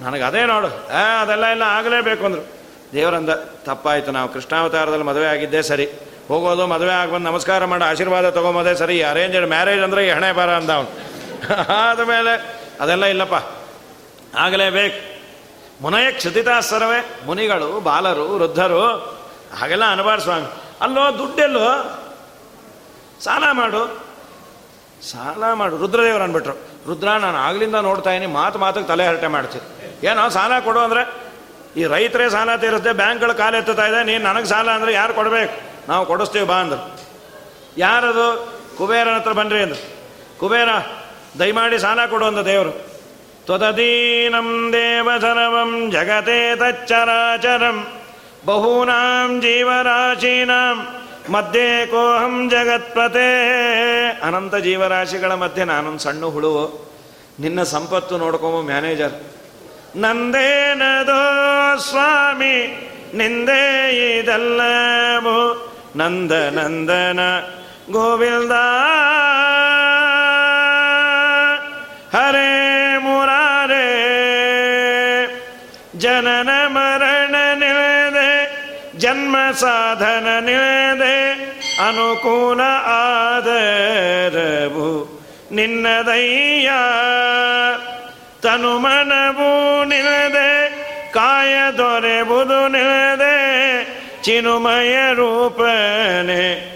[0.01, 0.67] ನನಗೆ ಅದೇ ನೋಡು.
[0.67, 2.47] ಆ, ಅದೆಲ್ಲ ಎಲ್ಲ ಆಗಲೇಬೇಕು ಅಂದರು.
[2.93, 3.29] ದೇವರಂದ
[3.65, 5.89] ತಪ್ಪಾಯಿತು, ನಾವು ಕೃಷ್ಣಾವತಾರದಲ್ಲಿ ಮದುವೆ ಆಗಿದ್ದೇ ಸರಿ.
[6.27, 9.03] ಹೋಗೋದು, ಮದುವೆ ಬಂದು ನಮಸ್ಕಾರ ಮಾಡಿ, ಆಶೀರ್ವಾದ ತೊಗೊಂಬೋದೇ ಸರಿ.
[9.03, 10.89] ಅರೇಂಜ್ಡ್ ಮ್ಯಾರೇಜ್ ಅಂದರೆ ಈ ಹಣೆ ಬಾರ ಅಂದ ಅವನು.
[11.73, 13.35] ಆದಮೇಲೆ ಅದೆಲ್ಲ ಇಲ್ಲಪ್ಪ.
[14.37, 15.19] ಆಗಲೇಬೇಕು.
[15.83, 18.87] ಮುನಯ ಕ್ಷುತಿತಾಸರವೇ ಮುನಿಗಳು, ಬಾಲರು, ವೃದ್ಧರು,
[19.59, 21.69] ಹಾಗೆಲ್ಲ ಅನುಭವ ಸ್ವಾಮಿ ಅಲ್ಲೋ, ದುಡ್ಡೆಲ್ಲೋ?
[23.23, 24.09] ಸಾಲ ಮಾಡು.
[25.11, 25.77] ಸಾಲ ಮಾಡು.
[25.77, 26.53] ರುದ್ರದೇವರು ಅಂದ್ಬಿಟ್ರು.
[26.87, 29.65] ರುದ್ರ, ನಾನು ಆಗ್ಲಿಂದ ನೋಡ್ತಾ ಇದ್ದೀನಿ ಮಾತು ಮಾತಕ್ಕೆ ತಲೆ ಹರಟೆ ಮಾಡ್ತೀನಿ
[30.07, 31.29] ಏನೋ, ಸಾಲ ಕೊಡು ಅಂದರೆ,
[31.77, 35.53] ಈ ರೈತರೇ ಸಾಲ ತೀರಿಸ್ದೆ, ಬ್ಯಾಂಕ್ಗಳು ಕಾಲೆತ್ತುತ್ತಾ ಇದೆ, ನೀನು ನನಗೆ ಸಾಲ ಅಂದರೆ ಯಾರು ಕೊಡಬೇಕು?
[35.87, 36.97] ನಾವು ಕೊಡಿಸ್ತೀವಿ, ಬಾ ಅಂದರು.
[37.77, 38.27] ಯಾರದು?
[38.77, 39.81] ಕುಬೇರನ ಹತ್ರ ಬನ್ರಿ ಅಂದರು.
[40.39, 40.69] ಕುಬೇರ,
[41.39, 42.71] ದಯಮಾಡಿ ಸಾಲ ಕೊಡು ಅಂದ ದೇವರು.
[43.45, 47.98] ತ್ವದೀನಂ ದೇವಧರವಂ ಜಗತೆ ತಚ್ಚರಾಚರಂ.
[48.45, 50.87] ಬಹೂನಾಂ ಜೀವರಾಶೀನಾಂ
[51.29, 53.29] ಮಧ್ಯೆ ಕೋಹಂ ಜಗತ್ಪತೆ
[54.09, 56.89] ಅನಂತ ಜೀವರಾಶಿಗಳ ಮಧ್ಯೆ ನಾನೊಂದು ಸಣ್ಣ ಹುಳು।
[57.39, 59.11] ನಿನ್ನ ಸಂಪತ್ತು ನೋಡ್ಕೊಂಬ ಮ್ಯಾನೇಜರ್।
[59.95, 62.55] ನಂದೇನದೋ ಸ್ವಾಮಿ,
[63.13, 65.69] ನಿಂದೇ ಇದಲ್ಲವು?
[65.95, 67.19] ನಂದ ನಂದನ
[67.91, 68.51] ಗೋವಿಲ್ದ।
[72.15, 73.85] ಹರೇ ಮುರಾರೇ,
[75.95, 76.77] ಜನನ ಜನ್ಮ
[79.51, 81.33] ಸಾಧನ ನಿಳದೆ
[81.87, 83.59] ಅನುಕೂಲ ಆದರವು
[85.51, 86.69] ನಿನ್ನದಯ್ಯ
[88.41, 90.69] ತನುಮನವು ನಿಳದೆ
[91.13, 93.39] ಕಾಯ ದೊರೆಬುದು ನಿಳದೆ
[94.23, 96.69] ಚಿನುಮಯ ರೂಪನೆ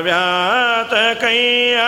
[0.00, 1.78] ವ್ಯಾತ ಕೈಯ.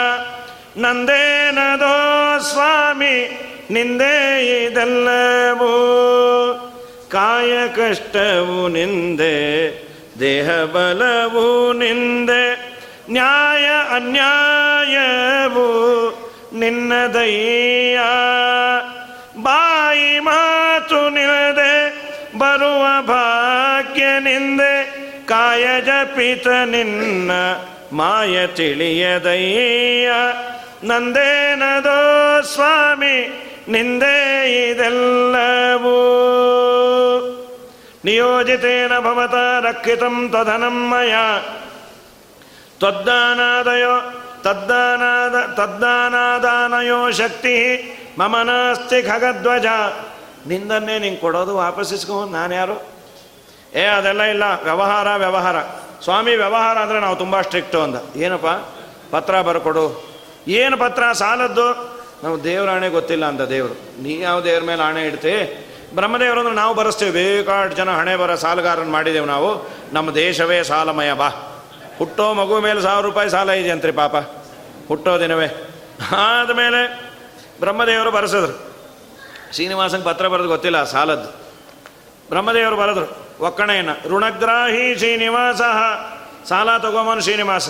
[0.76, 5.70] ನಂದೇನದೋ ಸ್ವಾಮಿ, ನಿಂದೇ ಇದೆಲ್ಲವೂ.
[7.14, 9.34] ಕಾಯ ಕಷ್ಟವು ನಿಂದೆ,
[10.20, 12.44] ದೇಹ ಬಲವು ನಿಂದೆ,
[13.10, 15.66] ನ್ಯಾಯ ಅನ್ಯಾಯವು
[16.58, 17.98] ನಿನ್ನದಯ್ಯ
[19.42, 21.74] ಬಾಯಿ ಮಾತು ನಿಲ್ಲದೆ
[22.38, 24.74] ಬರುವ ಭಾಗ್ಯ ನಿಂದೆ,
[25.26, 27.30] ಕಾಯ ಜಪಿತ ನಿನ್ನ
[27.92, 30.10] ಮಾಯ ತಿಳಿಯದಯ್ಯ
[30.86, 32.00] ನಂದೇನದೋ
[32.54, 33.16] ಸ್ವಾಮಿ
[33.68, 36.20] ನಿಂದೆ ಇದೆಲ್ಲವೂ.
[38.04, 39.34] ನಿಯೋಜಿತೇನ ಭವತ
[39.64, 41.14] ರಕ್ಷಿತಂ ತದನಂ ಮಯ.
[42.78, 47.80] ತ್ವದ್ದಾನಾದಯೋ, ತದ್ದಾನಾದ, ತದ್ದಾನಾದಾನಯೋ ಶಕ್ತಿ,
[48.18, 49.66] ಮಮ ನಾಸ್ತಿ ಖಗಧ್ವಜ.
[50.46, 51.60] ನಿಂದನ್ನೇ ನಿಂಗೆ ಕೊಡೋದು
[52.26, 52.82] ನಾನು ಯಾರು?
[53.74, 55.56] ಏ, ಅದೆಲ್ಲ ಇಲ್ಲ, ವ್ಯವಹಾರ ವ್ಯವಹಾರ.
[56.04, 58.16] ಸ್ವಾಮಿ, ವ್ಯವಹಾರ ಅಂದರೆ ನಾವು ತುಂಬ ಸ್ಟ್ರಿಕ್ಟು ಅಂದ.
[58.16, 58.46] ಏನಪ್ಪ?
[59.14, 60.14] ಪತ್ರ ಬರ್ಕೊಡು.
[60.48, 61.12] ಏನು ಪತ್ರ?
[61.12, 61.93] ಸಾಲದ್ದು?
[62.24, 64.02] ನಾವು ದೇವ್ರ ಆಣೆ ಗೊತ್ತಿಲ್ಲ ಅಂತ ದೇವರು.
[64.02, 65.66] ನೀ ಯಾವ ದೇವ್ರ ಮೇಲೆ ಆಣೆ ಇಡ್ತಿ?
[65.94, 67.10] ಬ್ರಹ್ಮದೇವರು ಅಂದ್ರೆ ನಾವು ಬರೆಸ್ತೇವೆ.
[67.10, 69.70] ಬೇಕಾಟ್ ಜನ ಹಣೆ ಬರ ಸಾಲಗಾರನ ಮಾಡಿದೆವು ನಾವು.
[69.92, 71.28] ನಮ್ಮ ದೇಶವೇ ಸಾಲಮಯ, ಬಾ.
[71.98, 74.16] ಹುಟ್ಟೋ ಮಗು ಮೇಲೆ ಸಾವಿರ ರೂಪಾಯಿ ಸಾಲ ಇದೆಯಂತ್ರಿ ಪಾಪ.
[74.88, 75.68] ಹುಟ್ಟೋ ದಿನವೇ.
[76.16, 77.12] ಆದಮೇಲೆ
[77.60, 78.72] ಬ್ರಹ್ಮದೇವರು ಬರೆಸಿದ್ರು.
[79.54, 81.28] ಶ್ರೀನಿವಾಸಂಗೆ ಪತ್ರ ಬರೆದು ಗೊತ್ತಿಲ್ಲ ಸಾಲದ್ದು.
[82.28, 84.08] ಬ್ರಹ್ಮದೇವರು ಬರೆದ್ರು, ಒಕ್ಕಣೆಯನ್ನು.
[84.08, 85.60] ಋಣಗ್ರಾಹಿ ಶ್ರೀನಿವಾಸ.
[86.48, 87.68] ಸಾಲ ತಗೊಂಬನು ಶ್ರೀನಿವಾಸ.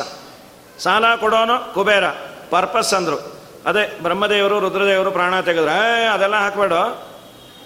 [0.79, 2.09] ಸಾಲ ಕೊಡೋನು ಕುಬೇರ.
[2.51, 3.34] ಪರ್ಪಸ್ ಅಂದರು.
[3.67, 6.73] ಅದೇ ಬ್ರಹ್ಮದೇವರು, ರುದ್ರದೇವರು ಪ್ರಾಣ ತೆಗೆದ್ರೆ ಅದೆಲ್ಲ ಹಾಕಬೇಡ.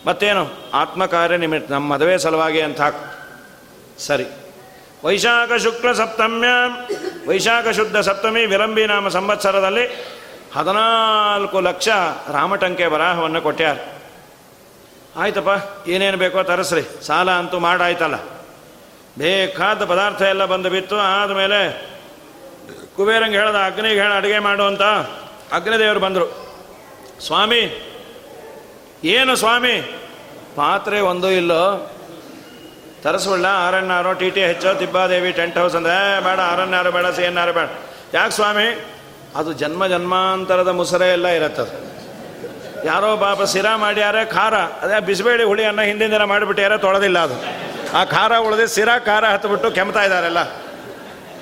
[0.06, 0.50] ಮತ್ತೇನು?
[0.74, 3.18] ಆತ್ಮಕಾರ್ಯ ನಿಮಿತ್ತ, ನಮ್ಮ ಮದುವೆ ಸಲುವಾಗಿ ಅಂತ ಹಾಕು.
[4.00, 4.26] ಸರಿ.
[5.04, 6.48] ವೈಶಾಖ ಶುಕ್ಲ ಸಪ್ತಮ್ಯ,
[7.28, 9.86] ವೈಶಾಖ ಶುದ್ಧ ಸಪ್ತಮಿ, ವಿಲಂಬಿ ನಾಮ ಸಂವತ್ಸರದಲ್ಲಿ
[10.56, 11.88] ಹದಿನಾಲ್ಕು ಲಕ್ಷ
[12.32, 13.76] ರಾಮಟಂಕೆ ಬರಹವನ್ನು ಕೊಟ್ಟ್ಯಾರ
[15.16, 17.06] ಆಯ್ತಪ್ಪ, ಏನೇನು ಬೇಕೋ ತರಿಸ್ರಿ.
[17.06, 18.14] ಸಾಲ ಅಂತೂ ಮಾಡಾಯ್ತಲ್ಲ.
[19.18, 20.96] ಬೇಕಾದ ಪದಾರ್ಥ ಎಲ್ಲ ಬಂದು ಬಿತ್ತು.
[20.96, 21.90] ಆದಮೇಲೆ
[22.96, 24.82] ಕುಬೇರಂಗೆ ಹೇಳ್ದ, ಅಗ್ನಿಗೆ ಹೇಳ, ಅಡುಗೆ ಮಾಡು ಅಂತ.
[25.52, 26.26] ಅಗ್ನಿದೇವರು ಬಂದರು,
[27.26, 27.62] ಸ್ವಾಮಿ,
[29.04, 29.74] ಏನು ಸ್ವಾಮಿ?
[30.56, 31.94] ಪಾತ್ರೆ ಒಂದೂ ಇಲ್ಲೋ?
[33.02, 37.68] ತರಿಸ್ಬಿಡ್ಲ ಆರನ್ನಾರು ಟಿ ಟಿ ಹೆಚ್ಚೋ, ತಿಬ್ಬಾದೇವಿ, ಟೆಂಟ್ ಹೌಸ್ ಅಂದ್ರೆ ಬೇಡ ಆರನ್ನಾರು ಬೇಡ ಸಿ ಎನ್ನಾರು ಬೇಡ.
[38.14, 38.86] ಯಾಕೆ ಸ್ವಾಮಿ?
[39.36, 41.88] ಅದು ಜನ್ಮ ಜನ್ಮಾಂತರದ ಮುಸರೆ ಎಲ್ಲ ಇರತ್ತದು
[42.84, 44.54] ಯಾರೋ ಪಾಪ ಸಿರಾ ಮಾಡ್ಯಾರೆ, ಖಾರ.
[44.54, 47.34] ಅದೇ ಬಿಸಿಬೇಳೆ ಹುಳಿ ಅನ್ನ ಹಿಂದಿನ ದಿನ ಮಾಡಿಬಿಟ್ಟಾರೆ ತೊಳೆದಿಲ್ಲ ಅದು.
[47.96, 50.38] ಆ ಖಾರ ಉಳಿದು ಸಿರಾ ಖಾರ ಹತ್ಬಿಟ್ಟು ಕೆಮ್ತಾ ಇದ್ದಾರೆಲ್ಲ.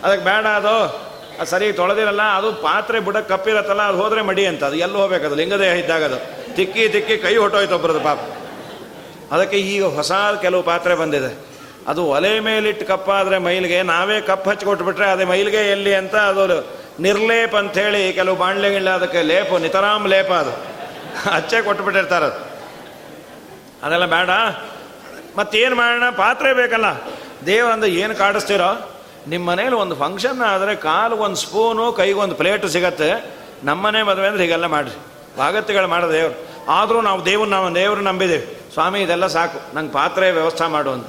[0.04, 1.05] ಅದಕ್ಕೆ ಬೇಡ ಅದು.
[1.40, 4.64] ಅದು ಸರಿ ತೊಳೆದಿರಲ್ಲ, ಅದು ಪಾತ್ರೆ ಬುಡ ಕಪ್ಪಿರತ್ತಲ್ಲ, ಅದು ಹೋದ್ರೆ ಮಡಿ ಅಂತ.
[4.64, 6.46] ಅದು ಎಲ್ಲಿ ಹೋಗ್ಬೇಕದು ಲಿಂಗದೇಹ ಇದ್ದಾಗ ಅದು.
[6.54, 8.18] ತಿಕ್ಕಿ ತಿಕ್ಕಿ ಕೈ ಹೊಟ್ಟೋಯ್ತು ಒಬ್ಬರದು ಪಾಪ.
[9.32, 11.46] ಅದಕ್ಕೆ ಈಗ ಹೊಸ ಕೆಲವು ಪಾತ್ರೆ ಬಂದಿದೆ.
[11.88, 18.12] ಅದು ಒಲೆ ಮೇಲಿಟ್ಟು ಕಪ್ಪಾದರೆ ಮೈಲಿಗೆ ನಾವೇ ಕಪ್ ಕೊಟ್ಬಿಟ್ರೆ ಅದೇ ಮೈಲಿಗೆ ಎಲ್ಲಿ ಅಂತ ಅದು ನಿರ್ಲೇಪ ಅಂಥೇಳಿ
[18.12, 20.76] ಕೆಲವು ಬಾಣ್ಲೆಗಳ ಅದಕ್ಕೆ ಲೇಪ, ನಿತರಾಮ್ ಲೇಪ ಅದು.
[21.30, 22.46] ಹಚ್ಚೆ ಕೊಟ್ಬಿಟ್ಟಿರ್ತಾರೆ ಅದು.
[23.82, 24.30] ಅದೆಲ್ಲ ಬೇಡ.
[25.38, 26.10] ಮತ್ತೇನು ಮಾಡೋಣ?
[26.10, 26.84] ಪಾತ್ರೆ ಬೇಕಲ್ಲ.
[27.46, 28.95] ದೇವ ಏನು ಕಾಡಿಸ್ತೀರೋ?
[29.28, 33.34] ನಿಮ್ಮ ಮನೇಲಿ ಒಂದು ಫಂಕ್ಷನ್ ಆದರೆ ಕಾಲು ಒಂದು ಸ್ಪೂನು ಕೈಗೊಂದು ಪ್ಲೇಟು ಸಿಗತ್ತೆ.
[33.64, 34.96] ನಮ್ಮನೆ ಮದುವೆ ಅಂದ್ರೆ ಹೀಗೆಲ್ಲ ಮಾಡಿರಿ.
[35.38, 36.56] ಭಾಗತ್ಯಗಳು ಮಾಡೋ ದೇವರು.
[36.68, 38.72] ಆದರೂ ನಾವು ದೇವ್ರು ನಾವು ದೇವ್ರು ನಂಬಿದ್ದೇವೆ.
[38.72, 39.76] ಸ್ವಾಮಿ, ಇದೆಲ್ಲ ಸಾಕು.
[39.76, 41.06] ನಂಗೆ ಪಾತ್ರೆ ವ್ಯವಸ್ಥೆ ಮಾಡು ಅಂತ.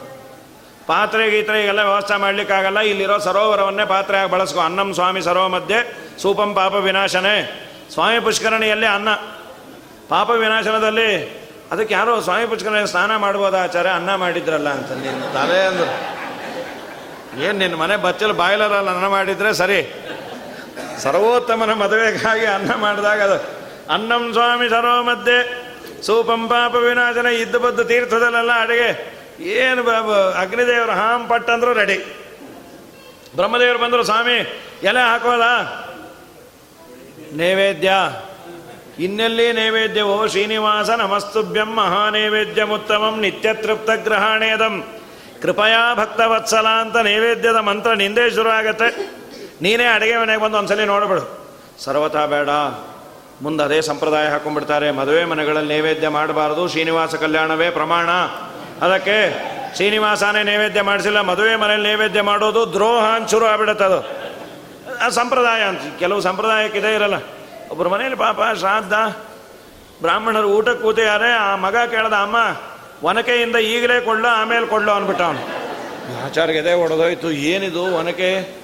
[0.88, 2.80] ಪಾತ್ರೆ ಗೀತ್ರೆ ಈಗೆಲ್ಲ ವ್ಯವಸ್ಥೆ ಮಾಡಲಿಕ್ಕಾಗಲ್ಲ.
[2.80, 4.59] ಇಲ್ಲಿರೋ ಸರೋವರವನ್ನೇ ಪಾತ್ರೆಯಾಗಿ ಬಳಸ್ಕೊ.
[4.59, 7.63] ಅನ್ನಂ ಸ್ವಾಮಿ ಸರೋವ ಮಧ್ಯೆ ಸೂಪಂ ಪಾಪ ವಿನಾಶನೇ.
[7.93, 9.09] ಸ್ವಾಮಿ ಪುಷ್ಕರಣಿಯಲ್ಲಿ ಅನ್ನ.
[10.09, 11.38] ಪಾಪ ವಿನಾಶನದಲ್ಲಿ
[11.72, 13.89] ಅದಕ್ಕೆ ಯಾರೋ ಸ್ವಾಮಿ ಪುಷ್ಕರಣಿ ಸ್ನಾನ ಮಾಡ್ಬೋದಾ ಆಚಾರ್ಯ?
[13.89, 14.91] ಅನ್ನ ಮಾಡಿದ್ರಲ್ಲ ಅಂತ.
[14.91, 16.27] ನಿನ್ನ ತಲೆ ಅಂದ್ರು.
[17.44, 19.94] ಏನು ನಿನ್ನ ಮನೆ ಬಚ್ಚಲು ಬಾಯ್ಲರಲ್ಲಿ ಅನ್ನ ಮಾಡಿದರೆ ಸರಿ?
[21.00, 23.58] ಸರ್ವೋತ್ತಮನ ಮದುವೆಗಾಗಿ ಅನ್ನ ಮಾಡಿದಾಗ ಅದು
[23.94, 25.68] ಅನ್ನಂ ಸ್ವಾಮಿ ಸರೋ ಮಧ್ಯೆ
[26.02, 29.18] ಸೂಪಂ ಪಾಪ ವಿನಾಶನ ಇದ್ದ ಬದ್ದು ತೀರ್ಥದಲ್ಲೆಲ್ಲ ಅಡುಗೆ.
[29.42, 31.98] ಏನು ಬಾಬು, ಅಗ್ನಿದೇವರು ಹಾಂ ಪಟ್ಟಂದ್ರು ರೆಡಿ
[33.36, 34.34] ಬ್ರಹ್ಮದೇವರು ಬಂದರು, ಸ್ವಾಮಿ,
[34.84, 35.84] ಎಲೆ ಹಾಕೋದಾ?
[37.34, 37.92] ನೈವೇದ್ಯ.
[39.00, 44.84] ಇನ್ನೆಲ್ಲಿ ನೈವೇದ್ಯವೋ ಶ್ರೀನಿವಾಸ ನಮಸ್ತುಭ್ಯಂ ಮಹಾನೈವೇದ್ಯಮುತ್ತಮಂ ನಿತ್ಯ ತೃಪ್ತ ಗ್ರಹಣೇದಂ
[45.42, 49.18] ಕೃಪಯಾ ಭಕ್ತವತ್ಸಲ ಅಂತ ನೈವೇದ್ಯದ ಮಂತ್ರ ನಿಂದೇ ಶುರು ಆಗತ್ತೆ.
[49.62, 51.48] ನೀನೇ ಅಡುಗೆ ಮನೆಗೆ ಬಂದು ಒಂದ್ಸಲಿ ನೋಡ್ಬಿಡು.
[51.84, 52.50] ಸರ್ವತಾ ಬೇಡ.
[53.42, 54.92] ಮುಂದೆ ಅದೇ ಸಂಪ್ರದಾಯ ಹಾಕೊಂಡ್ಬಿಡ್ತಾರೆ.
[54.92, 56.68] ಮದುವೆ ಮನೆಗಳಲ್ಲಿ ನೈವೇದ್ಯ ಮಾಡಬಾರದು.
[56.68, 58.10] ಶ್ರೀನಿವಾಸ ಕಲ್ಯಾಣವೇ ಪ್ರಮಾಣ.
[58.82, 59.44] ಅದಕ್ಕೆ
[59.76, 61.22] ಶ್ರೀನಿವಾಸನೇ ನೈವೇದ್ಯ ಮಾಡಿಸಿಲ್ಲ.
[61.22, 64.28] ಮದುವೆ ಮನೆಯಲ್ಲಿ ನೈವೇದ್ಯ ಮಾಡೋದು ದ್ರೋಹ ಅಂತ ಶುರು ಆಗ್ಬಿಡುತ್ತೆ ಅದು.
[65.06, 65.82] ಆ ಸಂಪ್ರದಾಯ ಅಂತ.
[66.00, 67.14] ಕೆಲವು ಸಂಪ್ರದಾಯಕ್ಕೆ ಇದೇ ಇರಲ್ಲ.
[67.72, 68.94] ಒಬ್ಬರು ಮನೇಲಿ ಪಾಪ ಶ್ರಾದ್ದ.
[70.02, 71.32] ಬ್ರಾಹ್ಮಣರು ಊಟಕ್ಕೆ ಕೂತಿದ್ದಾರೆ.
[71.32, 72.38] ಆ ಮಗ ಕೇಳ್ದ, ಅಮ್ಮ
[73.04, 75.39] ಒನಕೆಯಿಂದ ಈಗಲೇ ಕೊಡ್ಲೋ ಆಮೇಲೆ ಕೊಡ್ಲೋ ಅಂದ್ಬಿಟ್ಟ ಅವನು.
[76.26, 78.58] ಆಚಾರ್ಯ ಎದೆ ಹೊಡೆದೋಯ್ತು ಏನಿದು ಒನಕೆ?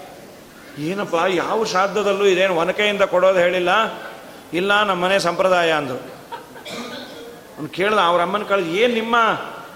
[0.80, 3.70] ಏನಪ್ಪ, ಯಾವ ಶ್ರಾದ್ದದಲ್ಲೂ ಇದೇನು ಒನಕೆಯಿಂದ ಕೊಡೋದು ಹೇಳಿಲ್ಲ?
[4.54, 6.00] ಇಲ್ಲ ನಮ್ಮ ಮನೆ ಸಂಪ್ರದಾಯ ಅಂದರು
[7.56, 9.16] ಅವ್ನು ಕೇಳ್ದ ಅವ್ರ ಅಮ್ಮನ ಕಳೆದು, ಏನು ನಿಮ್ಮ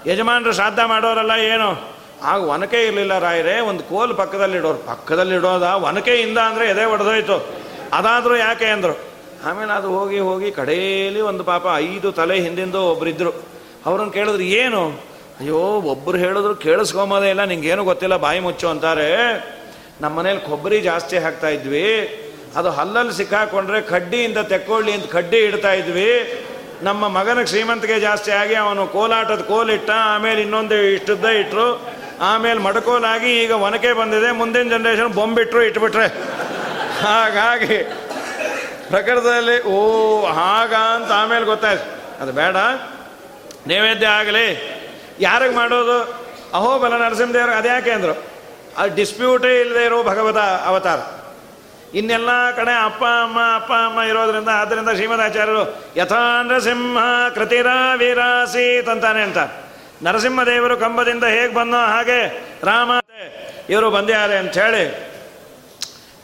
[0.06, 1.98] ಯಜಮಾನರು ಶ್ರಾದ್ದ ಮಾಡೋರಲ್ಲ ಏನು?
[2.22, 4.78] ಆಗ ಒನಕೆ ಇರಲಿಲ್ಲ ರಾಯರೇ, ಒಂದು ಕೋಲ್ ಪಕ್ಕದಲ್ಲಿಡೋರು.
[4.78, 7.48] ಪಕ್ಕದಲ್ಲಿಡೋದ ಒನಕೆಯಿಂದ ಅಂದರೆ ಎದೆ ಹೊಡೆದೋಯ್ತು
[7.92, 8.98] ಅದಾದರೂ ಯಾಕೆ ಅಂದರು.
[9.44, 15.08] ಆಮೇಲೆ ಅದು ಹೋಗಿ ಹೋಗಿ ಕಡೆಯಲ್ಲಿ ಒಂದು ಪಾಪ ಐದು ತಲೆ ಹಿಂದಿಂದು ಒಬ್ಬರಿದ್ದರು ಅವ್ರನ್ನ ಕೇಳಿದ್ರು, ಏನು?
[15.40, 15.58] ಅಯ್ಯೋ
[15.92, 19.10] ಒಬ್ಬರು ಹೇಳಿದ್ರು ಕೇಳಿಸ್ಕೊಂಬೋದೇ ಇಲ್ಲ, ನಿಂಗೇನು ಗೊತ್ತಿಲ್ಲ, ಬಾಯಿ ಮುಚ್ಚು ಅಂತಾರೆ.
[20.00, 21.90] ನಮ್ಮ ಮನೇಲಿ ಕೊಬ್ಬರಿ ಜಾಸ್ತಿ ಹಾಕ್ತಾ ಇದ್ವಿ.
[22.56, 26.44] ಅದು ಹಲ್ಲಲ್ಲಿ ಸಿಕ್ಕಾಕೊಂಡ್ರೆ ಕಡ್ಡಿಯಿಂದ ತೆಕ್ಕೊಳ್ಳಿ ಅಂತ ಕಡ್ಡಿ ಇಡ್ತಾ ಇದ್ವಿ.
[26.82, 33.50] ನಮ್ಮ ಮಗನಿಗೆ ಶ್ರೀಮಂತಿಗೆ ಜಾಸ್ತಿ ಆಗಿ ಅವನು ಕೋಲಾಟದ ಕೋಲಿಟ್ಟ ಆಮೇಲೆ ಇನ್ನೊಂದು ಇಷ್ಟದ್ದ ಇಟ್ಟರು ಆಮೇಲೆ ಮಡಕೋಲಾಗಿ ಈಗ
[33.50, 36.06] ಒನಕೆ ಬಂದಿದೆ, ಮುಂದಿನ ಜನ್ರೇಷನ್ ಬೊಂಬಿಟ್ರು ಇಟ್ಬಿಟ್ರೆ.
[37.02, 37.76] ಹಾಗಾಗಿ
[38.88, 39.78] ಪ್ರಕೃತದಲ್ಲಿ ಓ
[40.26, 41.86] ಹಾಗ ಅಂತ ಆಮೇಲೆ ಗೊತ್ತಾಯ್ತು.
[42.22, 42.56] ಅದು ಬೇಡ.
[43.68, 44.78] ನೈವೇದ್ಯ ಆಗಲಿ.
[45.20, 46.02] ಯಾರಿಗೆ ಮಾಡೋದು?
[46.54, 48.24] ಅಹೋಬಲ ನರಸಿಂಹದೇವರು ಅದ್ಯಾಕೆ ಅಂದರು?
[48.76, 50.98] ಅದು ಡಿಸ್ಪ್ಯೂಟೇ ಇಲ್ಲದೆ ಇರೋ ಭಗವತ ಅವತಾರ.
[51.96, 56.98] ಇನ್ನೆಲ್ಲ ಕಡೆ ಅಪ್ಪ, ಅಮ್ಮ ಅಪ್ಪ, ಅಮ್ಮ ಇರೋದ್ರಿಂದ ಆದ್ದರಿಂದ ಶ್ರೀಮದಾಚಾರ್ಯರು ಯಥಾ ನರಸಿಂಹ
[57.34, 57.66] ಕೃತಿರ
[57.96, 59.38] ವೀರಾಸೀತ್ ಅಂತಾನೆ ಅಂತ
[60.02, 62.90] ನರಸಿಂಹದೇವರು ಕಂಬದಿಂದ ಹೇಗೆ ಬಂದೋ ಹಾಗೆ ರಾಮ
[63.70, 65.08] ಇವರು ಬಂದ್ಯಾರೆ ಹೇಳಿ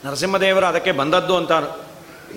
[0.04, 1.84] ನರಸಿಂಹದೇವರು ಅದಕ್ಕೆ ಬಂದದ್ದು ಅಂತಾರೆ.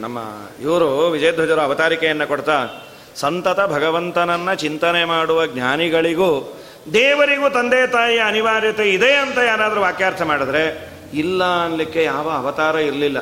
[0.01, 0.20] ನಮ್ಮ
[0.62, 2.87] ಇವರು ವಿಜಯಧ್ವಜರು ಅವತಾರಿಕೆಯನ್ನು ಕೊಡ್ತಾ
[3.20, 6.59] ಸಂತತ ಭಗವಂತನನ್ನ ಚಿಂತನೆ ಮಾಡುವ ಜ್ಞಾನಿಗಳಿಗೂ,
[6.93, 13.18] ದೇವರಿಗೂ ತಂದೆ ತಾಯಿಯ ಅನಿವಾರ್ಯತೆ ಇದೆ ಅಂತ ಯಾರಾದರೂ ವಾಕ್ಯಾರ್ಥ ಮಾಡಿದ್ರೆ, ಇಲ್ಲ ಅನ್ಲಿಕ್ಕೆ ಯಾವ ಅವತಾರ ಇರಲಿಲ್ಲ.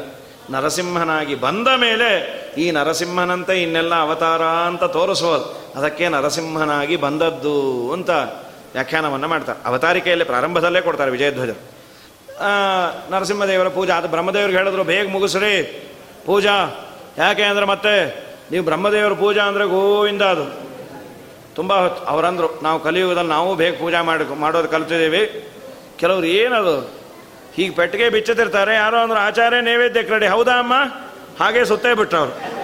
[0.49, 2.09] ನರಸಿಂಹನಾಗಿ ಬಂದ ಮೇಲೆ
[2.57, 5.73] ಈ ನರಸಿಂಹನಂತೆ ಇನ್ನೆಲ್ಲ ಅವತಾರ ಅಂತ ತೋರಿಸೋದು.
[5.75, 7.55] ಅದಕ್ಕೆ ನರಸಿಂಹನಾಗಿ ಬಂದದ್ದು
[7.93, 8.09] ಅಂತ
[8.73, 9.67] ವ್ಯಾಖ್ಯಾನವನ್ನು ಮಾಡ್ತಾರೆ.
[9.67, 11.49] ಅವತಾರಿಕೆಯಲ್ಲಿ ಪ್ರಾರಂಭದಲ್ಲೇ ಕೊಡ್ತಾರೆ ವಿಜಯಧ್ವಜ.
[13.11, 15.85] ನರಸಿಂಹದೇವರ ಪೂಜಾ ಅದು ಬ್ರಹ್ಮದೇವ್ರಿಗೆ ಹೇಳಿದ್ರು, ಬೇಗ ಮುಗಿಸ್ರಿ
[16.25, 16.55] ಪೂಜಾ.
[17.17, 20.65] ಯಾಕೆ ಅಂದರೆ ಮತ್ತೆ ನೀವು ಬ್ರಹ್ಮದೇವರ ಪೂಜಾ ಅಂದರೆ ಗೋವಿಂದ ಅದು.
[21.55, 22.03] ತುಂಬ ಹೊತ್ತು.
[22.03, 25.49] ಅವರಂದರು, ನಾವು ಕಲಿಯುಗದಲ್ಲಿ ನಾವು ಬೇಗ ಪೂಜಾ ಮಾಡಿ ಮಾಡೋದು ಕಲ್ತಿದ್ದೀವಿ.
[25.97, 26.79] ಕೆಲವ್ರು ಏನದು?
[27.53, 28.75] ಹೀಗೆ ಪೆಟ್ಟಿಗೆ ಬಿಚ್ಚುತ್ತಿರ್ತಾರೆ.
[28.75, 30.73] ಯಾರೋ ಅಂದ್ರೆ, ಆಚಾರ್ಯ ನೈವೇದ್ಯಕ್ಕೆ ರೆಡಿ ಹೌದಾ ಅಮ್ಮ?
[31.39, 32.55] ಹಾಗೆ ಸುತ್ತೇ ಬಿಟ್ಟವ್ರು.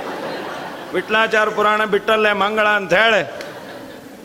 [0.94, 3.42] ವಿಟ್ಲಾಚಾರ ಪುರಾಣ ಬಿಟ್ಟಲ್ಲೇ ಮಂಗಳ ಅಂತ ಹೇಳಿ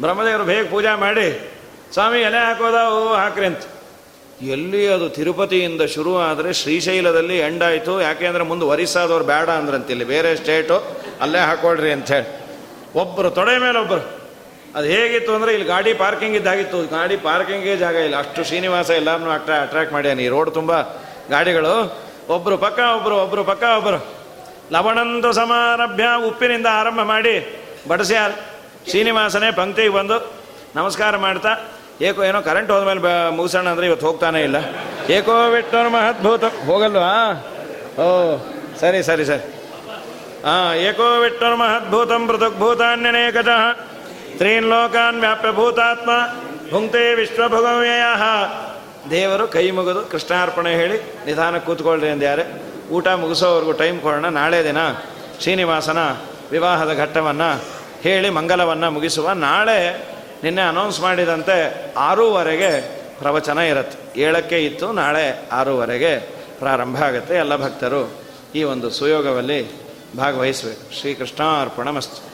[0.01, 1.51] ಬ್ರಹ್ಮದೇವರು ಬೇಗ ಪೂಜಾ ಮಾಡಿ,
[1.93, 2.93] ಸ್ವಾಮಿ, ಎಲೆ ಹಾಕೋದ?
[2.93, 3.59] ಓ, ಹಾಕ್ರಿ ಅಂತ.
[4.43, 11.39] ಎಲ್ಲಿ ಅದು ತಿರುಪತಿಯಿಂದ ಶುರು ಆದರೆ ಶ್ರೀಶೈಲದಲ್ಲಿ ಎಂಡಾಯಿತು ಯಾಕೆಂದ್ರೆ ಮುಂದೆ ಒರಿಸ್ಸಾದವ್ರು ಬೇಡ ಅಂದ್ರಂತಿಲ್ಲಿ ಬೇರೆ ಸ್ಟೇಟು ಅಲ್ಲೇ
[11.39, 12.45] ಹಾಕೊಳ್ರಿ ಅಂತ ಹೇಳಿ.
[12.95, 14.27] ಒಬ್ಬರು ತೊಡೆ ಮೇಲೆ ಒಬ್ಬರು
[14.75, 16.83] ಅದು ಹೇಗಿತ್ತು ಅಂದರೆ ಇಲ್ಲಿ ಗಾಡಿ ಪಾರ್ಕಿಂಗ್ ಇದ್ದಾಗಿತ್ತು.
[16.83, 18.17] ಗಾಡಿ ಪಾರ್ಕಿಂಗೇ ಜಾಗ ಇಲ್ಲ.
[18.19, 20.21] ಅಷ್ಟು ಶ್ರೀನಿವಾಸ ಎಲ್ಲರನ್ನೂ ಅಟ್ರಾ ಅಟ್ರ್ಯಾಕ್ಟ್ ಮಾಡ್ಯಾನ.
[20.21, 20.81] ಈ ರೋಡ್ ತುಂಬ
[21.31, 21.99] ಗಾಡಿಗಳು.
[22.29, 24.07] ಒಬ್ಬರು ಪಕ್ಕ ಒಬ್ಬರು ಒಬ್ಬರು ಪಕ್ಕ ಒಬ್ಬರು
[24.73, 28.31] ಲವಣಂದು ಸಮಾರಭ್ಯ ಉಪ್ಪಿನಿಂದ ಆರಂಭ ಮಾಡಿ ಬಡಿಸ್ಯಾರ.
[28.89, 30.33] ಶ್ರೀನಿವಾಸನೇ ಪಂಕ್ತಿಗೆ ಬಂದು
[30.75, 34.57] ನಮಸ್ಕಾರ ಮಾಡ್ತಾ ಏಕೋ, ಏನೋ ಕರೆಂಟ್ ಹೋದ್ಮೇಲೆ ಮೇಲೆ ಮುಗಿಸೋಣ ಅಂದರೆ ಇವತ್ತು ಹೋಗ್ತಾನೆ ಇಲ್ಲ.
[35.11, 36.45] ಏಕೋ ಬಿಟ್ಟು ಮಹದ್ಭೂತ.
[36.45, 37.13] ಹೋಗಲ್ವಾ?
[38.03, 38.37] ಓ,
[38.81, 39.55] ಸರಿ ಸರಿ ಸರಿ.
[40.45, 43.73] ಹಾಂ ಏಕೋ ಬಿಟ್ಟು ಮಹದ್ಭೂತಂ ಪೃಥಗ್ಭೂತಾನ್ಯನೇಕಜಃ
[44.37, 46.11] ತ್ರೀನ್ ಲೋಕಾನ್ ವ್ಯಾಪ್ಯ ಭೂತಾತ್ಮ.
[46.71, 48.03] ಭುಂಕ್ತೆ ವಿಶ್ವಭುಗವ್ಯಯ.
[49.11, 52.45] ದೇವರು ಕೈ ಮುಗಿದು ಕೃಷ್ಣಾರ್ಪಣೆ ಹೇಳಿ ನಿಧಾನ ಕೂತ್ಕೊಳ್ರಿ ಅಂದ್ಯಾರೆ.
[52.91, 54.29] ಊಟ ಮುಗಿಸೋವರೆಗೂ ಟೈಮ್ ಕೊಡೋಣ.
[54.29, 54.77] ನಾಳೆ ದಿನ
[55.41, 55.99] ಶ್ರೀನಿವಾಸನ
[56.51, 57.65] ವಿವಾಹದ ಘಟ್ಟವನ್ನು
[58.03, 60.09] ಹೇಳಿ ಮಂಗಲವನ್ನು ಮುಗಿಸುವ ನಾಳೆ
[60.47, 61.57] ನಿನ್ನೆ ಅನೌನ್ಸ್ ಮಾಡಿದಂತೆ
[61.95, 64.21] ಆರೂವರೆಗೆ ಪ್ರವಚನ ಇರುತ್ತೆ.
[64.21, 66.19] ಏಳಕ್ಕೆ ಇತ್ತು, ನಾಳೆ ಆರೂವರೆಗೆ
[66.59, 67.35] ಪ್ರಾರಂಭ ಆಗುತ್ತೆ.
[67.35, 68.13] ಎಲ್ಲ ಭಕ್ತರು
[68.55, 69.71] ಈ ಒಂದು ಸುಯೋಗದಲ್ಲಿ
[70.17, 71.01] ಭಾಗವಹಿಸಬೇಕು.
[71.01, 72.26] ಶ್ರೀಕೃಷ್ಣ ಅರ್ಪಣ ಮಸ್ತು.